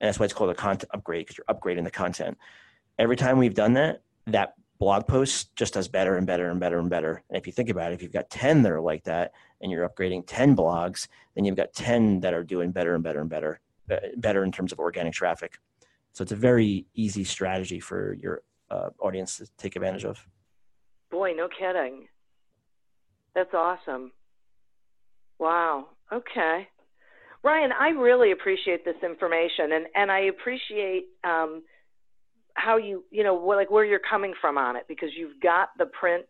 and 0.00 0.08
that's 0.08 0.18
why 0.18 0.24
it's 0.24 0.34
called 0.34 0.50
a 0.50 0.54
content 0.54 0.90
upgrade 0.92 1.26
because 1.26 1.38
you're 1.38 1.56
upgrading 1.56 1.84
the 1.84 1.90
content. 1.90 2.38
Every 2.98 3.16
time 3.16 3.38
we've 3.38 3.54
done 3.54 3.74
that, 3.74 4.02
that 4.26 4.54
blog 4.78 5.06
posts 5.06 5.50
just 5.56 5.74
does 5.74 5.88
better 5.88 6.16
and 6.16 6.26
better 6.26 6.50
and 6.50 6.60
better 6.60 6.78
and 6.78 6.88
better. 6.88 7.22
And 7.28 7.36
if 7.36 7.46
you 7.46 7.52
think 7.52 7.68
about 7.68 7.92
it, 7.92 7.96
if 7.96 8.02
you've 8.02 8.12
got 8.12 8.30
10 8.30 8.62
that 8.62 8.72
are 8.72 8.80
like 8.80 9.04
that 9.04 9.32
and 9.60 9.72
you're 9.72 9.88
upgrading 9.88 10.24
10 10.26 10.56
blogs, 10.56 11.08
then 11.34 11.44
you've 11.44 11.56
got 11.56 11.72
10 11.72 12.20
that 12.20 12.32
are 12.32 12.44
doing 12.44 12.70
better 12.70 12.94
and 12.94 13.02
better 13.02 13.20
and 13.20 13.28
better, 13.28 13.60
better 14.16 14.44
in 14.44 14.52
terms 14.52 14.72
of 14.72 14.78
organic 14.78 15.12
traffic. 15.12 15.58
So 16.12 16.22
it's 16.22 16.32
a 16.32 16.36
very 16.36 16.86
easy 16.94 17.24
strategy 17.24 17.80
for 17.80 18.14
your 18.14 18.42
uh, 18.70 18.90
audience 19.00 19.38
to 19.38 19.48
take 19.56 19.76
advantage 19.76 20.04
of. 20.04 20.26
Boy, 21.10 21.32
no 21.32 21.48
kidding. 21.48 22.06
That's 23.34 23.54
awesome. 23.54 24.12
Wow. 25.38 25.86
Okay. 26.12 26.68
Ryan, 27.42 27.70
I 27.72 27.90
really 27.90 28.32
appreciate 28.32 28.84
this 28.84 28.96
information 29.02 29.72
and, 29.72 29.86
and 29.94 30.10
I 30.10 30.20
appreciate 30.20 31.06
um, 31.24 31.62
how 32.58 32.76
you 32.76 33.04
you 33.10 33.22
know 33.22 33.34
like 33.34 33.70
where 33.70 33.84
you're 33.84 34.00
coming 34.00 34.34
from 34.40 34.58
on 34.58 34.76
it 34.76 34.84
because 34.88 35.10
you've 35.16 35.40
got 35.40 35.70
the 35.78 35.86
print 35.86 36.24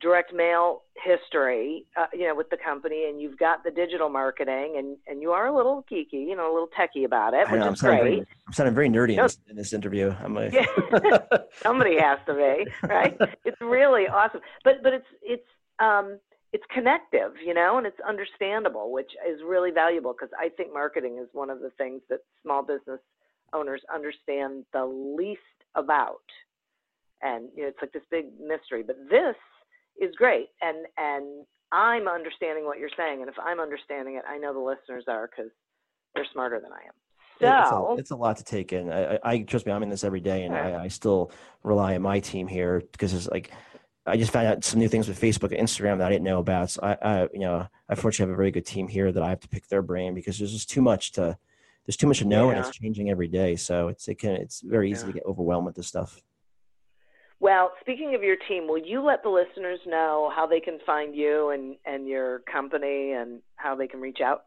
direct 0.00 0.32
mail 0.32 0.82
history 1.02 1.86
uh, 1.96 2.06
you 2.12 2.26
know 2.26 2.34
with 2.34 2.48
the 2.50 2.56
company 2.56 3.06
and 3.08 3.20
you've 3.20 3.38
got 3.38 3.64
the 3.64 3.70
digital 3.70 4.08
marketing 4.08 4.74
and 4.76 4.96
and 5.06 5.20
you 5.20 5.30
are 5.32 5.46
a 5.46 5.56
little 5.56 5.84
geeky 5.90 6.26
you 6.28 6.36
know 6.36 6.50
a 6.50 6.52
little 6.52 6.68
techie 6.78 7.04
about 7.04 7.34
it 7.34 7.50
which 7.50 7.60
know, 7.60 7.72
is 7.72 7.82
I'm 7.82 7.90
great 7.90 8.02
very, 8.02 8.26
i'm 8.46 8.52
sounding 8.52 8.74
very 8.74 8.88
nerdy 8.88 9.16
in, 9.16 9.22
this, 9.22 9.38
in 9.48 9.56
this 9.56 9.72
interview. 9.72 10.14
I'm 10.22 10.34
like 10.34 10.52
somebody 11.62 11.98
has 11.98 12.18
to 12.26 12.34
be 12.34 12.86
right? 12.86 13.16
It's 13.44 13.60
really 13.60 14.06
awesome. 14.06 14.40
But 14.62 14.82
but 14.82 14.92
it's 14.92 15.06
it's 15.22 15.48
um 15.80 16.18
it's 16.52 16.64
connective 16.72 17.32
you 17.44 17.52
know 17.52 17.78
and 17.78 17.86
it's 17.86 17.98
understandable 18.08 18.92
which 18.92 19.12
is 19.28 19.40
really 19.44 19.72
valuable 19.72 20.12
because 20.12 20.32
i 20.38 20.48
think 20.48 20.72
marketing 20.72 21.18
is 21.20 21.28
one 21.32 21.50
of 21.50 21.58
the 21.58 21.70
things 21.70 22.00
that 22.08 22.20
small 22.42 22.62
business 22.62 23.00
owners 23.52 23.82
understand 23.92 24.64
the 24.72 24.84
least 24.84 25.40
about. 25.74 26.24
And 27.22 27.48
you 27.56 27.62
know, 27.62 27.68
it's 27.68 27.78
like 27.80 27.92
this 27.92 28.02
big 28.10 28.26
mystery. 28.40 28.82
But 28.86 28.96
this 29.10 29.36
is 30.00 30.14
great, 30.16 30.48
and 30.60 30.86
and 30.98 31.46
I'm 31.72 32.08
understanding 32.08 32.64
what 32.64 32.78
you're 32.78 32.90
saying. 32.96 33.20
And 33.20 33.28
if 33.28 33.36
I'm 33.42 33.60
understanding 33.60 34.16
it, 34.16 34.24
I 34.28 34.38
know 34.38 34.52
the 34.52 34.60
listeners 34.60 35.04
are 35.08 35.28
because 35.28 35.50
they're 36.14 36.26
smarter 36.32 36.60
than 36.60 36.72
I 36.72 36.86
am. 36.86 36.92
So 37.40 37.46
it's 37.46 37.98
a, 37.98 38.00
it's 38.02 38.10
a, 38.12 38.16
lot 38.16 38.36
to 38.36 38.44
take 38.44 38.72
in. 38.72 38.92
I, 38.92 39.18
I, 39.24 39.38
trust 39.40 39.66
me, 39.66 39.72
I'm 39.72 39.82
in 39.82 39.88
this 39.88 40.04
every 40.04 40.20
day, 40.20 40.44
and 40.44 40.54
I, 40.54 40.84
I 40.84 40.88
still 40.88 41.32
rely 41.64 41.96
on 41.96 42.02
my 42.02 42.20
team 42.20 42.46
here 42.46 42.82
because 42.92 43.12
it's 43.12 43.26
like 43.26 43.50
I 44.06 44.16
just 44.16 44.32
found 44.32 44.46
out 44.46 44.64
some 44.64 44.78
new 44.78 44.88
things 44.88 45.08
with 45.08 45.20
Facebook 45.20 45.56
and 45.56 45.66
Instagram 45.66 45.98
that 45.98 46.06
I 46.06 46.10
didn't 46.10 46.24
know 46.24 46.38
about. 46.38 46.70
So 46.70 46.80
I, 46.82 46.96
I 47.02 47.22
you 47.32 47.40
know, 47.40 47.66
I 47.88 47.94
fortunately 47.94 48.30
have 48.30 48.34
a 48.34 48.36
very 48.36 48.50
good 48.50 48.66
team 48.66 48.86
here 48.86 49.10
that 49.10 49.22
I 49.22 49.30
have 49.30 49.40
to 49.40 49.48
pick 49.48 49.66
their 49.68 49.82
brain 49.82 50.14
because 50.14 50.38
there's 50.38 50.52
just 50.52 50.70
too 50.70 50.82
much 50.82 51.12
to 51.12 51.38
there's 51.86 51.96
too 51.96 52.06
much 52.06 52.18
to 52.18 52.24
know 52.24 52.50
yeah. 52.50 52.56
and 52.56 52.66
it's 52.66 52.76
changing 52.76 53.10
every 53.10 53.28
day. 53.28 53.56
So 53.56 53.88
it's 53.88 54.08
it 54.08 54.16
can 54.16 54.32
it's 54.32 54.60
very 54.60 54.90
easy 54.90 55.02
yeah. 55.02 55.06
to 55.06 55.12
get 55.12 55.26
overwhelmed 55.26 55.66
with 55.66 55.74
this 55.74 55.86
stuff. 55.86 56.20
Well, 57.40 57.72
speaking 57.80 58.14
of 58.14 58.22
your 58.22 58.36
team, 58.48 58.68
will 58.68 58.78
you 58.78 59.02
let 59.02 59.22
the 59.22 59.28
listeners 59.28 59.80
know 59.86 60.32
how 60.34 60.46
they 60.46 60.60
can 60.60 60.78
find 60.86 61.14
you 61.14 61.50
and, 61.50 61.76
and 61.84 62.08
your 62.08 62.38
company 62.50 63.12
and 63.12 63.42
how 63.56 63.74
they 63.74 63.86
can 63.86 64.00
reach 64.00 64.20
out? 64.20 64.44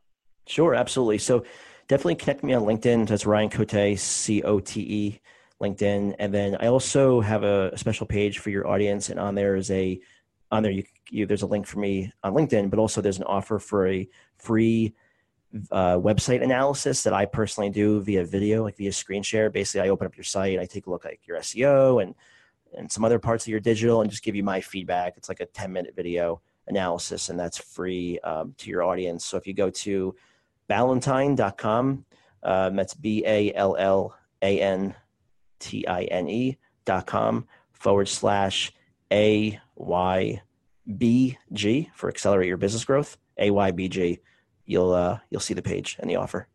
Sure, 0.47 0.73
absolutely. 0.73 1.19
So 1.19 1.43
definitely 1.87 2.15
connect 2.15 2.43
me 2.43 2.53
on 2.53 2.63
LinkedIn. 2.63 3.07
That's 3.07 3.25
Ryan 3.25 3.49
Cote, 3.49 3.99
C 3.99 4.41
O 4.41 4.59
T 4.59 4.81
E, 4.81 5.21
LinkedIn. 5.61 6.15
And 6.17 6.33
then 6.33 6.57
I 6.59 6.67
also 6.67 7.21
have 7.21 7.43
a, 7.43 7.71
a, 7.73 7.77
special 7.77 8.07
page 8.07 8.39
for 8.39 8.49
your 8.49 8.67
audience, 8.67 9.09
and 9.09 9.19
on 9.19 9.35
there 9.35 9.55
is 9.55 9.69
a 9.69 9.99
on 10.49 10.63
there 10.63 10.71
you, 10.71 10.83
you 11.11 11.25
there's 11.25 11.41
a 11.41 11.47
link 11.47 11.67
for 11.67 11.79
me 11.79 12.11
on 12.23 12.33
LinkedIn, 12.33 12.69
but 12.69 12.79
also 12.79 13.01
there's 13.01 13.19
an 13.19 13.25
offer 13.25 13.59
for 13.59 13.87
a 13.87 14.07
free 14.37 14.95
uh, 15.71 15.95
website 15.95 16.43
analysis 16.43 17.03
that 17.03 17.13
I 17.13 17.25
personally 17.25 17.69
do 17.69 18.01
via 18.01 18.23
video, 18.25 18.63
like 18.63 18.77
via 18.77 18.91
screen 18.91 19.23
share. 19.23 19.49
Basically, 19.49 19.87
I 19.87 19.89
open 19.89 20.07
up 20.07 20.17
your 20.17 20.23
site, 20.23 20.59
I 20.59 20.65
take 20.65 20.87
a 20.87 20.89
look 20.89 21.05
at 21.05 21.15
your 21.25 21.37
SEO 21.39 22.01
and 22.01 22.15
and 22.77 22.91
some 22.91 23.05
other 23.05 23.17
parts 23.17 23.45
of 23.45 23.47
your 23.47 23.61
digital, 23.61 24.01
and 24.01 24.11
just 24.11 24.23
give 24.23 24.35
you 24.35 24.43
my 24.43 24.59
feedback. 24.59 25.13
It's 25.15 25.29
like 25.29 25.39
a 25.39 25.45
10 25.45 25.71
minute 25.71 25.95
video 25.95 26.41
analysis, 26.67 27.29
and 27.29 27.39
that's 27.39 27.57
free 27.57 28.19
um, 28.19 28.53
to 28.57 28.69
your 28.69 28.83
audience. 28.83 29.25
So 29.25 29.37
if 29.37 29.47
you 29.47 29.53
go 29.53 29.69
to 29.69 30.15
ballantine.com, 30.67 32.05
um, 32.43 32.75
that's 32.75 32.93
B 32.93 33.23
A 33.25 33.53
L 33.53 33.75
L 33.77 34.15
A 34.41 34.59
N 34.59 34.95
T 35.59 35.87
I 35.87 36.03
N 36.03 36.27
E 36.27 36.57
dot 36.85 37.05
com 37.05 37.47
forward 37.71 38.07
slash 38.09 38.73
A 39.11 39.59
Y 39.75 40.41
B 40.97 41.37
G 41.53 41.89
for 41.95 42.09
accelerate 42.09 42.47
your 42.47 42.57
business 42.57 42.85
growth. 42.85 43.17
A 43.37 43.49
Y 43.49 43.71
B 43.71 43.87
G 43.87 44.19
you'll 44.67 44.93
uh, 44.93 45.19
you'll 45.31 45.41
see 45.41 45.55
the 45.55 45.63
page 45.63 45.97
and 45.99 46.09
the 46.09 46.15
offer. 46.15 46.47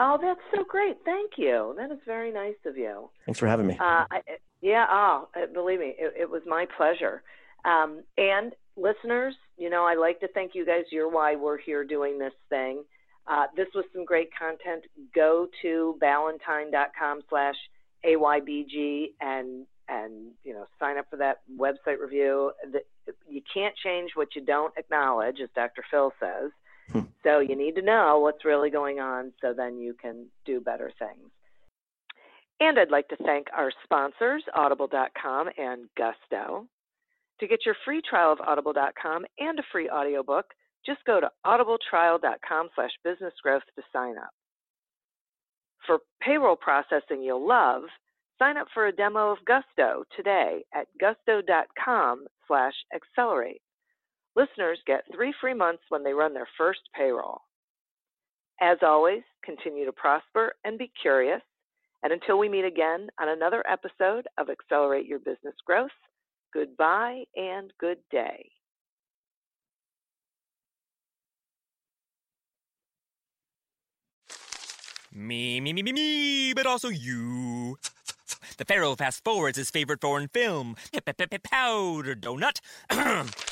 Oh, 0.00 0.18
that's 0.20 0.40
so 0.52 0.64
great! 0.64 0.96
Thank 1.04 1.32
you. 1.36 1.74
That 1.78 1.92
is 1.92 1.98
very 2.04 2.32
nice 2.32 2.56
of 2.66 2.76
you. 2.76 3.10
Thanks 3.24 3.38
for 3.38 3.46
having 3.46 3.68
me. 3.68 3.74
Uh, 3.78 4.04
I, 4.10 4.20
yeah. 4.60 4.86
Oh, 4.90 5.28
uh, 5.36 5.46
believe 5.52 5.78
me, 5.78 5.94
it, 5.96 6.14
it 6.18 6.30
was 6.30 6.42
my 6.46 6.66
pleasure. 6.76 7.22
Um, 7.64 8.02
and 8.18 8.52
listeners, 8.76 9.34
you 9.56 9.70
know, 9.70 9.84
I 9.84 9.94
like 9.94 10.18
to 10.20 10.28
thank 10.28 10.54
you 10.54 10.66
guys. 10.66 10.84
You're 10.90 11.10
why 11.10 11.36
we're 11.36 11.58
here 11.58 11.84
doing 11.84 12.18
this 12.18 12.32
thing. 12.48 12.82
Uh, 13.26 13.46
this 13.56 13.68
was 13.74 13.84
some 13.92 14.04
great 14.04 14.30
content. 14.36 14.84
Go 15.14 15.46
to 15.62 15.96
ballantine.com 16.00 17.20
slash 17.28 17.54
AYBG 18.04 19.12
and 19.20 19.66
and 19.88 20.32
you 20.44 20.52
know 20.52 20.66
sign 20.78 20.98
up 20.98 21.06
for 21.10 21.16
that 21.16 21.40
website 21.56 22.00
review. 22.00 22.52
You 23.28 23.42
can't 23.52 23.74
change 23.76 24.12
what 24.14 24.34
you 24.34 24.44
don't 24.44 24.72
acknowledge, 24.76 25.36
as 25.42 25.48
Dr. 25.54 25.84
Phil 25.90 26.12
says. 26.18 26.50
Hmm. 26.92 27.00
So 27.22 27.40
you 27.40 27.56
need 27.56 27.74
to 27.76 27.82
know 27.82 28.18
what's 28.20 28.44
really 28.44 28.70
going 28.70 29.00
on 29.00 29.32
so 29.40 29.54
then 29.56 29.78
you 29.78 29.94
can 29.94 30.26
do 30.44 30.60
better 30.60 30.92
things. 30.98 31.30
And 32.60 32.78
I'd 32.78 32.90
like 32.90 33.08
to 33.08 33.16
thank 33.16 33.48
our 33.56 33.72
sponsors, 33.82 34.44
Audible.com 34.54 35.48
and 35.58 35.86
Gusto. 35.96 36.66
To 37.40 37.48
get 37.48 37.66
your 37.66 37.74
free 37.84 38.00
trial 38.08 38.32
of 38.32 38.40
Audible.com 38.40 39.24
and 39.38 39.58
a 39.58 39.62
free 39.72 39.90
audiobook, 39.90 40.46
just 40.86 41.04
go 41.04 41.20
to 41.20 41.30
audibletrial.com 41.44 42.68
slash 42.74 42.90
businessgrowth 43.04 43.66
to 43.74 43.82
sign 43.92 44.16
up. 44.16 44.30
For 45.86 45.98
payroll 46.20 46.56
processing 46.56 47.22
you'll 47.22 47.46
love, 47.46 47.82
sign 48.38 48.56
up 48.56 48.68
for 48.72 48.86
a 48.86 48.92
demo 48.92 49.32
of 49.32 49.38
Gusto 49.44 50.04
today 50.16 50.64
at 50.74 50.86
gusto.com 51.00 52.26
slash 52.46 52.74
accelerate. 52.94 53.62
Listeners 54.34 54.78
get 54.86 55.04
three 55.14 55.34
free 55.40 55.54
months 55.54 55.82
when 55.90 56.02
they 56.02 56.14
run 56.14 56.32
their 56.32 56.48
first 56.56 56.80
payroll. 56.96 57.42
As 58.60 58.78
always, 58.82 59.22
continue 59.44 59.84
to 59.84 59.92
prosper 59.92 60.54
and 60.64 60.78
be 60.78 60.90
curious. 61.00 61.42
And 62.02 62.12
until 62.12 62.38
we 62.38 62.48
meet 62.48 62.64
again 62.64 63.08
on 63.20 63.28
another 63.28 63.64
episode 63.68 64.26
of 64.38 64.48
Accelerate 64.48 65.06
Your 65.06 65.18
Business 65.18 65.54
Growth, 65.66 65.90
goodbye 66.52 67.24
and 67.36 67.72
good 67.78 67.98
day. 68.10 68.50
Me, 75.14 75.60
me, 75.60 75.74
me, 75.74 75.82
me, 75.82 75.92
me, 75.92 76.54
but 76.54 76.66
also 76.66 76.88
you. 76.88 77.76
The 78.56 78.64
Pharaoh 78.64 78.94
fast 78.94 79.22
forwards 79.22 79.58
his 79.58 79.70
favorite 79.70 80.00
foreign 80.00 80.28
film, 80.28 80.76
Powder 81.44 82.14
Donut. 82.14 82.60